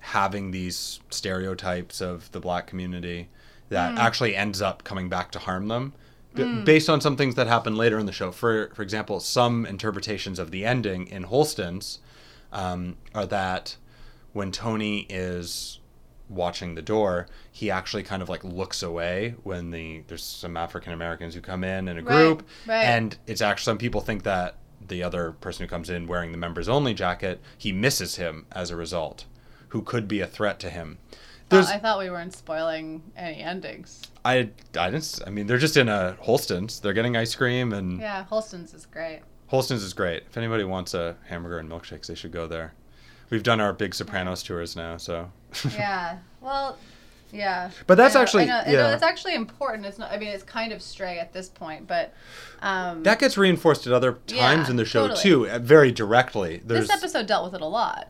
having 0.00 0.50
these 0.50 1.00
stereotypes 1.10 2.00
of 2.00 2.30
the 2.32 2.40
black 2.40 2.66
community 2.66 3.28
that 3.68 3.94
Mm. 3.94 3.98
actually 3.98 4.36
ends 4.36 4.62
up 4.62 4.84
coming 4.84 5.08
back 5.08 5.30
to 5.32 5.38
harm 5.40 5.68
them 5.68 5.92
b- 6.34 6.62
based 6.64 6.88
on 6.88 7.00
some 7.00 7.16
things 7.16 7.34
that 7.34 7.46
happen 7.46 7.76
later 7.76 7.98
in 7.98 8.06
the 8.06 8.12
show. 8.12 8.30
For 8.32 8.70
for 8.74 8.82
example, 8.82 9.20
some 9.20 9.66
interpretations 9.66 10.38
of 10.38 10.50
the 10.50 10.64
ending 10.64 11.06
in 11.08 11.24
Holsten's 11.24 11.98
um, 12.52 12.96
are 13.14 13.26
that 13.26 13.76
when 14.32 14.52
Tony 14.52 15.00
is 15.10 15.80
watching 16.30 16.74
the 16.74 16.82
door, 16.82 17.26
he 17.50 17.70
actually 17.70 18.02
kind 18.02 18.22
of 18.22 18.28
like 18.28 18.44
looks 18.44 18.82
away 18.82 19.34
when 19.42 19.70
the 19.70 20.02
there's 20.06 20.22
some 20.22 20.56
African 20.56 20.92
Americans 20.92 21.34
who 21.34 21.40
come 21.40 21.64
in 21.64 21.88
in 21.88 21.98
a 21.98 22.02
Right, 22.02 22.06
group, 22.14 22.46
right. 22.66 22.84
and 22.84 23.16
it's 23.26 23.40
actually 23.42 23.64
some 23.64 23.78
people 23.78 24.00
think 24.00 24.22
that 24.22 24.56
the 24.88 25.02
other 25.02 25.32
person 25.32 25.64
who 25.64 25.68
comes 25.68 25.90
in 25.90 26.06
wearing 26.06 26.32
the 26.32 26.38
members 26.38 26.68
only 26.68 26.94
jacket, 26.94 27.40
he 27.56 27.72
misses 27.72 28.16
him 28.16 28.46
as 28.52 28.70
a 28.70 28.76
result, 28.76 29.24
who 29.68 29.82
could 29.82 30.08
be 30.08 30.20
a 30.20 30.26
threat 30.26 30.58
to 30.60 30.70
him. 30.70 30.98
I 31.50 31.78
thought 31.78 31.98
we 31.98 32.10
weren't 32.10 32.34
spoiling 32.34 33.02
any 33.16 33.40
endings. 33.42 34.02
I, 34.24 34.50
I 34.78 34.90
didn't. 34.90 35.20
I 35.26 35.30
mean, 35.30 35.46
they're 35.46 35.56
just 35.56 35.78
in 35.78 35.88
a 35.88 36.16
Holsten's. 36.20 36.80
They're 36.80 36.92
getting 36.92 37.16
ice 37.16 37.34
cream, 37.34 37.72
and 37.72 38.00
Yeah, 38.00 38.24
Holsten's 38.24 38.74
is 38.74 38.84
great. 38.84 39.20
Holsten's 39.46 39.82
is 39.82 39.94
great. 39.94 40.24
If 40.28 40.36
anybody 40.36 40.64
wants 40.64 40.92
a 40.92 41.16
hamburger 41.26 41.58
and 41.58 41.70
milkshakes, 41.70 42.06
they 42.06 42.14
should 42.14 42.32
go 42.32 42.46
there. 42.46 42.74
We've 43.30 43.42
done 43.42 43.60
our 43.60 43.72
big 43.72 43.94
Sopranos 43.94 44.42
tours 44.42 44.76
now, 44.76 44.96
so. 44.98 45.30
Yeah. 45.72 46.18
Well, 46.42 46.76
yeah. 47.32 47.70
But 47.86 47.96
that's 47.96 48.14
know- 48.14 48.22
actually- 48.22 48.46
know, 48.46 48.62
yeah. 48.66 48.92
it's 48.94 49.02
actually 49.02 49.34
important. 49.34 49.86
It's 49.86 49.98
not. 49.98 50.10
I 50.12 50.18
mean, 50.18 50.28
it's 50.28 50.42
kind 50.42 50.72
of 50.72 50.80
stray 50.82 51.18
at 51.18 51.32
this 51.32 51.48
point, 51.48 51.86
but 51.86 52.12
um, 52.62 53.02
That 53.02 53.18
gets 53.18 53.36
reinforced 53.36 53.86
at 53.86 53.92
other 53.92 54.12
times 54.26 54.66
Yeah, 54.66 54.70
in 54.70 54.76
the 54.76 54.84
show 54.84 55.08
totally. 55.08 55.22
too, 55.48 55.58
very 55.60 55.92
directly. 55.92 56.62
There's 56.64 56.88
this 56.88 56.96
episode 56.96 57.26
dealt 57.26 57.44
with 57.44 57.54
it 57.54 57.60
a 57.60 57.66
lot. 57.66 58.08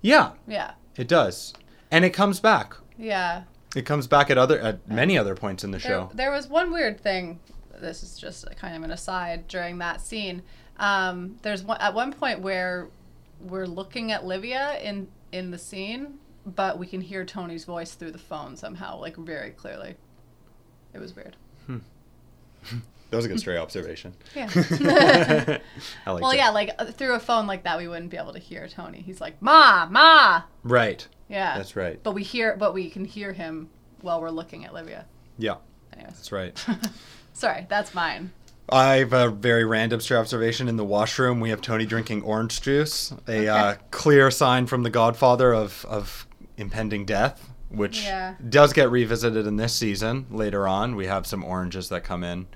yeah, 0.00 0.32
Yeah. 0.46 0.72
it 0.96 1.08
does, 1.08 1.54
and 1.90 2.04
it 2.04 2.10
comes 2.10 2.40
back. 2.40 2.74
Yeah. 2.96 3.42
It 3.76 3.82
comes 3.86 4.06
back 4.06 4.30
at 4.30 4.38
other 4.38 4.58
at 4.58 4.88
many 4.88 5.18
other 5.18 5.34
points 5.34 5.62
in 5.64 5.70
the 5.72 5.78
There, 5.78 5.90
show. 5.90 6.10
there 6.14 6.30
was 6.30 6.48
one 6.48 6.72
weird 6.72 7.00
thing. 7.00 7.38
This 7.80 8.02
is 8.02 8.16
just 8.18 8.44
a 8.50 8.54
kind 8.54 8.74
of 8.76 8.82
an 8.82 8.90
aside 8.90 9.46
during 9.46 9.78
that 9.78 10.00
scene. 10.00 10.42
Um, 10.78 11.38
there's 11.42 11.62
one 11.62 11.78
at 11.80 11.92
one 11.94 12.12
point 12.12 12.40
where 12.40 12.88
we're 13.40 13.66
looking 13.66 14.10
at 14.10 14.24
Livia 14.24 14.78
in 14.80 15.08
in 15.32 15.50
the 15.50 15.58
scene, 15.58 16.18
but 16.54 16.78
we 16.78 16.86
can 16.86 17.00
hear 17.00 17.24
Tony's 17.24 17.64
voice 17.64 17.94
through 17.94 18.12
the 18.12 18.18
phone 18.18 18.56
somehow, 18.56 18.98
like 18.98 19.16
very 19.16 19.50
clearly. 19.50 19.96
It 20.94 20.98
was 20.98 21.14
weird. 21.14 21.36
That 23.10 23.16
was 23.16 23.24
a 23.24 23.28
good 23.28 23.40
stray 23.40 23.56
observation. 23.56 24.14
Yeah. 24.34 24.50
I 26.06 26.10
like 26.10 26.22
well, 26.22 26.30
that. 26.30 26.36
yeah, 26.36 26.50
like 26.50 26.74
uh, 26.78 26.86
through 26.86 27.14
a 27.14 27.20
phone 27.20 27.46
like 27.46 27.62
that, 27.62 27.78
we 27.78 27.88
wouldn't 27.88 28.10
be 28.10 28.18
able 28.18 28.34
to 28.34 28.38
hear 28.38 28.68
Tony. 28.68 29.00
He's 29.00 29.20
like, 29.20 29.40
"Ma, 29.40 29.86
ma." 29.90 30.42
Right. 30.62 31.06
Yeah. 31.28 31.56
That's 31.56 31.74
right. 31.74 31.98
But 32.02 32.12
we 32.12 32.22
hear, 32.22 32.56
but 32.56 32.74
we 32.74 32.90
can 32.90 33.06
hear 33.06 33.32
him 33.32 33.70
while 34.02 34.20
we're 34.20 34.30
looking 34.30 34.66
at 34.66 34.74
Livia. 34.74 35.06
Yeah, 35.38 35.56
Anyways, 35.92 36.14
that's 36.14 36.32
right. 36.32 36.64
sorry, 37.32 37.66
that's 37.68 37.94
mine. 37.94 38.32
I 38.68 38.96
have 38.96 39.14
a 39.14 39.30
very 39.30 39.64
random 39.64 40.00
stray 40.00 40.18
observation. 40.18 40.68
In 40.68 40.76
the 40.76 40.84
washroom, 40.84 41.40
we 41.40 41.48
have 41.50 41.62
Tony 41.62 41.86
drinking 41.86 42.22
orange 42.22 42.60
juice, 42.60 43.14
a 43.26 43.48
uh, 43.48 43.74
clear 43.90 44.30
sign 44.30 44.66
from 44.66 44.82
The 44.82 44.90
Godfather 44.90 45.54
of, 45.54 45.86
of 45.88 46.26
impending 46.58 47.06
death, 47.06 47.48
which 47.70 48.02
Yeah. 48.04 48.34
does 48.48 48.72
get 48.74 48.90
revisited 48.90 49.46
in 49.46 49.56
this 49.56 49.72
season. 49.74 50.26
Later 50.30 50.68
on, 50.68 50.94
we 50.96 51.06
have 51.06 51.26
some 51.26 51.42
oranges 51.42 51.88
that 51.88 52.04
come 52.04 52.22
in, 52.22 52.46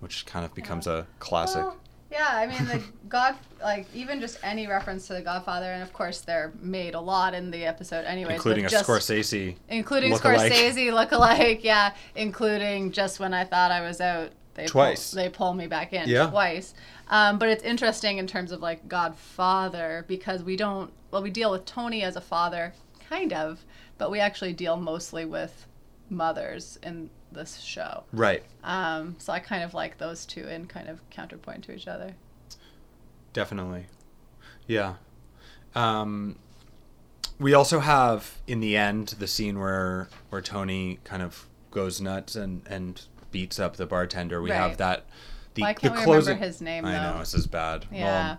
which 0.00 0.26
kind 0.26 0.44
of 0.44 0.54
becomes 0.54 0.86
a 0.86 1.06
classic. 1.20 1.62
Well, 1.62 1.76
yeah, 2.10 2.28
I 2.32 2.46
mean 2.46 2.64
the 2.66 2.82
God, 3.08 3.34
like 3.62 3.86
even 3.94 4.20
just 4.20 4.38
any 4.42 4.66
reference 4.66 5.06
to 5.08 5.14
the 5.14 5.22
Godfather, 5.22 5.72
and 5.72 5.82
of 5.82 5.92
course 5.92 6.20
they're 6.20 6.52
made 6.60 6.94
a 6.94 7.00
lot 7.00 7.32
in 7.34 7.50
the 7.50 7.64
episode, 7.64 8.04
anyways. 8.04 8.34
including 8.36 8.66
a 8.66 8.68
just, 8.68 8.86
Scorsese. 8.86 9.56
including 9.68 10.12
look-alike. 10.12 10.52
Scorsese 10.52 10.92
look-alike, 11.00 11.64
yeah, 11.64 11.92
including 12.14 12.92
just 12.92 13.18
when 13.20 13.32
I 13.34 13.44
thought 13.44 13.70
I 13.72 13.80
was 13.80 14.00
out, 14.00 14.30
they 14.54 14.66
Twice. 14.66 15.12
pull, 15.12 15.22
they 15.22 15.28
pull 15.28 15.54
me 15.54 15.66
back 15.66 15.92
in 15.92 16.08
Yeah. 16.08 16.28
twice. 16.30 16.74
Um, 17.08 17.38
but 17.38 17.48
it's 17.48 17.62
interesting 17.64 18.18
in 18.18 18.26
terms 18.26 18.50
of 18.52 18.60
like 18.60 18.88
Godfather 18.88 20.04
because 20.08 20.42
we 20.42 20.56
don't 20.56 20.90
well 21.10 21.22
we 21.22 21.30
deal 21.30 21.50
with 21.50 21.64
Tony 21.66 22.02
as 22.02 22.16
a 22.16 22.20
father, 22.20 22.72
kind 23.14 23.32
of, 23.32 23.64
but 23.98 24.10
we 24.10 24.20
actually 24.20 24.52
deal 24.52 24.76
mostly 24.76 25.24
with 25.24 25.66
mothers 26.10 26.78
in 26.82 27.10
this 27.32 27.60
show. 27.60 28.04
Right. 28.12 28.42
Um, 28.62 29.16
so 29.18 29.32
I 29.32 29.38
kind 29.40 29.62
of 29.62 29.74
like 29.74 29.98
those 29.98 30.26
two 30.26 30.46
in 30.48 30.66
kind 30.66 30.88
of 30.88 31.08
counterpoint 31.10 31.64
to 31.64 31.74
each 31.74 31.88
other. 31.88 32.14
Definitely. 33.32 33.86
Yeah. 34.66 34.94
Um, 35.74 36.36
we 37.38 37.52
also 37.54 37.80
have 37.80 38.38
in 38.46 38.60
the 38.60 38.76
end 38.76 39.08
the 39.18 39.26
scene 39.26 39.58
where 39.58 40.08
where 40.30 40.40
Tony 40.40 41.00
kind 41.04 41.22
of 41.22 41.46
goes 41.72 42.00
nuts 42.00 42.36
and 42.36 42.62
and 42.66 43.02
beats 43.32 43.58
up 43.58 43.76
the 43.76 43.86
bartender. 43.86 44.40
We 44.40 44.50
have 44.50 44.76
that. 44.76 45.06
The, 45.54 45.62
Why 45.62 45.74
can't 45.74 45.94
the 45.94 46.00
we 46.00 46.04
closing. 46.04 46.34
remember 46.34 46.46
his 46.46 46.60
name 46.60 46.84
I 46.84 46.92
though? 46.92 47.12
know 47.14 47.18
this 47.18 47.34
is 47.34 47.46
bad. 47.46 47.86
Well, 47.90 48.00
Yeah, 48.00 48.36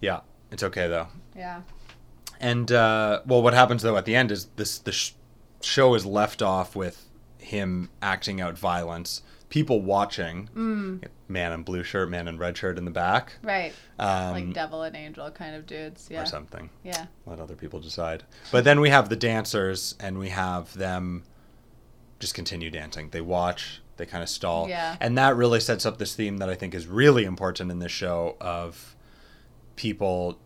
yeah. 0.00 0.20
It's 0.52 0.62
okay 0.62 0.86
though. 0.88 1.08
yeah, 1.36 1.62
And 2.40 2.70
uh, 2.72 3.20
well, 3.26 3.42
what 3.42 3.54
happens 3.54 3.82
though 3.82 3.96
at 3.96 4.04
the 4.04 4.14
end 4.14 4.30
is 4.30 4.46
this 4.56 4.78
the 4.78 4.92
sh- 4.92 5.12
show 5.60 5.94
is 5.94 6.04
left 6.06 6.42
off 6.42 6.76
with 6.76 7.08
him 7.38 7.90
acting 8.02 8.40
out 8.40 8.58
violence. 8.58 9.22
People 9.48 9.80
watching. 9.80 10.50
Mm. 10.56 11.04
Man 11.28 11.52
in 11.52 11.62
blue 11.62 11.82
shirt, 11.82 12.08
man 12.10 12.28
in 12.28 12.38
red 12.38 12.56
shirt 12.56 12.78
in 12.78 12.84
the 12.84 12.90
back. 12.90 13.34
right. 13.42 13.72
Um, 13.98 14.32
like 14.32 14.52
devil 14.52 14.82
and 14.82 14.94
angel 14.94 15.30
kind 15.30 15.54
of 15.56 15.66
dudes. 15.66 16.08
Yeah, 16.10 16.22
or 16.22 16.26
something. 16.26 16.70
yeah, 16.84 17.06
Let 17.24 17.40
other 17.40 17.54
people 17.54 17.80
decide. 17.80 18.22
But 18.52 18.64
then 18.64 18.80
we 18.80 18.90
have 18.90 19.08
the 19.08 19.16
dancers, 19.16 19.94
and 19.98 20.18
we 20.18 20.28
have 20.28 20.72
them 20.74 21.24
just 22.20 22.34
continue 22.34 22.70
dancing. 22.70 23.10
They 23.10 23.20
watch, 23.20 23.80
they 23.96 24.06
kind 24.06 24.22
of 24.22 24.28
stall. 24.28 24.68
Yeah. 24.68 24.96
And 25.00 25.16
that 25.18 25.36
really 25.36 25.60
sets 25.60 25.84
up 25.86 25.98
this 25.98 26.14
theme 26.14 26.38
that 26.38 26.48
I 26.48 26.54
think 26.54 26.74
is 26.74 26.86
really 26.86 27.24
important 27.24 27.70
in 27.70 27.78
this 27.80 27.92
show 27.92 28.36
of 28.40 28.94
people 29.76 30.38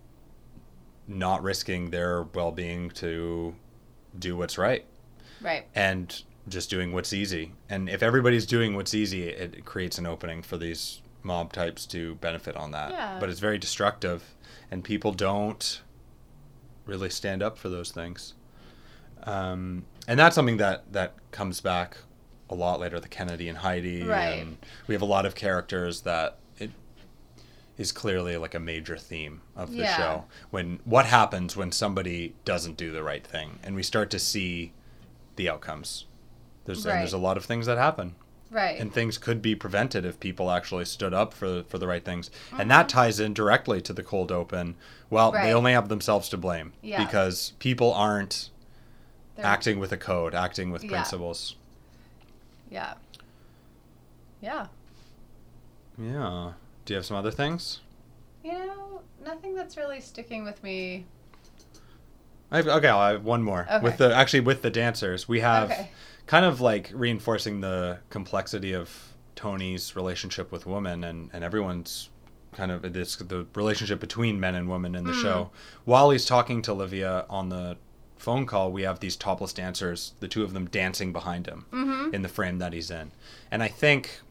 not 1.10 1.42
risking 1.42 1.90
their 1.90 2.22
well 2.22 2.52
being 2.52 2.88
to 2.88 3.54
do 4.18 4.36
what's 4.36 4.56
right 4.56 4.84
right. 5.42 5.66
and 5.74 6.22
just 6.48 6.70
doing 6.70 6.92
what's 6.92 7.12
easy. 7.12 7.52
And 7.68 7.88
if 7.88 8.02
everybody's 8.02 8.46
doing 8.46 8.74
what's 8.74 8.94
easy, 8.94 9.24
it 9.28 9.64
creates 9.64 9.98
an 9.98 10.06
opening 10.06 10.42
for 10.42 10.56
these 10.56 11.02
mob 11.22 11.52
types 11.52 11.84
to 11.86 12.14
benefit 12.16 12.56
on 12.56 12.70
that. 12.70 12.92
Yeah. 12.92 13.18
But 13.20 13.28
it's 13.28 13.40
very 13.40 13.58
destructive, 13.58 14.22
and 14.70 14.82
people 14.82 15.12
don't 15.12 15.82
really 16.86 17.10
stand 17.10 17.42
up 17.42 17.58
for 17.58 17.68
those 17.68 17.90
things. 17.90 18.34
Um, 19.24 19.84
and 20.08 20.18
that's 20.18 20.34
something 20.34 20.56
that 20.56 20.92
that 20.92 21.14
comes 21.30 21.60
back 21.60 21.98
a 22.48 22.54
lot 22.54 22.80
later. 22.80 22.98
The 22.98 23.08
Kennedy 23.08 23.48
and 23.48 23.58
Heidi, 23.58 24.02
Right. 24.02 24.40
and 24.40 24.56
we 24.86 24.94
have 24.94 25.02
a 25.02 25.06
lot 25.06 25.26
of 25.26 25.34
characters 25.34 26.02
that 26.02 26.38
is 27.80 27.92
clearly 27.92 28.36
like 28.36 28.54
a 28.54 28.60
major 28.60 28.94
theme 28.98 29.40
of 29.56 29.70
the 29.70 29.78
Yeah. 29.78 29.96
show. 29.96 30.24
When 30.50 30.80
what 30.84 31.06
happens 31.06 31.56
when 31.56 31.72
somebody 31.72 32.34
doesn't 32.44 32.76
do 32.76 32.92
the 32.92 33.02
right 33.02 33.26
thing, 33.26 33.58
and 33.62 33.74
we 33.74 33.82
start 33.82 34.10
to 34.10 34.18
see 34.18 34.74
the 35.36 35.48
outcomes. 35.48 36.04
There's 36.66 36.84
and 36.84 37.00
there's 37.00 37.14
a 37.14 37.18
lot 37.18 37.38
of 37.38 37.46
things 37.46 37.64
that 37.64 37.78
happen, 37.78 38.16
Right. 38.50 38.78
and 38.78 38.92
things 38.92 39.16
could 39.16 39.40
be 39.40 39.54
prevented 39.54 40.04
if 40.04 40.20
people 40.20 40.50
actually 40.50 40.84
stood 40.84 41.14
up 41.14 41.32
for 41.32 41.62
for 41.70 41.78
the 41.78 41.86
right 41.86 42.04
things. 42.04 42.30
And 42.52 42.70
that 42.70 42.88
mm-hmm. 42.88 42.98
ties 42.98 43.18
in 43.18 43.32
directly 43.32 43.80
to 43.80 43.94
the 43.94 44.02
cold 44.02 44.30
open. 44.30 44.76
Well, 45.08 45.32
Right. 45.32 45.44
they 45.44 45.54
only 45.54 45.72
have 45.72 45.88
themselves 45.88 46.28
to 46.28 46.36
blame 46.36 46.74
Yeah. 46.82 47.02
because 47.02 47.54
people 47.60 47.94
aren't 47.94 48.50
They're- 49.36 49.46
acting 49.46 49.78
with 49.80 49.90
a 49.90 49.96
code, 49.96 50.34
acting 50.34 50.70
with 50.70 50.84
Yeah. 50.84 50.90
principles. 50.90 51.56
Yeah. 52.70 52.92
Yeah. 54.42 54.66
Yeah. 55.98 56.52
Do 56.90 56.94
you 56.94 56.98
have 56.98 57.06
some 57.06 57.16
other 57.16 57.30
things? 57.30 57.78
You 58.42 58.50
know, 58.66 59.02
nothing 59.24 59.54
that's 59.54 59.76
really 59.76 60.00
sticking 60.00 60.42
with 60.42 60.60
me. 60.64 61.04
I 62.50 62.56
have, 62.56 62.66
okay, 62.66 62.88
I 62.88 63.12
have 63.12 63.24
one 63.24 63.44
more. 63.44 63.64
Okay. 63.70 63.78
With 63.78 63.98
the 63.98 64.12
actually 64.12 64.40
with 64.40 64.62
the 64.62 64.70
dancers, 64.70 65.28
we 65.28 65.38
have 65.38 65.70
Okay. 65.70 65.90
kind 66.26 66.44
of 66.44 66.60
like 66.60 66.90
reinforcing 66.92 67.60
the 67.60 67.98
complexity 68.10 68.72
of 68.72 69.14
Tony's 69.36 69.94
relationship 69.94 70.50
with 70.50 70.66
women 70.66 71.04
and 71.04 71.30
and 71.32 71.44
everyone's 71.44 72.08
kind 72.50 72.72
of 72.72 72.92
this 72.92 73.14
the 73.14 73.46
relationship 73.54 74.00
between 74.00 74.40
men 74.40 74.56
and 74.56 74.68
women 74.68 74.96
in 74.96 75.04
the 75.04 75.12
Mm. 75.12 75.22
show. 75.22 75.50
While 75.84 76.10
he's 76.10 76.26
talking 76.26 76.60
to 76.62 76.72
Olivia 76.72 77.24
on 77.30 77.50
the 77.50 77.76
phone 78.16 78.46
call, 78.46 78.72
we 78.72 78.82
have 78.82 78.98
these 78.98 79.14
topless 79.14 79.52
dancers, 79.52 80.14
the 80.18 80.26
two 80.26 80.42
of 80.42 80.54
them 80.54 80.66
dancing 80.66 81.12
behind 81.12 81.46
him 81.46 81.66
Mm-hmm. 81.70 82.12
in 82.16 82.22
the 82.22 82.28
frame 82.28 82.58
that 82.58 82.72
he's 82.72 82.90
in. 82.90 83.12
And 83.48 83.62
I 83.62 83.68
think 83.68 84.22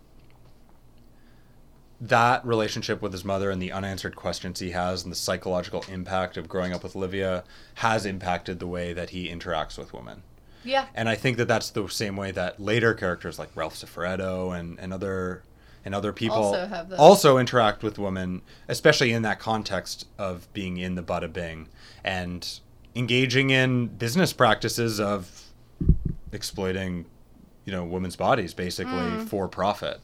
that 2.02 2.46
relationship 2.46 3.02
with 3.02 3.12
his 3.12 3.26
mother 3.26 3.52
and 3.52 3.62
the 3.62 3.72
unanswered 3.72 4.16
questions 4.16 4.60
he 4.60 4.72
has 4.72 5.04
and 5.04 5.12
the 5.12 5.16
psychological 5.18 5.84
impact 5.92 6.38
of 6.38 6.48
growing 6.48 6.72
up 6.74 6.82
with 6.84 6.96
Olivia 6.96 7.44
has 7.76 8.06
impacted 8.06 8.60
the 8.60 8.68
way 8.68 8.94
that 8.94 9.10
he 9.10 9.28
interacts 9.28 9.78
with 9.78 9.94
women. 9.94 10.24
Yeah. 10.64 10.86
And 10.96 11.10
I 11.10 11.16
think 11.16 11.38
that 11.38 11.48
that's 11.48 11.70
the 11.72 11.88
same 11.88 12.16
way 12.16 12.32
that 12.32 12.60
later 12.60 12.94
characters 12.94 13.38
like 13.40 13.50
Ralph 13.56 13.76
Cifaretto 13.76 14.58
and, 14.58 14.80
and 14.80 14.94
other 14.94 15.44
and 15.86 15.96
other 15.96 16.12
people 16.12 16.36
Also 16.36 16.88
also 16.98 17.38
interact 17.38 17.84
with 17.84 17.98
women, 17.98 18.42
especially 18.68 19.14
in 19.14 19.22
that 19.22 19.40
context 19.40 20.06
of 20.18 20.52
being 20.54 20.78
in 20.78 20.96
the 20.96 21.02
Bada 21.02 21.32
Bing 21.32 21.70
and 22.04 22.60
engaging 22.96 23.50
in 23.50 23.88
business 23.88 24.34
practices 24.34 25.00
of 25.00 25.46
exploiting, 26.32 27.06
you 27.66 27.72
know, 27.72 27.84
women's 27.86 28.16
bodies 28.16 28.54
basically 28.54 28.92
Mm. 28.94 29.28
for 29.30 29.48
profit. 29.48 30.02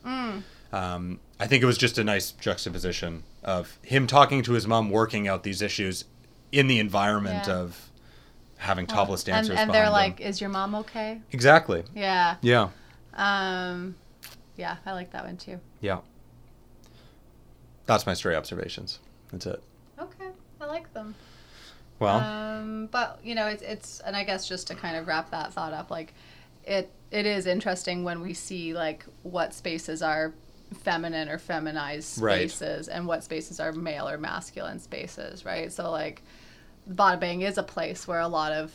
Um, 0.72 1.20
I 1.40 1.48
think 1.48 1.62
it 1.64 1.66
was 1.66 1.78
just 1.78 1.98
a 1.98 2.04
nice 2.04 2.32
juxtaposition 2.32 3.24
of 3.44 3.78
him 3.82 4.08
talking 4.08 4.42
to 4.44 4.54
his 4.54 4.66
mom, 4.68 4.90
working 4.90 5.28
out 5.28 5.44
these 5.44 5.62
issues 5.62 6.06
in 6.52 6.68
the 6.68 6.80
environment 6.80 7.48
Yeah. 7.48 7.56
of 7.58 7.90
having 8.58 8.88
topless 8.88 9.24
dancers. 9.24 9.52
and, 9.52 9.60
and 9.60 9.74
they're 9.74 9.90
like. 9.90 10.22
"Is 10.22 10.40
your 10.40 10.50
mom 10.50 10.74
okay?" 10.76 11.20
exactly, 11.32 11.84
Yeah. 11.94 12.38
yeah, 12.42 12.70
Um, 13.14 13.96
yeah, 14.56 14.78
I 14.86 14.94
like 14.94 15.12
that 15.12 15.26
one 15.26 15.38
too. 15.38 15.60
yeah. 15.82 16.00
That's 17.86 18.06
my 18.06 18.14
stray 18.14 18.36
observations. 18.36 19.00
That's 19.32 19.46
it. 19.46 19.62
Okay, 20.00 20.30
I 20.60 20.66
like 20.66 20.92
them. 20.94 21.14
Well, 22.00 22.18
um, 22.20 22.88
but 22.92 23.20
you 23.24 23.36
know, 23.36 23.48
it's 23.48 23.62
it's, 23.62 24.00
and 24.00 24.16
I 24.16 24.24
guess 24.24 24.48
just 24.48 24.68
to 24.68 24.76
kind 24.76 24.98
of 24.98 25.08
wrap 25.08 25.32
that 25.32 25.54
thought 25.54 25.74
up, 25.74 25.92
like 25.92 26.14
it 26.66 26.92
it 27.12 27.26
is 27.26 27.46
interesting 27.46 28.04
when 28.04 28.22
we 28.22 28.34
see 28.34 28.74
like 28.74 29.06
what 29.24 29.54
spaces 29.54 30.02
are 30.02 30.34
feminine 30.76 31.30
or 31.30 31.38
feminized 31.38 32.22
Right. 32.22 32.50
spaces 32.52 32.88
and 32.88 33.08
what 33.08 33.24
spaces 33.24 33.60
are 33.60 33.72
male 33.72 34.08
or 34.08 34.18
masculine 34.18 34.80
spaces, 34.80 35.46
right? 35.46 35.72
So 35.72 35.90
like, 35.92 36.22
Bada 36.90 37.20
Bing 37.20 37.42
is 37.42 37.58
a 37.58 37.64
place 37.64 38.08
where 38.08 38.20
a 38.20 38.28
lot 38.28 38.52
of 38.52 38.72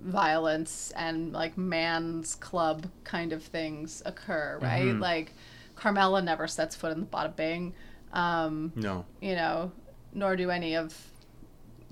violence 0.00 0.92
and 0.96 1.32
like 1.32 1.56
man's 1.58 2.34
club 2.36 2.86
kind 3.04 3.32
of 3.32 3.42
things 3.42 4.02
occur, 4.06 4.58
right? 4.62 4.84
Mhm. 4.84 5.00
Like 5.00 5.32
Carmela 5.76 6.22
never 6.22 6.46
sets 6.46 6.74
foot 6.76 6.92
in 6.92 7.00
the 7.00 7.06
Bada 7.06 7.34
Bing. 7.34 7.74
Um, 8.12 8.72
no. 8.74 9.04
you 9.20 9.34
know, 9.36 9.72
nor 10.12 10.36
do 10.36 10.50
any 10.50 10.74
of 10.74 10.96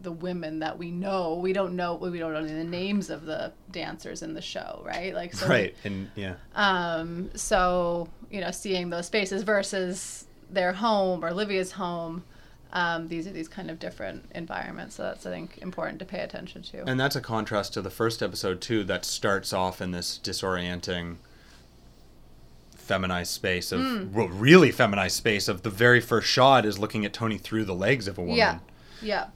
the 0.01 0.13
women 0.13 0.61
that 0.61 0.79
we 0.79 0.91
know. 0.91 1.35
We 1.35 1.53
don't 1.53 1.75
know 1.77 1.95
we 1.95 2.19
don't 2.19 2.33
know 2.33 2.47
the 2.47 2.65
names 2.65 3.11
of 3.11 3.25
the 3.25 3.53
dancers 3.71 4.23
in 4.23 4.35
the 4.35 4.41
show, 4.43 4.83
right? 4.87 5.15
Like 5.15 5.35
so 5.35 5.49
right, 5.49 5.75
and 5.85 6.11
yeah. 6.15 6.35
um 6.55 7.31
so, 7.35 8.09
you 8.31 8.41
know, 8.41 8.51
seeing 8.51 8.91
those 8.91 9.07
spaces 9.07 9.43
versus 9.43 10.27
their 10.51 10.73
home 10.75 11.25
or 11.25 11.33
Livia's 11.33 11.73
home, 11.73 12.25
um, 12.73 13.09
these 13.09 13.27
are 13.27 13.31
these 13.33 13.49
kind 13.49 13.71
of 13.71 13.79
different 13.79 14.25
environments. 14.35 14.97
So 14.97 15.03
that's 15.05 15.25
I 15.27 15.31
think 15.31 15.59
important 15.63 15.99
to 16.01 16.05
pay 16.05 16.21
attention 16.21 16.63
to. 16.65 16.85
And 16.89 16.99
that's 17.01 17.17
a 17.17 17.21
contrast 17.21 17.73
to 17.75 17.83
the 17.83 17.91
first 17.91 18.23
episode 18.23 18.61
too, 18.61 18.85
that 18.85 19.05
starts 19.05 19.53
off 19.53 19.81
in 19.81 19.91
this 19.93 20.21
disorienting 20.23 21.17
feminized 22.75 23.31
space 23.33 23.71
of 23.73 23.81
Mm. 23.81 24.13
well, 24.13 24.29
really 24.29 24.71
feminized 24.71 25.17
space 25.17 25.49
of 25.49 25.63
the 25.63 25.71
very 25.71 26.01
first 26.01 26.27
shot 26.29 26.65
is 26.65 26.79
looking 26.79 27.05
at 27.05 27.13
Tony 27.13 27.37
through 27.39 27.65
the 27.65 27.75
legs 27.75 28.09
of 28.09 28.17
a 28.19 28.21
woman. 28.23 28.37
yeah. 28.37 28.59
Yeah. 29.01 29.27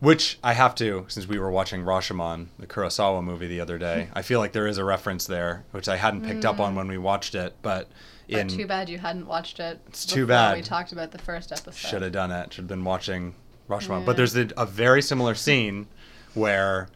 Which 0.00 0.38
I 0.42 0.54
have 0.54 0.74
to, 0.76 1.04
since 1.08 1.28
we 1.28 1.38
were 1.38 1.50
watching 1.50 1.84
Rashomon, 1.84 2.46
the 2.58 2.66
Kurosawa 2.66 3.22
movie 3.22 3.46
the 3.46 3.60
other 3.60 3.78
day, 3.78 4.08
I 4.14 4.22
feel 4.22 4.40
like 4.40 4.52
there 4.52 4.66
is 4.66 4.78
a 4.78 4.84
reference 4.84 5.26
there, 5.26 5.64
which 5.72 5.88
I 5.88 5.96
hadn't 5.96 6.24
picked 6.24 6.44
up 6.44 6.58
on 6.58 6.74
when 6.74 6.88
we 6.88 6.96
watched 6.98 7.34
it, 7.34 7.54
but 7.62 7.88
Mm. 8.30 8.32
But 8.32 8.40
in 8.40 8.48
too 8.48 8.66
bad 8.66 8.88
you 8.88 8.98
hadn't 8.98 9.26
watched 9.26 9.60
it. 9.60 9.80
It's 9.88 10.06
too 10.06 10.26
bad. 10.26 10.56
We 10.56 10.62
talked 10.62 10.92
about 10.92 11.10
the 11.10 11.18
first 11.18 11.52
episode. 11.52 11.74
should 11.74 12.02
have 12.02 12.12
done 12.12 12.30
it. 12.30 12.52
Should 12.52 12.62
have 12.62 12.68
been 12.68 12.84
watching 12.84 13.34
Rashomon. 13.68 14.00
Yeah. 14.00 14.06
But 14.06 14.16
there's 14.16 14.36
a, 14.36 14.48
a 14.56 14.66
very 14.66 15.02
similar 15.02 15.34
scene 15.34 15.88
where 16.34 16.88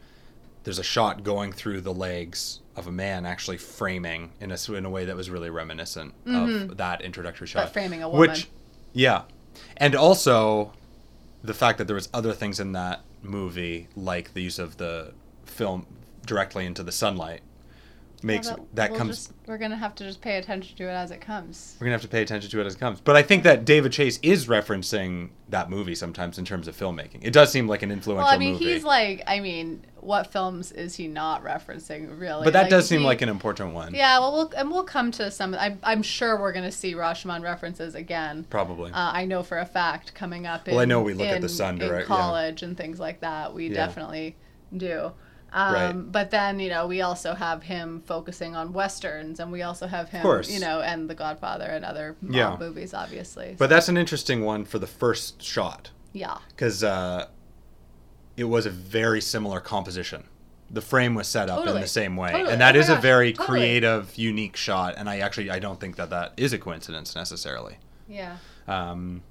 there's 0.63 0.79
a 0.79 0.83
shot 0.83 1.23
going 1.23 1.51
through 1.51 1.81
the 1.81 1.93
legs 1.93 2.61
of 2.75 2.87
a 2.87 2.91
man 2.91 3.25
actually 3.25 3.57
framing 3.57 4.31
in 4.39 4.51
a 4.51 4.73
in 4.73 4.85
a 4.85 4.89
way 4.89 5.05
that 5.05 5.15
was 5.15 5.29
really 5.29 5.49
reminiscent 5.49 6.13
of 6.25 6.77
that 6.77 7.01
introductory 7.01 7.47
shot. 7.47 7.65
Mm-hmm. 7.65 7.73
framing 7.73 8.03
a 8.03 8.09
woman. 8.09 8.29
Which, 8.29 8.47
yeah, 8.93 9.23
and 9.77 9.95
also 9.95 10.73
the 11.45 11.53
fact 11.53 11.77
that 11.77 11.85
there 11.85 11.95
was 11.95 12.09
other 12.13 12.33
things 12.33 12.59
in 12.59 12.71
that 12.73 13.01
movie, 13.21 13.87
like 13.95 14.33
the 14.33 14.41
use 14.41 14.59
of 14.59 14.77
the 14.77 15.13
film 15.45 15.85
directly 16.25 16.65
into 16.65 16.83
the 16.83 16.91
sunlight, 16.91 17.41
makes 18.23 18.47
Well, 18.47 18.67
that 18.73 18.89
we'll 18.91 18.97
comes. 18.99 19.17
just- 19.17 19.31
we're 19.45 19.57
gonna 19.59 19.75
have 19.75 19.93
to 19.95 20.03
just 20.03 20.21
pay 20.21 20.37
attention 20.37 20.75
to 20.77 20.83
it 20.85 20.93
as 20.93 21.11
it 21.11 21.21
comes. 21.21 21.75
We're 21.79 21.85
gonna 21.85 21.93
have 21.95 22.01
to 22.01 22.07
pay 22.07 22.21
attention 22.23 22.49
to 22.49 22.61
it 22.61 22.65
as 22.65 22.73
it 22.75 22.79
comes. 22.79 22.99
But 23.01 23.15
I 23.15 23.21
think 23.21 23.43
that 23.43 23.65
David 23.65 23.91
Chase 23.91 24.17
is 24.23 24.47
referencing 24.47 25.29
that 25.49 25.69
movie 25.69 25.93
sometimes 25.95 26.39
in 26.39 26.45
terms 26.45 26.67
of 26.67 26.75
filmmaking. 26.75 27.19
It 27.21 27.33
does 27.33 27.51
seem 27.51 27.67
like 27.67 27.83
an 27.83 27.91
influential 27.91 28.25
Well, 28.25 28.33
I 28.33 28.37
mean, 28.39 28.53
movie. 28.53 28.73
he's 28.73 28.83
like, 28.83 29.21
I 29.27 29.39
mean, 29.39 29.85
what 30.05 30.31
films 30.31 30.71
is 30.71 30.95
he 30.95 31.07
not 31.07 31.43
referencing, 31.43 32.19
really? 32.19 32.43
but 32.43 32.53
that 32.53 32.63
Like, 32.63 32.69
does 32.69 32.87
seem 32.87 33.01
he- 33.01 33.05
like 33.05 33.21
an 33.21 33.29
important 33.29 33.73
one. 33.73 33.93
Yeah, 33.93 34.19
well, 34.19 34.31
we'll 34.33 34.51
and 34.55 34.69
we'll 34.71 34.83
come 34.83 35.11
to 35.13 35.31
some. 35.31 35.55
I'm, 35.55 35.79
I'm 35.83 36.03
sure 36.03 36.39
we're 36.39 36.53
gonna 36.53 36.71
see 36.71 36.93
Rashomon 36.93 37.41
references 37.41 37.95
again. 37.95 38.45
Probably. 38.49 38.91
Uh, 38.91 39.11
I 39.13 39.25
know 39.25 39.43
for 39.43 39.57
a 39.57 39.65
fact 39.65 40.13
coming 40.13 40.45
up. 40.45 40.67
In, 40.67 40.75
Well, 40.75 40.81
I 40.81 40.85
know 40.85 41.01
we 41.01 41.13
look 41.13 41.27
at 41.27 41.41
the 41.41 41.49
Sun 41.49 41.81
in 41.81 41.87
direct- 41.87 42.09
yeah. 42.09 42.15
college 42.15 42.61
and 42.63 42.77
things 42.77 42.99
like 42.99 43.21
that. 43.21 43.53
We 43.53 43.67
Yeah. 43.69 43.73
definitely 43.75 44.35
do. 44.75 45.11
Um, 45.53 45.73
Right. 45.73 45.93
But 46.11 46.31
then 46.31 46.59
you 46.59 46.69
know 46.69 46.85
we 46.85 47.01
also 47.01 47.33
have 47.33 47.63
him 47.63 48.01
focusing 48.05 48.55
on 48.55 48.73
westerns, 48.73 49.39
and 49.39 49.51
we 49.51 49.61
also 49.61 49.87
have 49.87 50.09
him, 50.09 50.25
you 50.49 50.59
know, 50.59 50.81
and 50.81 51.09
The 51.09 51.15
Godfather 51.15 51.65
and 51.65 51.85
other 51.85 52.15
mob 52.21 52.35
Yeah. 52.35 52.57
movies, 52.59 52.93
obviously. 52.93 53.55
but 53.57 53.69
that's 53.69 53.87
an 53.87 53.95
interesting 53.97 54.43
one 54.43 54.65
for 54.65 54.79
the 54.79 54.87
first 54.87 55.41
shot 55.41 55.91
yeah, 56.11 56.37
because 56.49 56.83
uh, 56.83 57.27
it 58.37 58.45
was 58.45 58.65
a 58.65 58.69
very 58.69 59.21
similar 59.21 59.59
composition. 59.59 60.23
The 60.69 60.81
frame 60.81 61.13
was 61.15 61.27
set 61.27 61.49
up 61.49 61.65
in 61.67 61.75
the 61.79 61.87
same 61.87 62.17
way, 62.17 62.31
Totally. 62.31 62.51
and 62.51 62.59
that 62.61 62.75
Oh 62.75 62.79
is 62.79 62.89
a 62.89 62.95
very 62.95 63.33
totally. 63.33 63.59
creative, 63.59 64.17
unique 64.17 64.55
shot. 64.57 64.95
And 64.97 65.07
I 65.09 65.19
actually 65.19 65.49
I 65.51 65.59
don't 65.59 65.79
think 65.79 65.95
that 65.97 66.09
that 66.09 66.33
is 66.37 66.53
a 66.53 66.57
coincidence 66.57 67.15
necessarily. 67.15 67.77
yeah, 68.07 68.37
Um, 68.67 69.21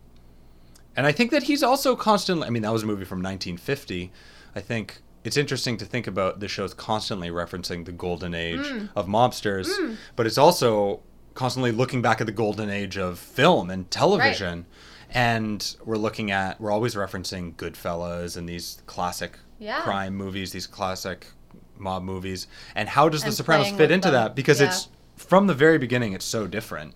and 0.96 1.06
I 1.06 1.12
think 1.12 1.32
that 1.32 1.42
he's 1.44 1.62
also 1.62 1.96
constantly. 1.96 2.46
I 2.46 2.50
mean, 2.50 2.62
that 2.62 2.72
was 2.72 2.84
a 2.84 2.86
movie 2.86 3.04
from 3.04 3.18
1950. 3.18 4.12
I 4.54 4.60
think 4.60 4.98
it's 5.24 5.36
interesting 5.36 5.76
to 5.78 5.84
think 5.84 6.06
about 6.06 6.38
the 6.38 6.46
show's 6.48 6.72
constantly 6.72 7.30
referencing 7.30 7.84
the 7.84 7.92
golden 7.92 8.32
age 8.34 8.60
Mm. 8.60 8.90
of 8.94 9.06
mobsters, 9.08 9.96
but 10.16 10.26
it's 10.26 10.38
also 10.38 11.00
constantly 11.34 11.72
looking 11.72 12.00
back 12.00 12.20
at 12.20 12.26
the 12.26 12.32
golden 12.32 12.70
age 12.70 12.96
of 12.96 13.18
film 13.18 13.70
and 13.70 13.90
television. 13.90 14.66
And 15.14 15.76
we're 15.84 15.96
looking 15.96 16.30
at, 16.30 16.60
we're 16.60 16.72
always 16.72 16.94
referencing 16.94 17.54
Goodfellas 17.54 18.36
and 18.36 18.48
these 18.48 18.82
classic 18.86 19.38
Yeah. 19.58 19.80
crime 19.82 20.14
movies, 20.16 20.52
these 20.52 20.66
classic 20.66 21.28
mob 21.76 22.02
movies. 22.02 22.46
And 22.74 22.88
how 22.88 23.08
does 23.08 23.22
The 23.22 23.32
Sopranos 23.32 23.70
fit 23.70 23.90
into 23.90 24.10
them. 24.10 24.24
that? 24.24 24.34
Because 24.34 24.60
Yeah. 24.60 24.68
it's 24.68 24.88
from 25.16 25.46
the 25.46 25.54
very 25.54 25.78
beginning, 25.78 26.12
it's 26.12 26.24
so 26.24 26.46
different 26.46 26.94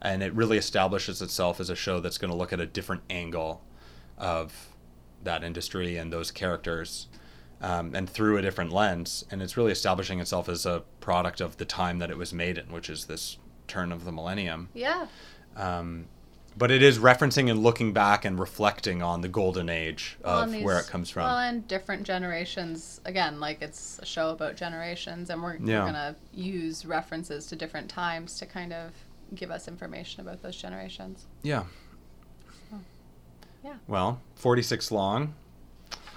and 0.00 0.22
it 0.22 0.32
really 0.32 0.56
establishes 0.56 1.20
itself 1.20 1.58
as 1.58 1.68
a 1.70 1.74
show 1.74 1.98
that's 1.98 2.18
going 2.18 2.30
to 2.30 2.36
look 2.36 2.52
at 2.52 2.60
a 2.60 2.66
different 2.66 3.02
angle 3.10 3.64
of 4.16 4.68
that 5.24 5.42
industry 5.42 5.96
and 5.96 6.12
those 6.12 6.30
characters 6.30 7.08
um, 7.60 7.92
and 7.96 8.08
through 8.08 8.36
a 8.36 8.42
different 8.42 8.70
lens 8.72 9.24
and 9.32 9.42
it's 9.42 9.56
really 9.56 9.72
establishing 9.72 10.20
itself 10.20 10.48
as 10.48 10.64
a 10.64 10.84
product 11.00 11.40
of 11.40 11.56
the 11.56 11.64
time 11.64 11.98
that 11.98 12.10
it 12.10 12.16
was 12.16 12.32
made 12.32 12.56
in 12.56 12.66
which 12.70 12.88
is 12.88 13.06
this 13.06 13.38
turn 13.66 13.90
of 13.90 14.04
the 14.04 14.12
millennium 14.12 14.68
yeah. 14.74 15.08
um, 15.56 16.06
but 16.58 16.70
it 16.72 16.82
is 16.82 16.98
referencing 16.98 17.48
and 17.50 17.62
looking 17.62 17.92
back 17.92 18.24
and 18.24 18.38
reflecting 18.38 19.00
on 19.02 19.20
the 19.20 19.28
golden 19.28 19.68
age 19.68 20.18
Well, 20.24 20.40
of 20.40 20.52
and 20.52 20.64
where 20.64 20.78
it 20.80 20.86
comes 20.88 21.08
from 21.08 21.22
Well, 21.24 21.38
and 21.38 21.66
different 21.68 22.02
generations. 22.02 23.00
Again, 23.04 23.38
like 23.40 23.62
it's 23.62 23.98
a 24.00 24.06
show 24.06 24.30
about 24.30 24.56
generations, 24.56 25.30
and 25.30 25.42
we're, 25.42 25.56
Yeah. 25.56 25.80
we're 25.80 25.86
gonna 25.86 26.16
use 26.34 26.84
references 26.84 27.46
to 27.46 27.56
different 27.56 27.88
times 27.88 28.38
to 28.40 28.46
kind 28.46 28.72
of 28.72 28.92
give 29.34 29.50
us 29.50 29.68
information 29.68 30.20
about 30.22 30.42
those 30.42 30.56
generations. 30.56 31.26
yeah 31.42 31.64
Yeah. 33.64 33.74
well 33.86 34.20
46 34.36 34.90
long 34.90 35.34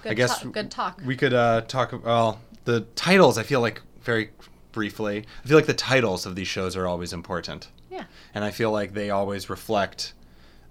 Good 0.02 0.12
I 0.12 0.14
guess 0.14 0.40
talk, 0.40 0.52
good 0.52 0.70
talk. 0.70 1.00
We 1.04 1.16
could 1.16 1.32
uh, 1.32 1.60
talk. 1.62 1.92
Well, 2.04 2.40
the 2.64 2.80
titles. 2.96 3.38
I 3.38 3.44
feel 3.44 3.60
like 3.60 3.80
very 4.00 4.30
briefly. 4.72 5.24
I 5.44 5.46
feel 5.46 5.56
like 5.56 5.66
the 5.66 5.74
titles 5.74 6.26
of 6.26 6.34
these 6.34 6.48
shows 6.48 6.76
are 6.76 6.88
always 6.88 7.12
important, 7.12 7.68
yeah. 7.88 8.04
and 8.34 8.42
I 8.44 8.50
feel 8.50 8.72
like 8.72 8.94
they 8.94 9.10
always 9.10 9.48
reflect 9.48 10.12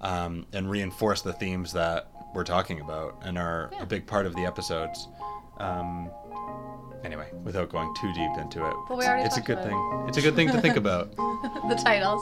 um, 0.02 0.46
and 0.54 0.70
reinforce 0.70 1.22
the 1.22 1.34
themes 1.34 1.74
that 1.74 2.08
we're 2.34 2.44
talking 2.44 2.80
about 2.82 3.18
and 3.24 3.38
are 3.38 3.70
Yeah. 3.74 3.84
a 3.84 3.86
big 3.86 4.06
part 4.08 4.26
of 4.26 4.36
the 4.36 4.46
episodes. 4.46 5.08
Um, 5.60 6.10
anyway, 7.04 7.28
without 7.44 7.70
going 7.70 7.94
too 8.00 8.12
deep 8.14 8.32
into 8.38 8.66
it, 8.68 8.74
Well, 8.90 8.98
we 8.98 9.06
already 9.06 9.24
it's 9.26 9.38
a 9.38 9.42
good 9.42 9.62
thing. 9.64 10.06
It's 10.08 10.18
a 10.18 10.22
good 10.22 10.36
thing 10.36 10.50
to 10.52 10.60
think 10.62 10.76
about. 10.78 11.16
the 11.70 11.80
titles. 11.84 12.22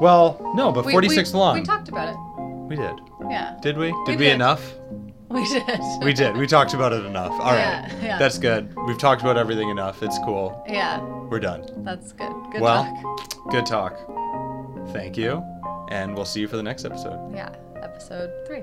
Well, 0.00 0.52
no, 0.54 0.72
but 0.72 0.84
We- 0.86 0.92
46 0.92 1.32
we, 1.32 1.38
long. 1.38 1.54
We 1.58 1.62
talked 1.62 1.88
about 1.88 2.08
it. 2.08 2.16
We 2.68 2.76
did. 2.76 3.00
Yeah. 3.28 3.56
Did 3.60 3.76
we? 3.78 3.88
Did 4.06 4.06
We 4.08 4.16
we, 4.16 4.24
did. 4.24 4.34
enough? 4.34 4.74
We 5.30 5.44
did. 5.46 5.62
We 6.02 6.12
did. 6.12 6.36
We 6.36 6.48
talked 6.48 6.74
about 6.74 6.92
it 6.92 7.04
enough. 7.04 7.30
All 7.30 7.52
right. 7.52 7.56
Yeah, 7.56 7.92
yeah. 8.02 8.18
That's 8.18 8.36
good. 8.36 8.74
We've 8.88 8.98
talked 8.98 9.22
about 9.22 9.36
everything 9.38 9.68
enough. 9.68 10.02
It's 10.02 10.18
cool. 10.24 10.64
Yeah. 10.68 10.98
We're 11.00 11.38
done. 11.38 11.66
That's 11.84 12.10
good. 12.10 12.32
Good 12.50 12.60
well, 12.60 12.82
talk. 12.82 13.50
good 13.52 13.64
talk. 13.64 13.96
Thank 14.92 15.16
you. 15.16 15.40
And 15.90 16.14
we'll 16.14 16.24
see 16.24 16.40
you 16.40 16.48
for 16.48 16.56
the 16.56 16.62
next 16.62 16.84
episode. 16.84 17.34
Yeah. 17.34 17.50
Episode 17.82 18.30
three. 18.46 18.62